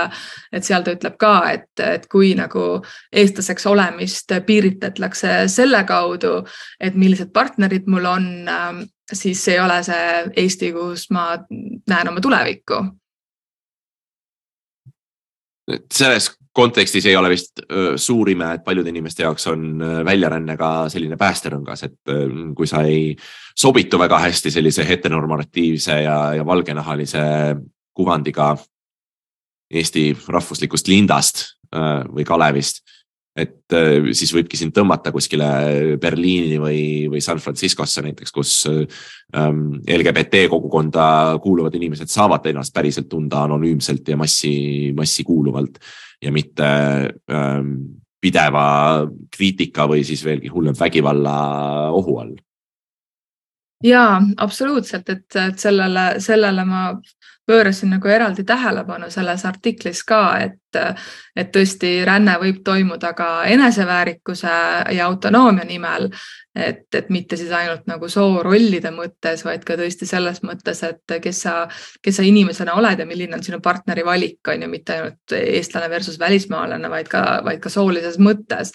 et 0.52 0.68
seal 0.68 0.84
ta 0.84 0.96
ütleb 0.98 1.16
ka, 1.22 1.34
et, 1.54 1.70
et 1.80 2.10
kui 2.12 2.34
nagu 2.36 2.66
eestlaseks 3.12 3.70
olemist 3.72 4.36
piiritletakse 4.46 5.46
selle 5.52 5.84
kaudu, 5.88 6.41
et 6.80 7.00
millised 7.00 7.32
partnerid 7.34 7.88
mul 7.88 8.12
on, 8.12 8.28
siis 9.14 9.48
ei 9.48 9.62
ole 9.64 9.80
see 9.88 10.12
Eesti, 10.44 10.74
kus 10.76 11.08
ma 11.16 11.32
näen 11.88 12.12
oma 12.12 12.24
tulevikku. 12.24 12.84
Selles 15.94 16.34
kontekstis 16.54 17.06
ei 17.10 17.16
ole 17.18 17.32
vist 17.34 17.64
suur 17.97 18.30
ime, 18.30 18.51
et 18.54 18.64
paljude 18.66 18.91
inimeste 18.91 19.24
jaoks 19.26 19.47
on 19.49 19.82
väljaränne 20.06 20.54
ka 20.58 20.89
selline 20.93 21.18
päästerõngas, 21.18 21.86
et 21.88 22.14
kui 22.56 22.70
sa 22.70 22.84
ei 22.86 23.16
sobitu 23.58 23.97
väga 23.99 24.20
hästi 24.22 24.51
sellise 24.54 24.86
heteronormatiivse 24.88 25.97
ja, 26.04 26.18
ja 26.38 26.45
valgenahalise 26.45 27.24
kuvandiga 27.93 28.54
Eesti 29.74 30.12
rahvuslikust 30.30 30.88
lindast 30.91 31.43
või 31.74 32.26
Kalevist, 32.28 32.84
et 33.34 33.74
äh, 33.74 34.12
siis 34.14 34.34
võibki 34.36 34.58
sind 34.60 34.76
tõmmata 34.76 35.12
kuskile 35.14 35.48
Berliini 36.02 36.60
või, 36.62 36.82
või 37.10 37.22
San 37.26 37.42
Franciscosse 37.42 38.04
näiteks, 38.06 38.34
kus 38.34 38.54
ähm, 38.70 39.80
LGBT 39.82 40.46
kogukonda 40.52 41.40
kuuluvad 41.42 41.74
inimesed 41.80 42.12
saavad 42.14 42.46
ennast 42.52 42.74
päriselt 42.76 43.10
tunda 43.10 43.44
anonüümselt 43.48 44.14
ja 44.14 44.20
massi, 44.20 44.94
massi 44.98 45.26
kuuluvalt 45.26 45.82
ja 46.22 46.32
mitte 46.32 46.70
ähm, 47.34 47.76
pideva 48.24 48.68
kriitika 49.34 49.88
või 49.90 50.06
siis 50.08 50.24
veelgi 50.24 50.52
hullem 50.54 50.78
vägivalla 50.80 51.38
ohu 51.92 52.18
all. 52.22 52.36
Ja 53.84 54.22
absoluutselt, 54.40 55.10
et 55.12 55.60
sellele, 55.60 56.06
sellele 56.24 56.64
ma 56.64 56.86
pöörasin 57.46 57.91
nagu 57.91 58.08
eraldi 58.08 58.44
tähelepanu 58.48 59.10
selles 59.12 59.44
artiklis 59.46 60.04
ka, 60.08 60.22
et, 60.39 60.78
et 61.36 61.50
tõesti 61.52 61.91
ränne 62.08 62.38
võib 62.39 62.62
toimuda 62.64 63.12
ka 63.18 63.28
eneseväärikuse 63.52 64.54
ja 64.96 65.06
autonoomia 65.06 65.66
nimel. 65.68 66.10
et, 66.56 66.86
et 66.96 67.10
mitte 67.10 67.38
siis 67.38 67.52
ainult 67.52 67.88
nagu 67.89 68.08
soorollide 68.10 68.91
mõttes, 68.94 69.41
vaid 69.46 69.64
ka 69.66 69.74
tõesti 69.78 70.06
selles 70.06 70.44
mõttes, 70.46 70.84
et 70.86 71.16
kes 71.22 71.41
sa, 71.48 71.56
kes 72.02 72.16
sa 72.16 72.24
inimesena 72.24 72.76
oled 72.78 73.00
ja 73.00 73.06
milline 73.10 73.36
on 73.36 73.44
sinu 73.44 73.60
partneri 73.62 74.06
valik, 74.06 74.39
on 74.48 74.62
ju, 74.62 74.70
mitte 74.70 74.94
ainult 74.94 75.38
eestlane 75.38 75.89
versus 75.89 76.20
välismaalane, 76.20 76.89
vaid 76.89 77.10
ka, 77.10 77.41
vaid 77.44 77.60
ka 77.60 77.74
soolises 77.74 78.20
mõttes. 78.20 78.72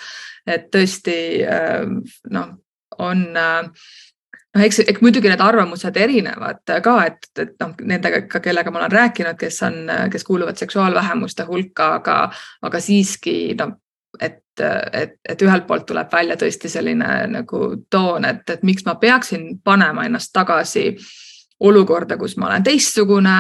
et 0.47 0.71
tõesti 0.75 1.45
noh, 2.31 2.53
on 2.99 3.37
äh, 3.37 3.71
noh, 4.57 4.65
eks, 4.65 4.81
eks 4.87 5.03
muidugi 5.05 5.31
need 5.31 5.43
arvamused 5.45 5.97
erinevad 6.01 6.63
ka, 6.85 6.95
et, 7.07 7.29
et 7.39 7.55
noh, 7.61 7.75
nendega 7.91 8.41
kellega 8.41 8.73
ma 8.73 8.83
olen 8.83 8.97
rääkinud, 8.97 9.39
kes 9.41 9.63
on, 9.67 9.79
kes 10.13 10.25
kuuluvad 10.25 10.61
seksuaalvähemuste 10.61 11.47
hulka, 11.49 11.93
aga, 12.01 12.19
aga 12.63 12.81
siiski 12.83 13.39
noh, 13.59 13.77
et, 14.21 14.43
et, 14.93 15.17
et 15.29 15.43
ühelt 15.45 15.67
poolt 15.69 15.87
tuleb 15.89 16.13
välja 16.13 16.37
tõesti 16.41 16.71
selline 16.73 17.13
nagu 17.33 17.65
toon, 17.91 18.25
et, 18.29 18.45
et 18.51 18.65
miks 18.67 18.87
ma 18.89 18.97
peaksin 19.01 19.59
panema 19.65 20.07
ennast 20.09 20.33
tagasi 20.35 20.91
olukorda, 21.61 22.17
kus 22.19 22.37
ma 22.39 22.47
olen 22.53 22.65
teistsugune, 22.67 23.39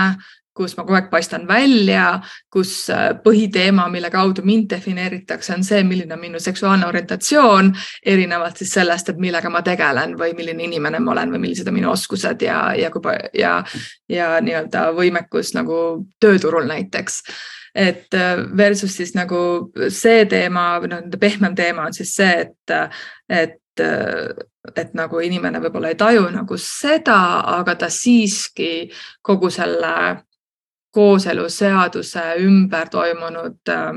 kus 0.58 0.74
ma 0.76 0.84
kogu 0.84 0.98
aeg 0.98 1.10
paistan 1.12 1.46
välja, 1.48 2.18
kus 2.52 2.72
äh, 2.92 3.10
põhiteema, 3.22 3.86
mille 3.92 4.10
kaudu 4.10 4.42
mind 4.46 4.68
defineeritakse, 4.72 5.54
on 5.54 5.66
see, 5.66 5.84
milline 5.86 6.16
on 6.16 6.22
minu 6.22 6.40
seksuaalne 6.42 6.88
orientatsioon, 6.88 7.70
erinevalt 8.14 8.58
siis 8.58 8.74
sellest, 8.78 9.12
et 9.12 9.20
millega 9.22 9.52
ma 9.52 9.62
tegelen 9.66 10.16
või 10.18 10.34
milline 10.38 10.66
inimene 10.66 11.02
ma 11.04 11.14
olen 11.14 11.36
või 11.36 11.44
millised 11.46 11.70
on 11.70 11.78
minu 11.78 11.92
oskused 11.92 12.42
ja, 12.42 12.58
ja 12.78 12.90
kui 12.94 13.14
ja, 13.38 13.54
ja 14.10 14.32
nii-öelda 14.42 14.88
võimekus 14.96 15.54
nagu 15.56 15.78
tööturul 16.20 16.66
näiteks. 16.68 17.22
Et 17.78 18.14
äh, 18.16 18.42
versus 18.56 18.96
siis 18.98 19.14
nagu 19.14 19.70
see 19.92 20.26
teema 20.26 20.70
noh, 20.90 21.08
pehmem 21.20 21.54
teema 21.54 21.86
on 21.86 21.94
siis 21.94 22.14
see, 22.18 22.46
et, 22.48 22.78
et 23.28 23.58
et 24.76 24.94
nagu 24.98 25.20
inimene 25.22 25.60
võib-olla 25.62 25.92
ei 25.92 25.98
taju 25.98 26.28
nagu 26.34 26.56
seda, 26.60 27.18
aga 27.58 27.76
ta 27.78 27.90
siiski 27.92 28.88
kogu 29.24 29.50
selle 29.54 29.92
kooseluseaduse 30.98 32.24
ümber 32.44 32.90
toimunud 32.90 33.72
äh, 33.72 33.90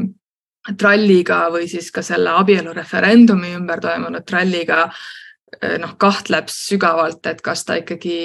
tralliga 0.77 1.47
või 1.53 1.67
siis 1.69 1.89
ka 1.91 2.03
selle 2.05 2.35
abielureferendumi 2.43 3.55
ümber 3.57 3.81
toimunud 3.81 4.25
tralliga 4.27 4.83
äh, 4.87 5.77
noh, 5.81 5.95
kahtleb 5.97 6.51
sügavalt, 6.53 7.25
et 7.25 7.41
kas 7.41 7.65
ta 7.65 7.79
ikkagi 7.81 8.19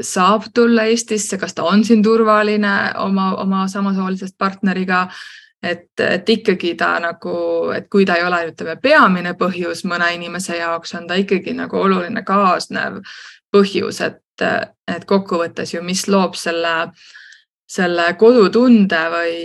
saab 0.00 0.48
tulla 0.54 0.86
Eestisse, 0.88 1.38
kas 1.38 1.54
ta 1.54 1.66
on 1.66 1.84
siin 1.84 2.02
turvaline 2.02 2.72
oma, 3.02 3.34
oma 3.42 3.66
samasoolisest 3.68 4.38
partneriga. 4.38 5.08
Et, 5.62 5.90
et 6.00 6.28
ikkagi 6.32 6.70
ta 6.80 6.94
nagu, 7.04 7.32
et 7.76 7.90
kui 7.92 8.06
ta 8.08 8.14
ei 8.16 8.22
ole, 8.24 8.38
ütleme, 8.48 8.78
peamine 8.80 9.34
põhjus 9.36 9.82
mõne 9.84 10.06
inimese 10.14 10.56
jaoks, 10.56 10.94
on 10.96 11.04
ta 11.10 11.18
ikkagi 11.20 11.52
nagu 11.52 11.76
oluline 11.76 12.22
kaasnev 12.24 13.02
põhjus, 13.52 14.00
et, 14.06 14.46
et 14.88 15.04
kokkuvõttes 15.04 15.74
ju, 15.74 15.82
mis 15.84 16.06
loob 16.08 16.38
selle, 16.40 16.72
selle 17.70 18.08
kodutunde 18.18 19.00
või, 19.12 19.36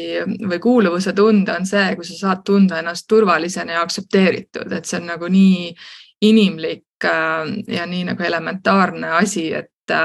või 0.50 0.60
kuuluvuse 0.62 1.14
tunde, 1.14 1.54
on 1.54 1.68
see, 1.70 1.94
kui 1.96 2.08
sa 2.08 2.18
saad 2.18 2.44
tunda 2.46 2.80
ennast 2.82 3.06
turvalisena 3.10 3.78
ja 3.78 3.86
aktsepteeritud, 3.86 4.72
et 4.74 4.90
see 4.90 5.00
on 5.02 5.12
nagu 5.14 5.30
nii 5.30 5.70
inimlik 6.26 7.06
äh, 7.06 7.54
ja 7.78 7.86
nii 7.86 8.08
nagu 8.10 8.26
elementaarne 8.26 9.18
asi, 9.22 9.52
et, 9.54 9.96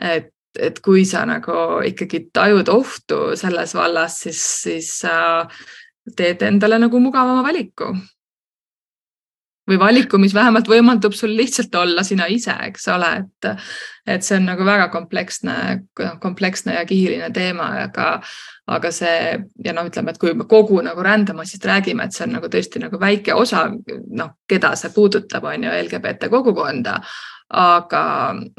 et 0.00 0.34
et 0.58 0.80
kui 0.82 1.04
sa 1.06 1.24
nagu 1.28 1.80
ikkagi 1.86 2.28
tajud 2.34 2.68
ohtu 2.72 3.18
selles 3.38 3.74
vallas, 3.76 4.20
siis, 4.24 4.40
siis 4.64 4.88
sa 5.04 5.14
teed 6.16 6.42
endale 6.42 6.80
nagu 6.82 7.00
mugavama 7.00 7.44
valiku. 7.46 7.92
Või 9.68 9.78
valiku, 9.80 10.18
mis 10.20 10.34
vähemalt 10.34 10.68
võimaldab 10.70 11.14
sul 11.16 11.34
lihtsalt 11.36 11.74
olla 11.78 12.04
sina 12.06 12.26
ise, 12.32 12.54
eks 12.68 12.88
ole, 12.94 13.10
et, 13.22 13.48
et 14.16 14.24
see 14.24 14.38
on 14.40 14.48
nagu 14.48 14.66
väga 14.66 14.88
kompleksne, 14.92 15.56
kompleksne 16.22 16.78
ja 16.78 16.84
kihiline 16.88 17.30
teema, 17.34 17.70
aga, 17.84 18.10
aga 18.66 18.92
see 18.94 19.16
ja 19.64 19.74
noh, 19.76 19.88
ütleme, 19.90 20.14
et 20.14 20.20
kui 20.20 20.34
me 20.34 20.48
kogu 20.48 20.80
nagu 20.84 21.04
rändemassist 21.04 21.66
räägime, 21.68 22.08
et 22.08 22.16
see 22.16 22.26
on 22.26 22.38
nagu 22.38 22.52
tõesti 22.52 22.82
nagu 22.82 23.00
väike 23.00 23.36
osa, 23.36 23.66
noh, 24.08 24.38
keda 24.48 24.74
see 24.78 24.94
puudutab, 24.94 25.48
on 25.48 25.68
ju 25.68 25.74
LGBT 25.82 26.32
kogukonda 26.32 27.00
aga, 27.48 28.04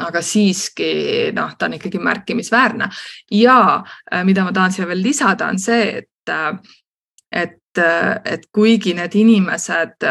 aga 0.01 0.22
siiski 0.26 1.30
noh, 1.38 1.53
ta 1.57 1.68
on 1.70 1.78
ikkagi 1.78 2.01
märkimisväärne. 2.01 2.89
Ja 3.38 3.60
äh, 4.14 4.24
mida 4.26 4.45
ma 4.45 4.53
tahan 4.53 4.74
siia 4.74 4.88
veel 4.89 5.03
lisada, 5.03 5.49
on 5.49 5.60
see, 5.62 5.99
et, 6.01 6.34
äh, 6.34 6.53
et, 7.80 8.25
äh, 8.25 8.34
et 8.34 8.47
kuigi 8.51 8.93
need 8.97 9.15
inimesed, 9.15 10.07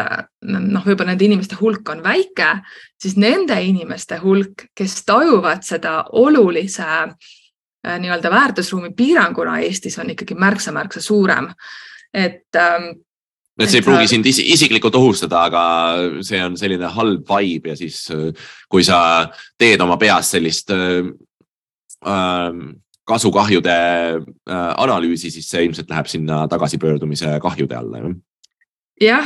noh, 0.49 0.85
võib-olla 0.85 1.13
nende 1.13 1.27
inimeste 1.27 1.59
hulk 1.59 1.89
on 1.89 2.01
väike, 2.03 2.49
siis 2.99 3.17
nende 3.19 3.57
inimeste 3.63 4.19
hulk, 4.23 4.69
kes 4.75 5.03
tajuvad 5.05 5.63
seda 5.63 6.03
olulise 6.17 7.13
nii-öelda 7.79 8.31
väärtusruumi 8.31 8.89
piiranguna 8.91 9.59
Eestis 9.63 9.95
on 9.99 10.09
ikkagi 10.11 10.35
märksa-märksa 10.35 11.01
suurem. 11.01 11.47
et 12.13 12.55
ähm, 12.55 12.99
et 13.59 13.69
see 13.69 13.79
ei 13.79 13.83
pruugi 13.83 14.07
sind 14.07 14.25
isi, 14.25 14.43
isiklikult 14.53 14.95
ohustada, 14.95 15.43
aga 15.43 15.63
see 16.23 16.39
on 16.43 16.57
selline 16.57 16.87
halb 16.95 17.27
vibe 17.27 17.69
ja 17.69 17.75
siis, 17.75 18.05
kui 18.69 18.83
sa 18.83 19.29
teed 19.59 19.81
oma 19.81 19.97
peas 19.97 20.31
sellist 20.31 20.71
äh, 20.71 21.07
äh 22.05 22.53
kasukahjude 23.09 23.75
äh, 24.19 24.71
analüüsi, 24.77 25.31
siis 25.33 25.49
see 25.49 25.65
ilmselt 25.67 25.89
läheb 25.91 26.09
sinna 26.11 26.43
tagasipöördumise 26.51 27.37
kahjude 27.43 27.77
alla 27.79 28.03
jah, 28.03 28.17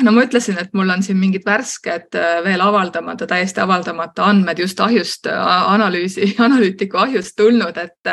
no 0.06 0.12
ma 0.14 0.24
ütlesin, 0.28 0.58
et 0.62 0.74
mul 0.78 0.92
on 0.94 1.02
siin 1.04 1.18
mingid 1.18 1.46
värsked 1.48 2.18
äh, 2.20 2.40
veel 2.46 2.62
avaldamata, 2.62 3.26
täiesti 3.30 3.62
avaldamata 3.64 4.28
andmed 4.30 4.60
just 4.62 4.80
ahjust, 4.84 5.28
äh, 5.32 5.70
analüüsi, 5.74 6.28
analüütiku 6.48 7.00
ahjust 7.02 7.36
tulnud, 7.40 7.78
et, 7.82 8.12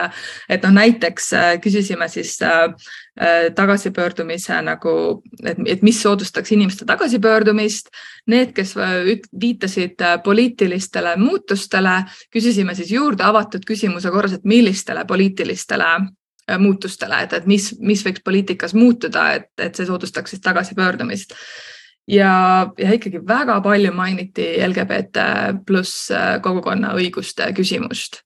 et 0.48 0.64
noh, 0.64 0.72
näiteks 0.80 1.32
äh, 1.36 1.50
küsisime 1.60 2.08
siis 2.08 2.38
tagasipöördumise 3.54 4.56
nagu, 4.64 4.92
et, 5.44 5.58
et 5.66 5.82
mis 5.84 5.98
soodustaks 6.02 6.54
inimeste 6.56 6.86
tagasipöördumist. 6.88 7.90
Need, 8.30 8.52
kes 8.54 8.74
viitasid 9.40 10.00
poliitilistele 10.24 11.16
muutustele, 11.18 11.96
küsisime 12.32 12.76
siis 12.78 12.92
juurde 12.92 13.24
avatud 13.26 13.64
küsimuse 13.66 14.12
korras, 14.12 14.36
et 14.38 14.48
millistele 14.48 15.04
poliitilistele 15.08 15.88
Äh, 15.96 16.19
muutustele, 16.58 17.22
et, 17.24 17.32
et 17.32 17.46
mis, 17.46 17.70
mis 17.80 18.04
võiks 18.06 18.24
poliitikas 18.24 18.74
muutuda, 18.74 19.26
et, 19.38 19.50
et 19.60 19.76
see 19.76 19.86
soodustaks 19.86 20.34
siis 20.34 20.42
tagasipöördumist. 20.44 21.34
ja, 22.08 22.32
ja 22.78 22.96
ikkagi 22.96 23.20
väga 23.26 23.60
palju 23.60 23.92
mainiti 23.94 24.48
LGBT 24.66 25.26
pluss 25.66 26.10
äh, 26.10 26.40
kogukonna 26.42 26.94
õiguste 26.98 27.52
küsimust 27.54 28.22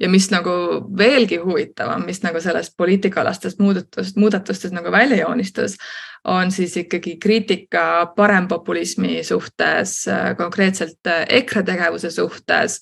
ja 0.00 0.08
mis 0.12 0.28
nagu 0.30 0.50
veelgi 0.98 1.38
huvitavam, 1.40 2.04
mis 2.06 2.20
nagu 2.22 2.40
sellest 2.40 2.74
poliitikaalastest 2.76 3.58
muudatust, 3.58 4.16
muudatustest 4.16 4.74
nagu 4.76 4.92
välja 4.92 5.22
joonistus, 5.22 5.76
on 6.24 6.50
siis 6.50 6.76
ikkagi 6.76 7.16
kriitika 7.22 8.12
parempopulismi 8.16 9.24
suhtes, 9.24 10.02
äh, 10.08 10.34
konkreetselt 10.36 11.12
EKRE 11.28 11.62
tegevuse 11.62 12.10
suhtes 12.10 12.80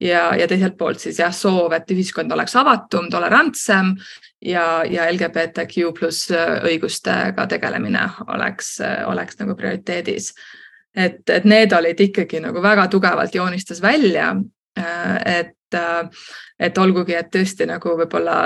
ja, 0.00 0.34
ja 0.36 0.48
teiselt 0.48 0.76
poolt 0.78 1.00
siis 1.02 1.18
jah, 1.18 1.32
soov, 1.34 1.72
et 1.76 1.90
ühiskond 1.90 2.32
oleks 2.32 2.56
avatum, 2.58 3.08
tolerantsem 3.10 3.94
ja, 4.44 4.82
ja 4.88 5.06
LGBTQ 5.10 5.92
pluss 5.98 6.30
õigustega 6.32 7.46
tegelemine 7.50 8.08
oleks, 8.34 8.76
oleks 9.06 9.38
nagu 9.40 9.56
prioriteedis. 9.58 10.32
et, 10.96 11.22
et 11.30 11.44
need 11.44 11.72
olid 11.72 12.00
ikkagi 12.00 12.40
nagu 12.40 12.62
väga 12.62 12.88
tugevalt 12.88 13.34
joonistas 13.34 13.82
välja, 13.82 14.34
et, 15.24 15.56
et 15.74 16.78
olgugi, 16.78 17.14
et 17.18 17.30
tõesti 17.32 17.66
nagu 17.68 17.96
võib-olla 17.98 18.38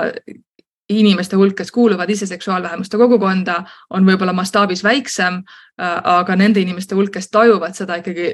inimeste 0.89 1.35
hulk, 1.35 1.55
kes 1.55 1.71
kuuluvad 1.71 2.09
ise 2.09 2.25
seksuaalvähemuste 2.25 2.97
kogukonda, 2.97 3.57
on 3.89 4.07
võib-olla 4.07 4.33
mastaabis 4.33 4.83
väiksem, 4.83 5.41
äh, 5.81 5.97
aga 6.03 6.35
nende 6.39 6.63
inimeste 6.63 6.95
hulk, 6.95 7.11
kes 7.17 7.29
tajuvad 7.31 7.75
seda 7.75 7.99
ikkagi 7.99 8.29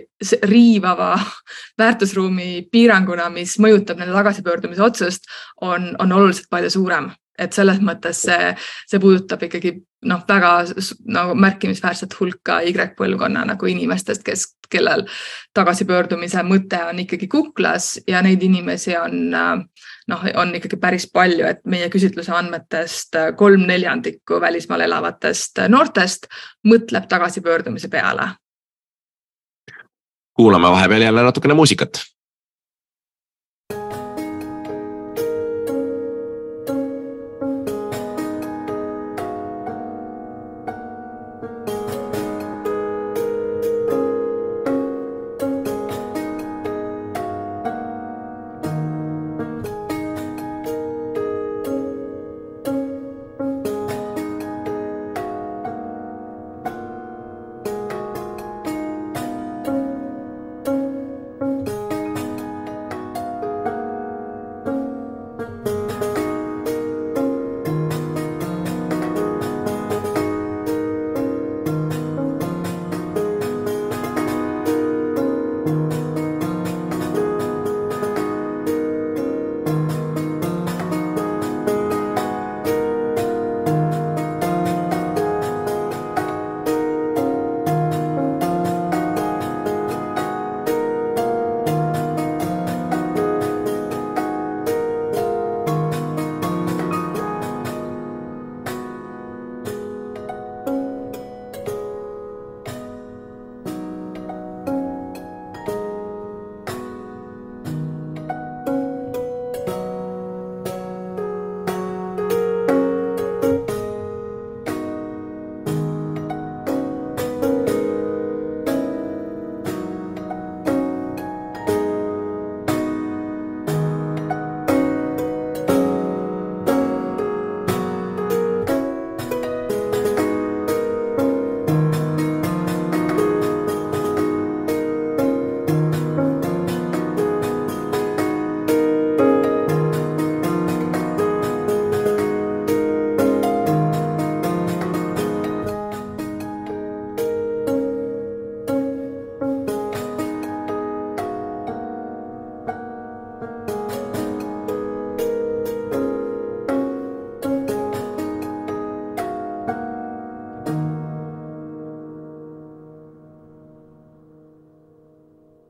riivava 0.50 1.16
väärtusruumi 1.82 2.68
piiranguna, 2.72 3.30
mis 3.34 3.58
mõjutab 3.60 4.00
nende 4.02 4.14
tagasipöördumise 4.14 4.86
otsust, 4.86 5.30
on, 5.62 5.96
on 6.00 6.12
oluliselt 6.20 6.50
palju 6.54 6.70
suurem 6.78 7.12
et 7.40 7.54
selles 7.54 7.80
mõttes 7.82 8.22
see, 8.28 8.54
see 8.90 9.02
puudutab 9.02 9.42
ikkagi 9.48 9.74
noh, 10.10 10.22
väga 10.28 10.52
nagu 11.16 11.36
märkimisväärset 11.40 12.14
hulka 12.20 12.60
Y-põlvkonna 12.68 13.46
nagu 13.48 13.70
inimestest, 13.70 14.24
kes, 14.26 14.46
kellel 14.70 15.06
tagasipöördumise 15.56 16.44
mõte 16.46 16.80
on 16.90 17.02
ikkagi 17.04 17.28
kuklas 17.32 17.96
ja 18.08 18.22
neid 18.26 18.44
inimesi 18.44 18.98
on 19.00 19.34
noh, 19.34 20.24
on 20.36 20.56
ikkagi 20.56 20.78
päris 20.82 21.08
palju, 21.14 21.48
et 21.48 21.64
meie 21.70 21.90
küsitluse 21.94 22.34
andmetest 22.36 23.18
kolm 23.40 23.66
neljandikku 23.70 24.42
välismaal 24.44 24.86
elavatest 24.88 25.66
noortest 25.70 26.30
mõtleb 26.68 27.10
tagasipöördumise 27.10 27.90
peale. 27.90 28.30
kuulame 30.34 30.70
vahepeal 30.70 31.02
jälle 31.02 31.24
natukene 31.24 31.54
muusikat 31.54 32.02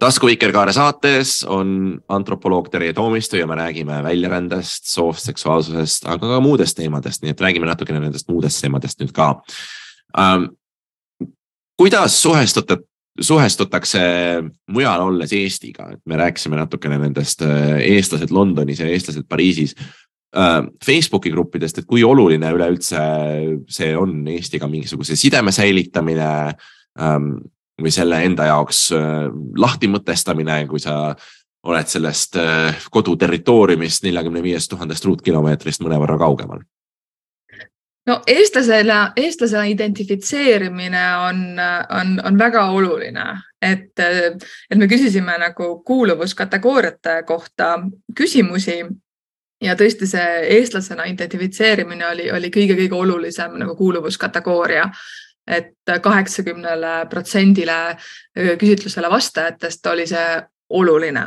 tasku 0.03 0.27
Vikerkaare 0.27 0.73
saates 0.75 1.41
on 1.47 1.99
antropoloog 2.11 2.67
Terje 2.71 2.93
Toomistu 2.93 3.37
ja 3.39 3.47
me 3.47 3.55
räägime 3.55 4.01
väljarändest, 4.03 4.89
soost, 4.91 5.23
seksuaalsusest, 5.29 6.07
aga 6.11 6.33
ka 6.35 6.39
muudest 6.43 6.77
teemadest, 6.77 7.23
nii 7.23 7.31
et 7.31 7.43
räägime 7.43 7.69
natukene 7.69 8.01
nendest 8.03 8.27
muudest 8.31 8.61
teemadest 8.63 8.99
nüüd 8.99 9.13
ka 9.15 9.29
ähm,. 10.19 10.49
kuidas 11.79 12.17
suhestute, 12.21 12.77
suhestutakse 13.21 14.01
mujal 14.71 15.07
olles 15.07 15.33
Eestiga, 15.33 15.89
et 15.93 16.01
me 16.05 16.19
rääkisime 16.19 16.59
natukene 16.59 16.99
nendest 16.99 17.41
äh, 17.41 17.79
eestlased 17.95 18.31
Londonis 18.31 18.83
ja 18.83 18.89
eestlased 18.91 19.29
Pariisis 19.29 19.75
äh, 20.35 20.59
Facebooki 20.85 21.31
gruppidest, 21.31 21.79
et 21.79 21.87
kui 21.87 22.03
oluline 22.03 22.51
üleüldse 22.51 23.07
see 23.69 23.95
on 23.97 24.27
Eestiga 24.35 24.67
mingisuguse 24.67 25.15
sideme 25.15 25.55
säilitamine 25.55 26.31
ähm, 26.99 27.35
või 27.81 27.91
selle 27.91 28.21
enda 28.25 28.49
jaoks 28.51 28.85
äh, 28.95 29.29
lahti 29.57 29.89
mõtestamine, 29.89 30.63
kui 30.69 30.79
sa 30.79 31.15
oled 31.63 31.89
sellest 31.89 32.37
äh, 32.37 32.85
koduterritooriumist 32.91 34.03
neljakümne 34.03 34.43
viiest 34.43 34.71
tuhandest 34.73 35.05
ruutkilomeetrist 35.05 35.83
mõnevõrra 35.85 36.19
kaugemal? 36.21 36.63
no 38.07 38.17
eestlasele, 38.27 38.97
eestlasena 39.15 39.63
identifitseerimine 39.71 41.03
on, 41.23 41.45
on, 41.99 42.17
on 42.25 42.39
väga 42.39 42.65
oluline, 42.75 43.23
et, 43.63 43.99
et 43.99 44.77
me 44.77 44.89
küsisime 44.91 45.37
nagu 45.39 45.77
kuuluvuskategooriate 45.87 47.21
kohta 47.27 47.77
küsimusi 48.17 48.81
ja 49.63 49.77
tõesti 49.79 50.07
see 50.09 50.39
eestlasena 50.57 51.07
identifitseerimine 51.11 52.07
oli, 52.09 52.27
oli 52.31 52.51
kõige-kõige 52.51 52.97
olulisem 52.99 53.55
nagu 53.61 53.75
kuuluvuskategooria 53.79 54.89
et 55.47 56.01
kaheksakümnele 56.01 57.05
protsendile 57.09 57.97
küsitlusele 58.59 59.09
vastajatest 59.11 59.85
oli 59.91 60.07
see 60.07 60.43
oluline. 60.69 61.25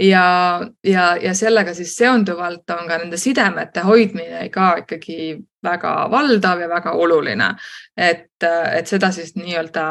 ja, 0.00 0.60
ja, 0.84 1.16
ja 1.16 1.34
sellega 1.34 1.74
siis 1.74 1.96
seonduvalt 1.96 2.70
on 2.70 2.88
ka 2.88 2.98
nende 2.98 3.16
sidemete 3.16 3.80
hoidmine 3.84 4.48
ka 4.48 4.74
ikkagi 4.82 5.36
väga 5.62 6.10
valdav 6.10 6.60
ja 6.60 6.68
väga 6.68 6.92
oluline, 6.92 7.54
et, 7.96 8.42
et 8.72 8.86
seda 8.86 9.10
siis 9.12 9.34
nii-öelda 9.36 9.84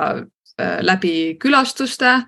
läbi 0.82 1.38
külastuste, 1.40 2.22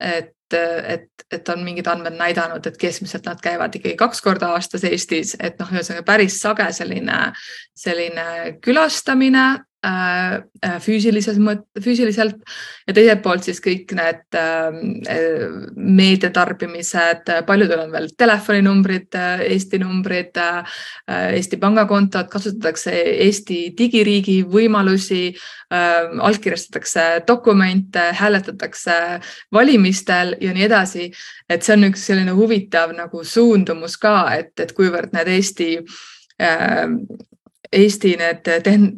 et 0.00 0.30
et, 0.54 1.08
et 1.32 1.48
on 1.48 1.64
mingid 1.66 1.86
andmed 1.90 2.14
näidanud, 2.14 2.66
et 2.68 2.76
keskmiselt 2.78 3.24
nad 3.26 3.40
käivad 3.42 3.74
ikkagi 3.74 3.96
kaks 3.98 4.20
korda 4.22 4.52
aastas 4.54 4.84
Eestis, 4.86 5.32
et 5.40 5.58
noh, 5.58 5.72
ühesõnaga 5.72 6.04
päris 6.06 6.36
sage 6.38 6.68
selline, 6.76 7.16
selline 7.74 8.26
külastamine 8.62 9.46
Äh, 9.56 9.56
äh, 9.56 9.73
füüsilises 10.80 11.36
mõt-, 11.42 11.64
füüsiliselt 11.84 12.38
ja 12.86 12.94
teiselt 12.96 13.22
poolt 13.24 13.44
siis 13.46 13.60
kõik 13.64 13.92
need 13.96 14.38
ähm, 14.38 14.78
äh, 15.10 15.44
meediatarbimised, 15.76 17.28
paljudel 17.46 17.84
on 17.84 17.92
veel 17.92 18.08
telefoninumbrid, 18.18 19.16
Eesti 19.44 19.80
numbrid, 19.82 20.38
Eesti 21.08 21.58
pangakontod, 21.60 22.28
kasutatakse 22.32 22.94
Eesti 23.26 23.58
digiriigi 23.78 24.40
võimalusi, 24.50 25.34
allkirjastatakse 25.74 27.24
dokumente, 27.28 28.10
hääletatakse 28.18 28.96
valimistel 29.52 30.34
ja 30.40 30.54
nii 30.54 30.66
edasi. 30.68 31.10
et 31.48 31.62
see 31.62 31.74
on 31.76 31.88
üks 31.90 32.06
selline 32.08 32.32
huvitav 32.36 32.92
nagu 32.96 33.24
suundumus 33.24 33.96
ka, 34.00 34.16
et, 34.38 34.52
et 34.60 34.72
kuivõrd 34.72 35.12
need 35.16 35.30
Eesti 35.36 35.70
Eesti 37.74 38.14
need 38.20 38.46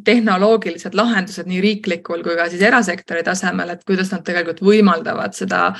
tehnoloogilised 0.05 0.93
lahendused 0.97 1.47
nii 1.49 1.61
riiklikul 1.63 2.21
kui 2.25 2.35
ka 2.37 2.45
siis 2.51 2.61
erasektori 2.67 3.23
tasemel, 3.25 3.73
et 3.73 3.81
kuidas 3.87 4.11
nad 4.13 4.21
tegelikult 4.27 4.61
võimaldavad 4.65 5.33
seda, 5.33 5.71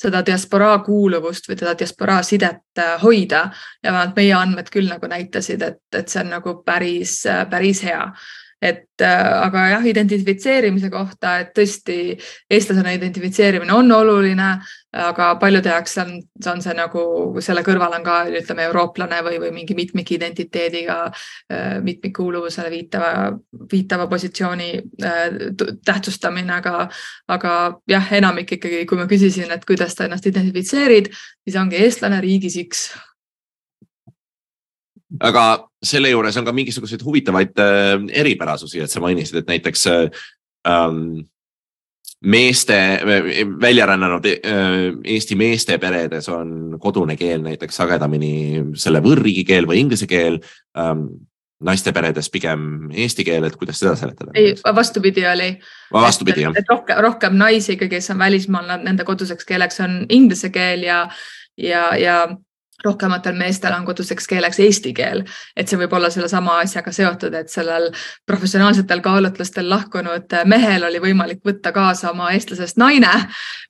seda 0.00 0.20
diasporaa 0.26 0.82
kuuluvust 0.84 1.48
või 1.48 1.56
seda 1.56 1.72
diasporaa 1.78 2.20
sidet 2.26 2.82
äh, 2.82 2.94
hoida. 3.02 3.46
Ja 3.82 3.90
vähemalt 3.92 4.20
meie 4.20 4.36
andmed 4.36 4.70
küll 4.74 4.90
nagu 4.90 5.08
näitasid, 5.08 5.64
et, 5.64 5.82
et 5.96 6.12
see 6.12 6.22
on 6.24 6.32
nagu 6.36 6.58
päris, 6.66 7.22
päris 7.50 7.82
hea 7.88 8.04
et 8.62 9.02
äh, 9.02 9.32
aga 9.42 9.64
jah, 9.72 9.86
identifitseerimise 9.90 10.90
kohta, 10.92 11.38
et 11.42 11.50
tõesti 11.56 12.14
eestlasena 12.50 12.92
identifitseerimine 12.94 13.74
on 13.74 13.90
oluline, 13.96 14.52
aga 15.02 15.28
paljude 15.40 15.72
jaoks 15.72 15.96
on, 16.02 16.12
on 16.52 16.62
see 16.62 16.74
nagu 16.76 17.02
selle 17.42 17.64
kõrval 17.66 17.96
on 17.96 18.06
ka 18.06 18.16
ütleme 18.30 18.66
eurooplane 18.68 19.22
või, 19.26 19.38
või 19.42 19.52
mingi 19.56 19.74
mitmikidentiteediga, 19.78 20.98
äh, 21.10 21.76
mitmikkuuluvusele 21.82 22.70
viitava, 22.70 23.12
viitava 23.72 24.06
positsiooni 24.12 24.72
äh, 24.78 25.22
tähtsustamine, 25.84 26.60
aga, 26.60 26.86
aga 27.34 27.56
jah, 27.90 28.12
enamik 28.20 28.58
ikkagi, 28.58 28.84
kui 28.86 29.00
ma 29.00 29.08
küsisin, 29.10 29.50
et 29.50 29.66
kuidas 29.66 29.96
sa 29.98 30.06
ennast 30.06 30.28
identifitseerid, 30.30 31.10
siis 31.42 31.58
ongi 31.58 31.82
eestlane 31.82 32.22
riigis 32.22 32.60
X 32.62 32.92
aga 35.20 35.44
selle 35.82 36.12
juures 36.12 36.36
on 36.38 36.46
ka 36.46 36.54
mingisuguseid 36.56 37.02
huvitavaid 37.04 37.60
äh, 37.60 37.92
eripärasusi, 38.22 38.80
et 38.80 38.90
sa 38.90 39.02
mainisid, 39.02 39.42
et 39.42 39.50
näiteks 39.50 39.86
äh, 39.90 40.22
ähm, 40.68 41.24
meeste, 42.22 42.76
välja 43.60 43.86
rännanud 43.86 44.26
äh, 44.26 44.94
Eesti 45.04 45.36
meeste 45.36 45.78
peredes 45.82 46.28
on 46.30 46.78
kodune 46.80 47.16
keel 47.16 47.42
näiteks 47.42 47.76
sagedamini 47.82 48.62
selle 48.78 49.02
võõrriigi 49.02 49.44
keel 49.48 49.68
või 49.68 49.82
inglise 49.82 50.06
keel 50.06 50.40
ähm,. 50.78 51.06
naiste 51.62 51.92
peredes 51.94 52.26
pigem 52.30 52.90
eesti 52.90 53.22
keel, 53.24 53.44
et 53.46 53.56
kuidas 53.56 53.78
seda 53.78 53.94
seletada? 53.94 54.32
ei, 54.34 54.54
vastupidi 54.74 55.26
oli. 55.26 55.50
vastupidi 55.94 56.42
jah. 56.42 56.56
rohkem, 56.70 56.98
rohkem 57.02 57.36
naisi, 57.38 57.76
kes 57.76 58.10
on 58.10 58.18
välismaal, 58.18 58.72
nende 58.82 59.04
koduseks 59.04 59.46
keeleks 59.46 59.80
on 59.80 60.00
inglise 60.08 60.50
keel 60.50 60.82
ja, 60.82 61.04
ja, 61.56 61.84
ja 61.96 62.16
rohkematel 62.84 63.36
meestel 63.38 63.74
on 63.76 63.86
koduseks 63.86 64.26
keeleks 64.30 64.60
eesti 64.62 64.92
keel, 64.96 65.24
et 65.56 65.68
see 65.68 65.78
võib 65.80 65.92
olla 65.96 66.10
sellesama 66.10 66.58
asjaga 66.62 66.92
seotud, 66.92 67.34
et 67.34 67.50
sellel 67.52 67.90
professionaalsetel 68.26 69.02
kaalutlustel 69.04 69.68
lahkunud 69.70 70.36
mehel 70.50 70.86
oli 70.88 71.00
võimalik 71.02 71.42
võtta 71.46 71.72
kaasa 71.72 72.10
oma 72.10 72.30
eestlasest 72.36 72.78
naine 72.80 73.10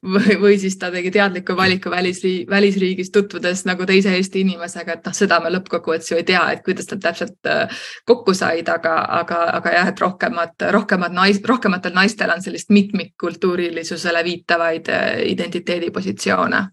või, 0.03 0.37
või 0.41 0.59
siis 0.59 0.77
ta 0.79 0.91
tegi 0.91 1.11
teadliku 1.15 1.57
valiku 1.57 1.91
välisriig, 1.91 2.51
välisriigis 2.51 3.11
tutvudes 3.11 3.65
nagu 3.69 3.87
teise 3.87 4.15
Eesti 4.17 4.43
inimesega, 4.43 4.99
et 4.99 5.07
noh, 5.07 5.17
seda 5.17 5.41
me 5.41 5.53
lõppkokkuvõttes 5.55 6.13
ju 6.13 6.19
ei 6.21 6.27
tea, 6.29 6.43
et 6.53 6.65
kuidas 6.67 6.91
nad 6.93 7.03
täpselt 7.05 7.51
äh, 7.51 7.83
kokku 8.09 8.35
said, 8.35 8.69
aga, 8.69 8.97
aga, 9.21 9.41
aga 9.59 9.75
jah, 9.77 9.91
et 9.93 10.05
rohkemad, 10.05 10.69
rohkemad 10.77 11.17
nais, 11.17 11.41
rohkematel 11.49 11.95
naistel 11.97 12.33
on 12.35 12.45
sellist 12.45 12.71
mitmikkultuurilisusele 12.75 14.25
viitavaid 14.25 14.93
äh, 14.93 15.11
identiteedipositsioone 15.33 16.67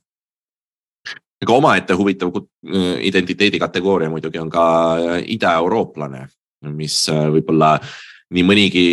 aga 1.43 1.55
omaette 1.55 1.95
huvitav 1.97 2.33
identiteedi 3.05 3.59
kategooria 3.61 4.11
muidugi 4.11 4.41
on 4.41 4.49
ka 4.51 4.63
äh, 4.95 5.19
idaeurooplane, 5.35 6.25
mis 6.75 7.01
äh, 7.11 7.27
võib-olla 7.33 7.77
nii 8.35 8.45
mõnigi 8.45 8.87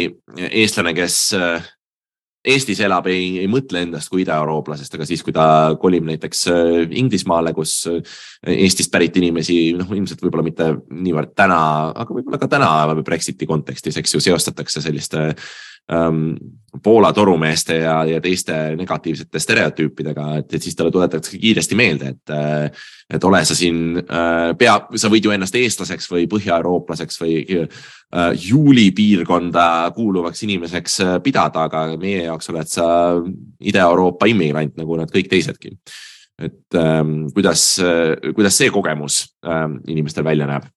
eestlane, 0.51 0.95
kes 0.97 1.23
äh, 1.39 1.73
Eestis 2.47 2.79
elab, 2.87 3.09
ei, 3.11 3.41
ei 3.43 3.49
mõtle 3.51 3.81
endast 3.83 4.07
kui 4.07 4.21
idaeurooplasest, 4.23 4.93
aga 4.95 5.03
siis, 5.09 5.25
kui 5.27 5.33
ta 5.35 5.75
kolib 5.83 6.05
näiteks 6.07 6.45
Inglismaale, 6.95 7.51
kus 7.57 7.73
Eestist 8.47 8.93
pärit 8.95 9.19
inimesi, 9.19 9.73
noh, 9.75 9.91
ilmselt 9.91 10.23
võib-olla 10.23 10.45
mitte 10.47 10.69
niivõrd 10.95 11.33
täna, 11.35 11.59
aga 11.91 12.15
võib-olla 12.15 12.39
ka 12.39 12.47
täna 12.53 12.69
Brexiti 13.01 13.51
kontekstis, 13.51 13.99
eks 13.99 14.15
ju, 14.15 14.23
seostatakse 14.29 14.85
selliste 14.85 15.33
ähm, 15.93 16.37
Poola 16.83 17.13
torumeeste 17.13 17.77
ja, 17.77 18.05
ja 18.05 18.21
teiste 18.21 18.53
negatiivsete 18.77 19.41
stereotüüpidega, 19.41 20.27
et, 20.41 20.55
et 20.59 20.63
siis 20.63 20.77
talle 20.77 20.93
tuletatakse 20.93 21.39
kiiresti 21.41 21.79
meelde, 21.79 22.11
et, 22.13 22.33
äh, 22.35 22.89
et 23.17 23.25
ole 23.25 23.43
sa 23.49 23.57
siin 23.57 23.97
äh,, 24.03 24.51
pea, 24.59 24.75
sa 24.99 25.11
võid 25.13 25.25
ju 25.25 25.33
ennast 25.33 25.57
eestlaseks 25.57 26.11
või 26.13 26.27
põhjaeurooplaseks 26.33 27.21
või 27.23 27.39
äh, 27.63 27.87
juuli 28.49 28.91
piirkonda 28.97 29.67
kuuluvaks 29.97 30.45
inimeseks 30.47 31.01
äh, 31.05 31.15
pidada, 31.25 31.65
aga 31.71 31.87
meie 32.03 32.27
jaoks 32.27 32.53
oled 32.53 32.71
sa 32.71 32.89
Ida-Euroopa 33.61 34.29
immigrant 34.31 34.77
nagu 34.77 35.01
nad 35.01 35.13
kõik 35.13 35.33
teisedki. 35.33 35.77
et 36.37 36.77
ähm, 36.77 37.31
kuidas 37.33 37.79
äh,, 37.81 38.33
kuidas 38.35 38.59
see 38.59 38.69
kogemus 38.71 39.23
äh, 39.47 39.71
inimestel 39.89 40.25
välja 40.25 40.47
näeb? 40.51 40.69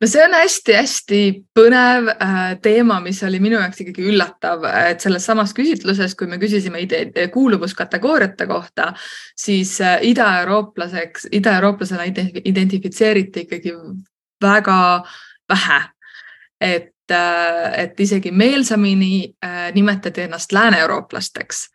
No 0.00 0.08
see 0.08 0.22
on 0.24 0.34
hästi-hästi 0.34 1.20
põnev 1.56 2.08
äh, 2.14 2.38
teema, 2.62 3.00
mis 3.04 3.20
oli 3.26 3.40
minu 3.42 3.58
jaoks 3.60 3.82
ikkagi 3.84 4.06
üllatav, 4.12 4.64
et 4.90 5.04
selles 5.04 5.26
samas 5.28 5.52
küsitluses, 5.56 6.14
kui 6.18 6.30
me 6.30 6.40
küsisime 6.40 6.82
kuuluvuskategooriate 7.32 8.46
kohta, 8.50 8.92
siis 9.36 9.76
äh, 9.84 9.98
idaeurooplaseks, 10.12 11.28
idaeurooplasena 11.40 12.08
identifitseeriti 12.44 13.46
ikkagi 13.46 13.74
väga 14.42 14.80
vähe. 15.48 15.82
et 16.60 17.10
äh, 17.10 17.72
et 17.84 18.00
isegi 18.00 18.30
meelsamini 18.30 19.34
nimetati 19.74 20.20
ennast 20.20 20.52
lääne-eurooplasteks 20.52 21.66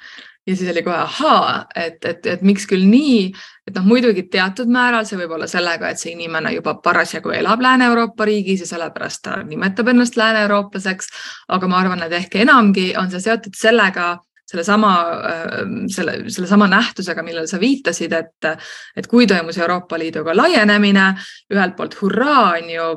ja 0.47 0.55
siis 0.55 0.69
oli 0.71 0.83
kohe 0.83 0.97
ahaa, 0.97 1.65
et, 1.75 2.05
et, 2.05 2.25
et 2.25 2.43
miks 2.45 2.67
küll 2.69 2.85
nii, 2.89 3.31
et 3.67 3.77
noh, 3.77 3.85
muidugi 3.87 4.27
teatud 4.31 4.69
määral 4.71 5.07
see 5.09 5.17
võib 5.19 5.33
olla 5.37 5.47
sellega, 5.49 5.89
et 5.89 6.01
see 6.01 6.13
inimene 6.13 6.53
juba 6.53 6.75
parasjagu 6.85 7.33
elab 7.33 7.63
Lääne-Euroopa 7.65 8.27
riigis 8.29 8.61
ja 8.65 8.69
sellepärast 8.69 9.23
ta 9.25 9.39
nimetab 9.43 9.89
ennast 9.93 10.19
lääne-eurooplaseks. 10.19 11.09
aga 11.47 11.67
ma 11.67 11.81
arvan, 11.81 12.05
et 12.05 12.13
ehk 12.13 12.39
enamgi 12.45 12.93
on 12.97 13.09
see 13.11 13.25
seotud 13.25 13.57
sellega, 13.57 14.13
sellesama, 14.45 14.93
selle, 15.89 16.17
sellesama 16.29 16.67
nähtusega, 16.69 17.23
millele 17.25 17.47
sa 17.47 17.59
viitasid, 17.59 18.13
et, 18.13 18.49
et 18.95 19.07
kui 19.07 19.27
toimus 19.27 19.57
Euroopa 19.57 19.97
Liiduga 19.99 20.35
laienemine, 20.37 21.13
ühelt 21.53 21.75
poolt 21.75 21.97
hurraa, 22.01 22.51
on 22.59 22.69
ju 22.69 22.89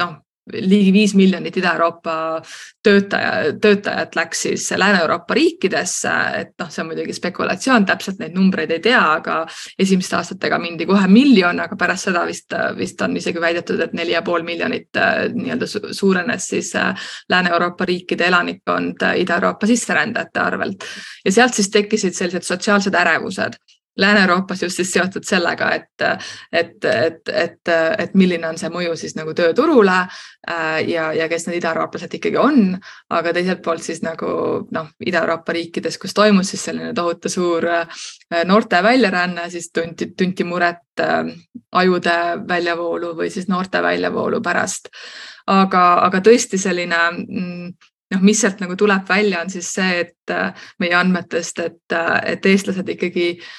noh, 0.00 0.16
ligi 0.50 0.92
viis 0.92 1.14
miljonit 1.14 1.56
Ida-Euroopa 1.56 2.14
töötaja, 2.82 3.52
töötajat 3.62 4.16
läks 4.16 4.42
siis 4.46 4.70
Lääne-Euroopa 4.76 5.34
riikidesse, 5.34 6.12
et 6.40 6.52
noh, 6.58 6.70
see 6.72 6.82
on 6.82 6.88
muidugi 6.90 7.14
spekulatsioon, 7.14 7.86
täpselt 7.86 8.18
neid 8.18 8.34
numbreid 8.34 8.72
ei 8.74 8.82
tea, 8.82 9.02
aga 9.20 9.36
esimeste 9.78 10.16
aastatega 10.18 10.58
mindi 10.62 10.86
kohe 10.88 11.06
miljon, 11.08 11.62
aga 11.62 11.78
pärast 11.78 12.10
seda 12.10 12.24
vist, 12.26 12.56
vist 12.78 13.02
on 13.06 13.16
isegi 13.20 13.42
väidetud, 13.42 13.80
et 13.80 13.94
neli 13.94 14.16
ja 14.16 14.24
pool 14.26 14.42
miljonit 14.46 14.98
äh, 14.98 15.28
nii-öelda 15.34 15.68
suurenes 15.94 16.48
siis 16.54 16.72
äh, 16.78 17.12
Lääne-Euroopa 17.30 17.86
riikide 17.86 18.26
elanikkond 18.32 19.06
Ida-Euroopa 19.22 19.70
sisserändajate 19.70 20.42
arvelt. 20.42 20.88
Ja 21.24 21.32
sealt 21.32 21.54
siis 21.54 21.70
tekkisid 21.70 22.18
sellised 22.18 22.48
sotsiaalsed 22.48 22.94
ärevused 22.98 23.60
Lääne-Euroopas 23.96 24.62
just 24.62 24.76
siis 24.76 24.92
seotud 24.92 25.24
sellega, 25.24 25.70
et, 25.74 26.02
et, 26.52 26.84
et, 26.84 27.28
et, 27.28 27.70
et 27.98 28.14
milline 28.16 28.48
on 28.48 28.56
see 28.56 28.70
mõju 28.72 28.94
siis 28.96 29.12
nagu 29.18 29.34
tööturule 29.36 29.96
äh, 30.00 30.78
ja, 30.88 31.10
ja 31.12 31.26
kes 31.28 31.44
need 31.46 31.58
idaeurooplased 31.58 32.14
ikkagi 32.16 32.38
on. 32.40 32.78
aga 33.12 33.34
teiselt 33.36 33.60
poolt 33.62 33.84
siis 33.84 34.00
nagu 34.02 34.30
noh, 34.72 34.86
Ida-Euroopa 35.04 35.52
riikides, 35.52 35.98
kus 36.00 36.16
toimus 36.16 36.54
siis 36.54 36.64
selline 36.70 36.94
tohutu 36.96 37.28
suur 37.28 37.66
äh, 37.68 38.06
noorte 38.48 38.80
väljaränne, 38.82 39.50
siis 39.52 39.68
tunti, 39.76 40.08
tunti 40.16 40.44
muret 40.48 41.00
äh, 41.00 41.28
ajude 41.72 42.16
väljavoolu 42.48 43.12
või 43.18 43.28
siis 43.30 43.48
noorte 43.48 43.82
väljavoolu 43.82 44.40
pärast. 44.40 44.88
aga, 45.46 45.82
aga 46.06 46.20
tõesti 46.24 46.56
selline 46.58 47.02
mm, 47.10 47.68
noh, 48.14 48.24
mis 48.24 48.40
sealt 48.40 48.64
nagu 48.64 48.76
tuleb 48.76 49.04
välja, 49.08 49.42
on 49.44 49.52
siis 49.52 49.68
see, 49.74 50.00
et 50.06 50.34
meie 50.80 50.96
andmetest, 50.96 51.60
et, 51.60 51.96
et 52.24 52.46
eestlased 52.46 52.88
ikkagi 52.88 53.28
äh, 53.34 53.52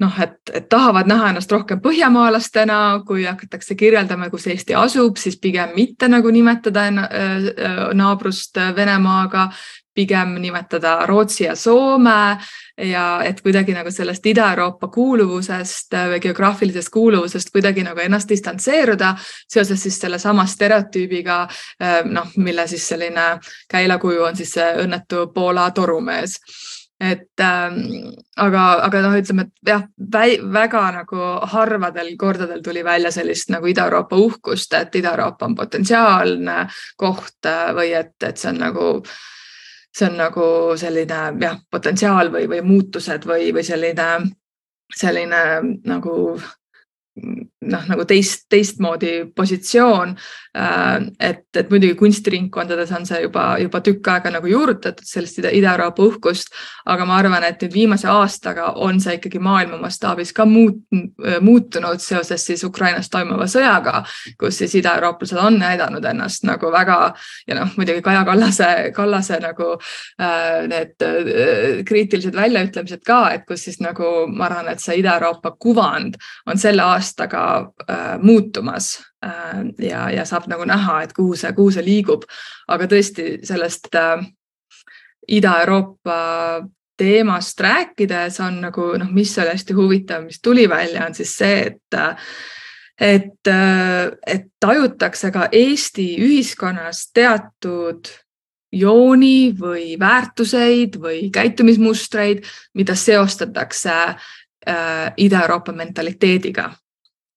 noh, 0.00 0.18
et, 0.22 0.36
et 0.52 0.68
tahavad 0.68 1.08
näha 1.08 1.30
ennast 1.32 1.52
rohkem 1.52 1.80
põhjamaalastena, 1.84 2.80
kui 3.06 3.24
hakatakse 3.24 3.74
kirjeldama, 3.74 4.28
kus 4.30 4.46
Eesti 4.52 4.76
asub, 4.76 5.16
siis 5.20 5.38
pigem 5.40 5.72
mitte 5.76 6.08
nagu 6.12 6.30
nimetada 6.30 6.90
naabrust 7.94 8.60
Venemaaga, 8.76 9.48
pigem 9.96 10.34
nimetada 10.42 11.06
Rootsi 11.08 11.44
ja 11.44 11.54
Soome 11.56 12.36
ja 12.76 13.04
et 13.24 13.40
kuidagi 13.40 13.72
nagu 13.72 13.88
sellest 13.90 14.26
Ida-Euroopa 14.28 14.90
kuuluvusest 14.92 15.96
või 16.10 16.20
geograafilisest 16.20 16.92
kuuluvusest 16.92 17.48
kuidagi 17.54 17.86
nagu 17.86 18.04
ennast 18.04 18.28
distantseeruda 18.28 19.14
seoses 19.48 19.82
siis 19.82 19.96
sellesama 20.00 20.44
stereotüübiga, 20.46 21.38
noh, 22.12 22.36
mille 22.36 22.68
siis 22.68 22.88
selline 22.92 23.28
käilakuju 23.72 24.28
on 24.28 24.36
siis 24.36 24.52
see 24.58 24.72
õnnetu 24.84 25.30
Poola 25.32 25.70
torumees 25.70 26.36
et 27.00 27.40
ähm, 27.44 27.80
aga, 28.40 28.62
aga 28.86 29.02
noh, 29.04 29.16
ütleme, 29.20 29.46
et 29.46 29.70
jah, 29.70 29.82
väga 30.52 30.84
nagu 30.94 31.28
harvadel 31.52 32.14
kordadel 32.16 32.62
tuli 32.64 32.84
välja 32.84 33.12
sellist 33.12 33.52
nagu 33.52 33.68
Ida-Euroopa 33.68 34.16
uhkust, 34.16 34.72
et 34.78 34.96
Ida-Euroopa 34.96 35.46
on 35.46 35.56
potentsiaalne 35.58 36.58
koht 36.96 37.48
äh, 37.50 37.68
või 37.76 37.92
et, 37.98 38.16
et 38.24 38.40
see 38.40 38.52
on 38.54 38.62
nagu, 38.64 38.88
see 39.92 40.08
on 40.08 40.16
nagu 40.22 40.48
selline 40.80 41.20
jah, 41.42 41.60
potentsiaal 41.70 42.32
või, 42.32 42.48
või 42.48 42.62
muutused 42.64 43.28
või, 43.28 43.52
või 43.52 43.66
selline, 43.66 44.10
selline 44.96 45.44
nagu 45.84 46.16
noh, 47.70 47.84
nagu 47.90 48.06
teist, 48.08 48.46
teistmoodi 48.52 49.12
positsioon. 49.36 50.14
Äh, 50.56 51.06
et, 51.20 51.44
et 51.56 51.70
muidugi 51.70 51.96
kunstiringkondades 52.00 52.92
on 52.96 53.06
see 53.08 53.22
juba, 53.26 53.48
juba 53.60 53.82
tükk 53.84 54.10
aega 54.14 54.32
nagu 54.34 54.50
juurutatud 54.50 55.06
sellist 55.06 55.42
Ida-Euroopa 55.44 56.04
uhkust, 56.06 56.54
aga 56.88 57.06
ma 57.08 57.18
arvan, 57.20 57.44
et 57.44 57.60
nüüd 57.62 57.74
viimase 57.74 58.08
aastaga 58.10 58.72
on 58.82 59.00
see 59.02 59.18
ikkagi 59.18 59.40
maailma 59.42 59.78
mastaabis 59.82 60.32
ka 60.36 60.46
muut, 60.48 60.80
muutunud 61.44 62.00
seoses 62.02 62.46
siis 62.48 62.64
Ukrainas 62.64 63.10
toimuva 63.12 63.48
sõjaga, 63.50 64.02
kus 64.40 64.62
siis 64.62 64.78
idaeurooplased 64.80 65.40
on 65.40 65.58
näidanud 65.60 66.04
ennast 66.04 66.46
nagu 66.48 66.70
väga 66.72 66.98
ja 67.48 67.58
noh, 67.58 67.72
muidugi 67.76 68.02
Kaja 68.06 68.24
Kallase, 68.24 68.70
Kallase 68.96 69.40
nagu 69.42 69.72
äh, 69.76 70.66
need 70.70 71.04
äh, 71.04 71.84
kriitilised 71.86 72.36
väljaütlemised 72.36 73.04
ka, 73.06 73.20
et 73.36 73.46
kus 73.48 73.66
siis 73.68 73.80
nagu 73.84 74.26
ma 74.32 74.48
arvan, 74.48 74.70
et 74.72 74.82
see 74.82 75.00
Ida-Euroopa 75.02 75.56
kuvand 75.60 76.16
on 76.46 76.60
selle 76.60 76.84
aastaga 76.86 77.55
äh, 77.90 78.18
muutumas 78.22 78.96
äh, 79.24 79.64
ja, 79.78 80.10
ja 80.10 80.24
saab 80.24 80.48
nagu 80.50 80.64
näha, 80.68 81.02
et 81.02 81.12
kuhu 81.16 81.36
see, 81.36 81.52
kuhu 81.56 81.74
see 81.74 81.84
liigub. 81.86 82.26
aga 82.68 82.88
tõesti 82.90 83.38
sellest 83.46 83.94
äh, 83.94 84.26
Ida-Euroopa 85.28 86.18
teemast 86.96 87.60
rääkides 87.60 88.38
on 88.40 88.60
nagu 88.62 88.92
noh, 88.98 89.08
mis 89.12 89.34
oli 89.38 89.52
hästi 89.52 89.74
huvitav, 89.76 90.22
mis 90.24 90.40
tuli 90.42 90.68
välja, 90.68 91.06
on 91.06 91.14
siis 91.14 91.34
see, 91.36 91.66
et 91.66 91.98
et, 92.96 93.48
et 94.26 94.46
tajutakse 94.60 95.30
ka 95.30 95.48
Eesti 95.52 96.06
ühiskonnas 96.24 97.10
teatud 97.12 98.08
jooni 98.72 99.52
või 99.58 99.98
väärtuseid 100.00 100.96
või 101.00 101.30
käitumismustreid, 101.32 102.44
mida 102.74 102.94
seostatakse 102.94 103.92
äh, 103.92 105.12
Ida-Euroopa 105.16 105.72
mentaliteediga 105.72 106.70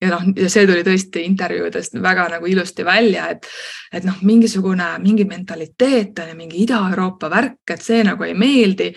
ja 0.02 0.12
noh, 0.14 0.28
ja 0.36 0.50
see 0.52 0.68
tuli 0.68 0.84
tõesti 0.86 1.24
intervjuudest 1.28 1.98
väga 2.04 2.28
nagu 2.36 2.48
ilusti 2.48 2.86
välja, 2.88 3.30
et, 3.34 3.48
et 3.92 4.06
noh, 4.08 4.20
mingisugune, 4.24 4.92
mingi 5.04 5.26
mentaliteet 5.28 6.24
on 6.24 6.32
ja 6.32 6.38
mingi 6.38 6.64
Ida-Euroopa 6.64 7.30
värk, 7.32 7.64
et 7.76 7.84
see 7.84 8.04
nagu 8.08 8.24
ei 8.28 8.38
meeldi 8.38 8.94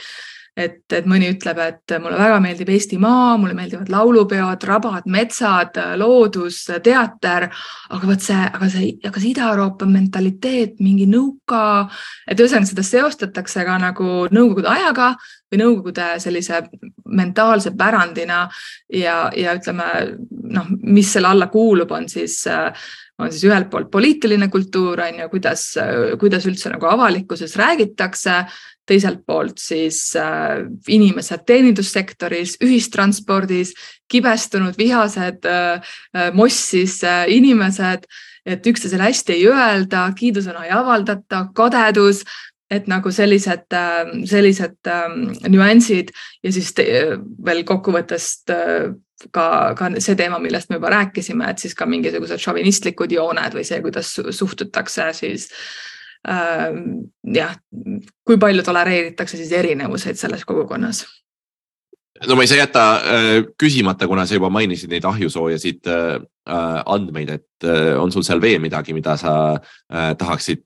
et, 0.56 0.82
et 0.92 1.06
mõni 1.08 1.30
ütleb, 1.32 1.58
et 1.64 1.94
mulle 2.02 2.18
väga 2.20 2.38
meeldib 2.44 2.70
Eestimaa, 2.74 3.36
mulle 3.40 3.56
meeldivad 3.56 3.88
laulupeod, 3.92 4.66
rabad, 4.68 5.06
metsad, 5.10 5.78
loodus, 6.00 6.64
teater, 6.84 7.48
aga 7.92 8.10
vot 8.10 8.24
see, 8.24 8.40
aga 8.48 8.70
see, 8.72 8.90
aga 9.08 9.22
see 9.22 9.32
Ida-Euroopa 9.32 9.88
mentaliteet, 9.88 10.80
mingi 10.84 11.08
nõuka, 11.10 11.62
et 12.28 12.40
ühesõnaga 12.40 12.68
seda 12.68 12.86
seostatakse 12.86 13.64
ka 13.68 13.78
nagu 13.80 14.10
nõukogude 14.32 14.68
ajaga 14.72 15.14
või 15.52 15.62
nõukogude 15.62 16.08
sellise 16.22 16.62
mentaalse 17.12 17.72
pärandina. 17.76 18.44
Ja, 18.92 19.26
ja 19.36 19.56
ütleme 19.56 19.88
noh, 20.52 20.68
mis 20.84 21.12
selle 21.12 21.32
alla 21.32 21.48
kuulub, 21.52 21.92
on 21.96 22.08
siis 22.12 22.42
on 23.22 23.30
siis 23.32 23.44
ühelt 23.46 23.68
poolt 23.70 23.90
poliitiline 23.92 24.48
kultuur 24.50 25.00
on 25.04 25.20
ju, 25.20 25.28
kuidas, 25.32 25.66
kuidas 26.20 26.46
üldse 26.48 26.72
nagu 26.72 26.88
avalikkuses 26.90 27.54
räägitakse, 27.60 28.38
teiselt 28.88 29.22
poolt 29.26 29.60
siis 29.62 30.00
äh, 30.18 30.64
inimesed 30.88 31.44
teenindussektoris, 31.46 32.56
ühistranspordis, 32.64 33.74
kibestunud, 34.10 34.76
vihased 34.78 35.46
äh,, 35.46 35.92
äh 36.16 36.30
mossis 36.34 37.02
äh, 37.04 37.24
inimesed, 37.32 38.08
et 38.46 38.66
üksteisele 38.66 39.06
hästi 39.06 39.36
ei 39.36 39.46
öelda, 39.50 40.08
kiidusõna 40.18 40.66
ei 40.66 40.74
avaldata, 40.74 41.46
kadedus, 41.54 42.24
et 42.72 42.88
nagu 42.90 43.12
sellised, 43.12 43.68
äh, 43.76 44.10
sellised 44.28 44.90
ähm, 44.90 45.30
nüansid 45.52 46.10
ja 46.42 46.52
siis 46.54 46.72
te, 46.74 46.86
veel 47.46 47.62
kokkuvõttes 47.68 48.28
äh, 48.50 48.90
ka, 49.30 49.46
ka 49.78 49.92
see 50.02 50.18
teema, 50.18 50.40
millest 50.42 50.72
me 50.72 50.80
juba 50.80 50.90
rääkisime, 50.96 51.52
et 51.52 51.62
siis 51.62 51.78
ka 51.78 51.86
mingisugused 51.86 52.42
šovinistlikud 52.42 53.14
jooned 53.14 53.54
või 53.54 53.66
see, 53.68 53.78
kuidas 53.84 54.16
suhtutakse 54.18 55.12
siis 55.14 55.50
äh, 55.52 55.91
jah, 56.22 57.56
kui 58.22 58.38
palju 58.38 58.62
tolereeritakse 58.62 59.40
siis 59.40 59.50
erinevuseid 59.58 60.20
selles 60.20 60.44
kogukonnas? 60.46 61.02
no 62.28 62.36
ma 62.36 62.44
ei 62.44 62.50
saa 62.50 62.60
jätta 62.60 62.84
äh, 62.98 63.30
küsimata, 63.58 64.06
kuna 64.10 64.26
sa 64.26 64.36
juba 64.36 64.50
mainisid 64.52 64.92
neid 64.92 65.06
ahjusoojasid 65.08 65.88
äh, 65.90 66.20
andmeid, 66.86 67.32
et 67.38 67.66
äh, 67.66 67.94
on 67.98 68.12
sul 68.14 68.24
seal 68.26 68.42
veel 68.42 68.60
midagi, 68.62 68.94
mida 68.96 69.16
sa 69.20 69.34
tahaksid 70.18 70.64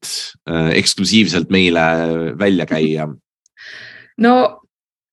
eksklusiivselt 0.77 1.51
meile 1.53 1.87
välja 2.39 2.67
käia? 2.75 3.09
no 4.19 4.35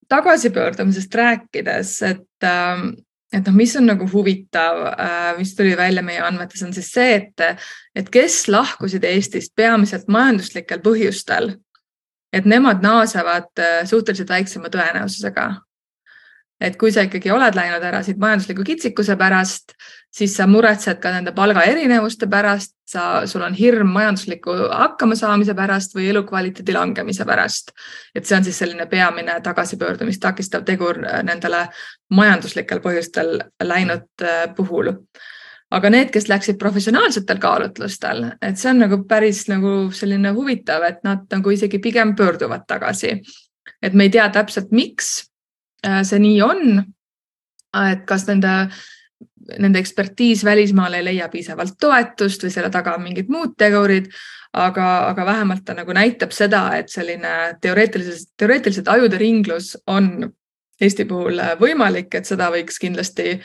tagasipöördumisest 0.08 1.14
rääkides, 1.14 1.96
et 2.02 2.46
ähm, 2.46 2.90
et 3.34 3.48
noh, 3.48 3.54
mis 3.56 3.74
on 3.78 3.88
nagu 3.88 4.06
huvitav, 4.12 4.80
äh, 4.94 5.28
mis 5.38 5.54
tuli 5.58 5.74
välja 5.76 6.02
meie 6.06 6.22
andmetes, 6.22 6.62
on 6.62 6.72
siis 6.76 6.92
see, 6.94 7.18
et, 7.18 7.62
et 7.96 8.10
kes 8.12 8.44
lahkusid 8.52 9.04
Eestist 9.08 9.54
peamiselt 9.58 10.06
majanduslikel 10.12 10.82
põhjustel, 10.84 11.56
et 12.34 12.46
nemad 12.50 12.84
naasevad 12.84 13.50
äh, 13.62 13.80
suhteliselt 13.90 14.30
väiksema 14.30 14.70
tõenäosusega. 14.70 15.48
Et 16.62 16.78
kui 16.78 16.92
sa 16.94 17.02
ikkagi 17.04 17.32
oled 17.34 17.56
läinud 17.58 17.82
ära 17.82 18.00
siit 18.06 18.20
majandusliku 18.22 18.64
kitsikuse 18.66 19.16
pärast, 19.18 19.74
siis 20.14 20.36
sa 20.36 20.46
muretsed 20.46 21.00
ka 21.02 21.10
nende 21.10 21.32
palgaerinevuste 21.34 22.28
pärast, 22.30 22.74
sa, 22.86 23.24
sul 23.26 23.42
on 23.42 23.54
hirm 23.58 23.90
majandusliku 23.94 24.54
hakkamasaamise 24.70 25.56
pärast 25.58 25.96
või 25.96 26.08
elukvaliteedi 26.12 26.76
langemise 26.76 27.26
pärast. 27.26 27.72
et 28.14 28.26
see 28.26 28.36
on 28.36 28.44
siis 28.44 28.58
selline 28.58 28.86
peamine 28.86 29.40
tagasipöördumist 29.42 30.22
takistav 30.22 30.64
tegur 30.64 31.02
äh, 31.04 31.22
nendele 31.22 31.66
majanduslikel 32.10 32.82
põhjustel 32.84 33.40
läinud 33.62 34.22
äh, 34.22 34.54
puhul 34.56 34.92
aga 35.74 35.90
need, 35.90 36.10
kes 36.14 36.28
läksid 36.28 36.58
professionaalsetel 36.58 37.40
kaalutlustel, 37.42 38.28
et 38.42 38.58
see 38.60 38.70
on 38.70 38.84
nagu 38.84 39.00
päris 39.08 39.48
nagu 39.50 39.90
selline 39.90 40.30
huvitav, 40.36 40.84
et 40.86 41.02
nad 41.02 41.24
nagu 41.32 41.50
isegi 41.50 41.80
pigem 41.82 42.14
pöörduvad 42.14 42.68
tagasi 42.68 43.16
et 43.84 43.94
me 43.94 44.08
ei 44.08 44.12
tea 44.12 44.26
täpselt, 44.32 44.72
miks 44.74 45.14
see 45.84 46.20
nii 46.20 46.42
on. 46.44 46.84
et 47.74 48.04
kas 48.06 48.22
nende 48.28 48.50
nende 49.58 49.78
ekspertiis 49.82 50.44
välismaal 50.44 50.94
ei 50.98 51.04
leia 51.04 51.28
piisavalt 51.32 51.76
toetust 51.80 52.46
või 52.46 52.54
selle 52.54 52.70
taga 52.70 52.94
on 52.98 53.04
mingid 53.04 53.28
muud 53.32 53.56
tegurid, 53.58 54.08
aga, 54.52 54.86
aga 55.10 55.26
vähemalt 55.26 55.64
ta 55.64 55.74
nagu 55.74 55.92
näitab 55.96 56.32
seda, 56.32 56.68
et 56.78 56.92
selline 56.92 57.56
teoreetiliselt, 57.60 58.34
teoreetiliselt 58.36 58.88
ajude 58.88 59.18
ringlus 59.18 59.74
on 59.86 60.32
Eesti 60.82 61.04
puhul 61.06 61.38
võimalik, 61.60 62.10
et 62.18 62.26
seda 62.26 62.48
võiks 62.50 62.80
kindlasti 62.82 63.36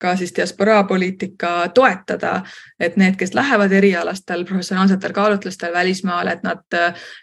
ka 0.00 0.14
siis 0.16 0.32
diasporaa 0.32 0.86
poliitika 0.88 1.68
toetada, 1.76 2.38
et 2.80 2.96
need, 2.96 3.18
kes 3.20 3.34
lähevad 3.36 3.74
erialastel 3.76 4.46
professionaalsetel 4.48 5.12
kaalutlustel 5.12 5.74
välismaale, 5.74 6.38
et 6.38 6.46
nad 6.46 6.78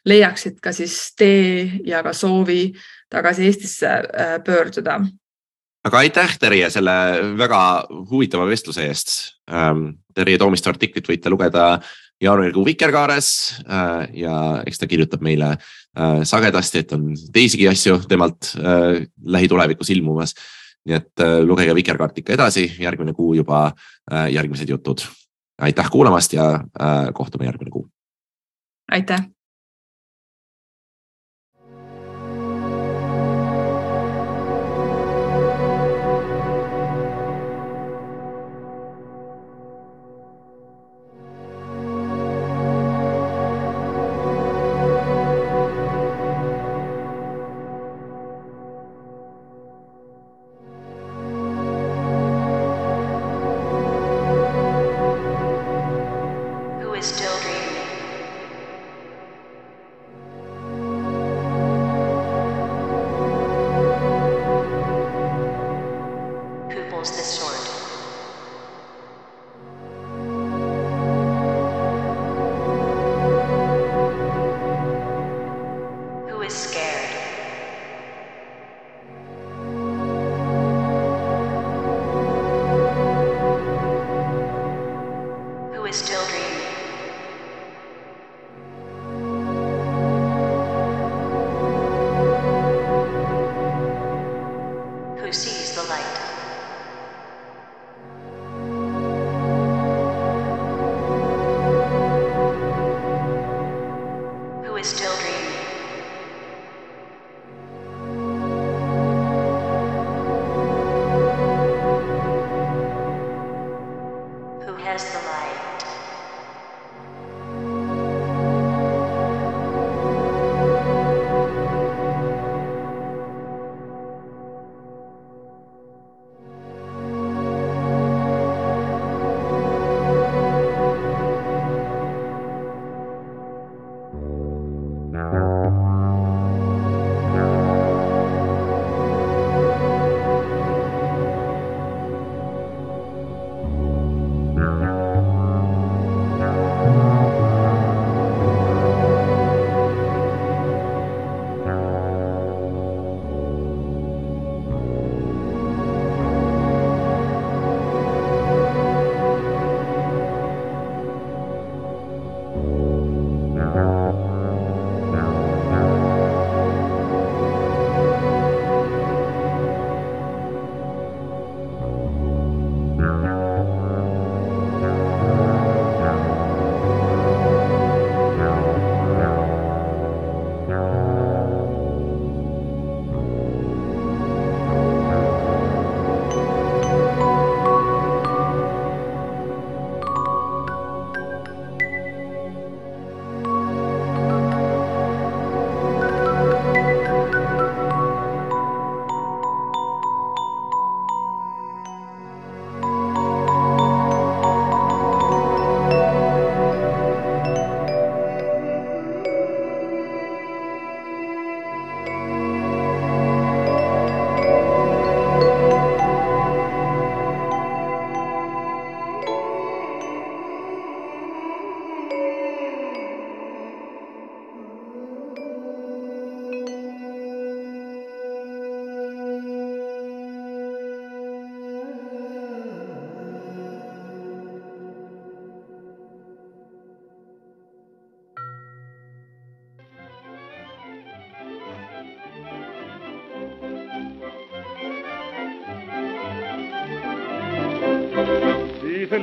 leiaksid 0.05 0.59
ka 0.61 0.73
siis 0.75 0.99
tee 1.17 1.81
ja 1.87 2.03
ka 2.05 2.13
soovi 2.13 2.75
tagasi 3.09 3.49
Eestisse 3.49 3.89
äh, 3.89 4.35
pöörduda 4.45 4.99
aga 5.85 6.01
aitäh, 6.01 6.37
Terje, 6.41 6.69
selle 6.73 6.95
väga 7.37 7.59
huvitava 8.09 8.47
vestluse 8.49 8.87
eest. 8.89 9.13
Ähm, 9.51 9.87
Terje 10.15 10.39
Toomistu 10.41 10.71
artiklit 10.71 11.07
võite 11.09 11.29
lugeda 11.29 11.65
jaanuarikuu 12.23 12.65
Vikerkaares 12.65 13.29
äh, 13.67 14.07
ja 14.23 14.35
eks 14.65 14.79
ta 14.79 14.87
kirjutab 14.87 15.23
meile 15.25 15.51
äh, 15.55 16.21
sagedasti, 16.23 16.83
et 16.83 16.93
on 16.95 17.09
teisigi 17.33 17.67
asju 17.69 17.99
temalt 18.09 18.53
äh, 18.59 19.03
lähitulevikus 19.37 19.91
ilmumas. 19.95 20.35
nii 20.85 20.93
et 20.93 21.21
lugege 21.41 21.73
Vikerkaart 21.73 22.19
ikka 22.21 22.35
edasi, 22.35 22.67
järgmine 22.77 23.13
kuu 23.17 23.31
juba 23.33 23.71
järgmised 24.29 24.69
jutud. 24.69 25.01
aitäh 25.57 25.89
kuulamast 25.89 26.33
ja 26.33 26.59
kohtume 27.13 27.45
järgmine 27.45 27.71
kuu. 27.71 27.89
aitäh 28.91 29.25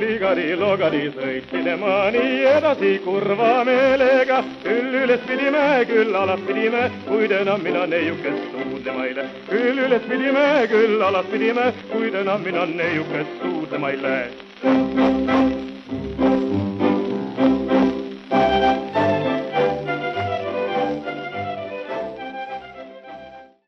ligari-logari 0.03 1.03
sõitsin 1.15 1.67
ema 1.73 1.95
nii 2.15 2.43
edasi 2.51 2.91
kurva 3.05 3.63
meelega. 3.67 4.43
küll 4.63 4.99
üles 5.03 5.23
pidime, 5.27 5.65
küll 5.89 6.15
alas 6.15 6.45
pidime, 6.47 6.83
kuid 7.07 7.31
enam 7.31 7.63
mina 7.63 7.85
neiukest 7.87 8.45
suudlema 8.51 9.05
ei 9.05 9.15
lähe. 9.15 9.43
küll 9.49 9.83
üles 9.87 10.07
pidime, 10.11 10.47
küll 10.71 11.01
alas 11.09 11.25
pidime, 11.31 11.73
kuid 11.91 12.15
enam 12.23 12.41
mina 12.43 12.65
neiukest 12.65 13.43
suudlema 13.43 13.89
ei 13.89 14.01
lähe. 14.07 15.62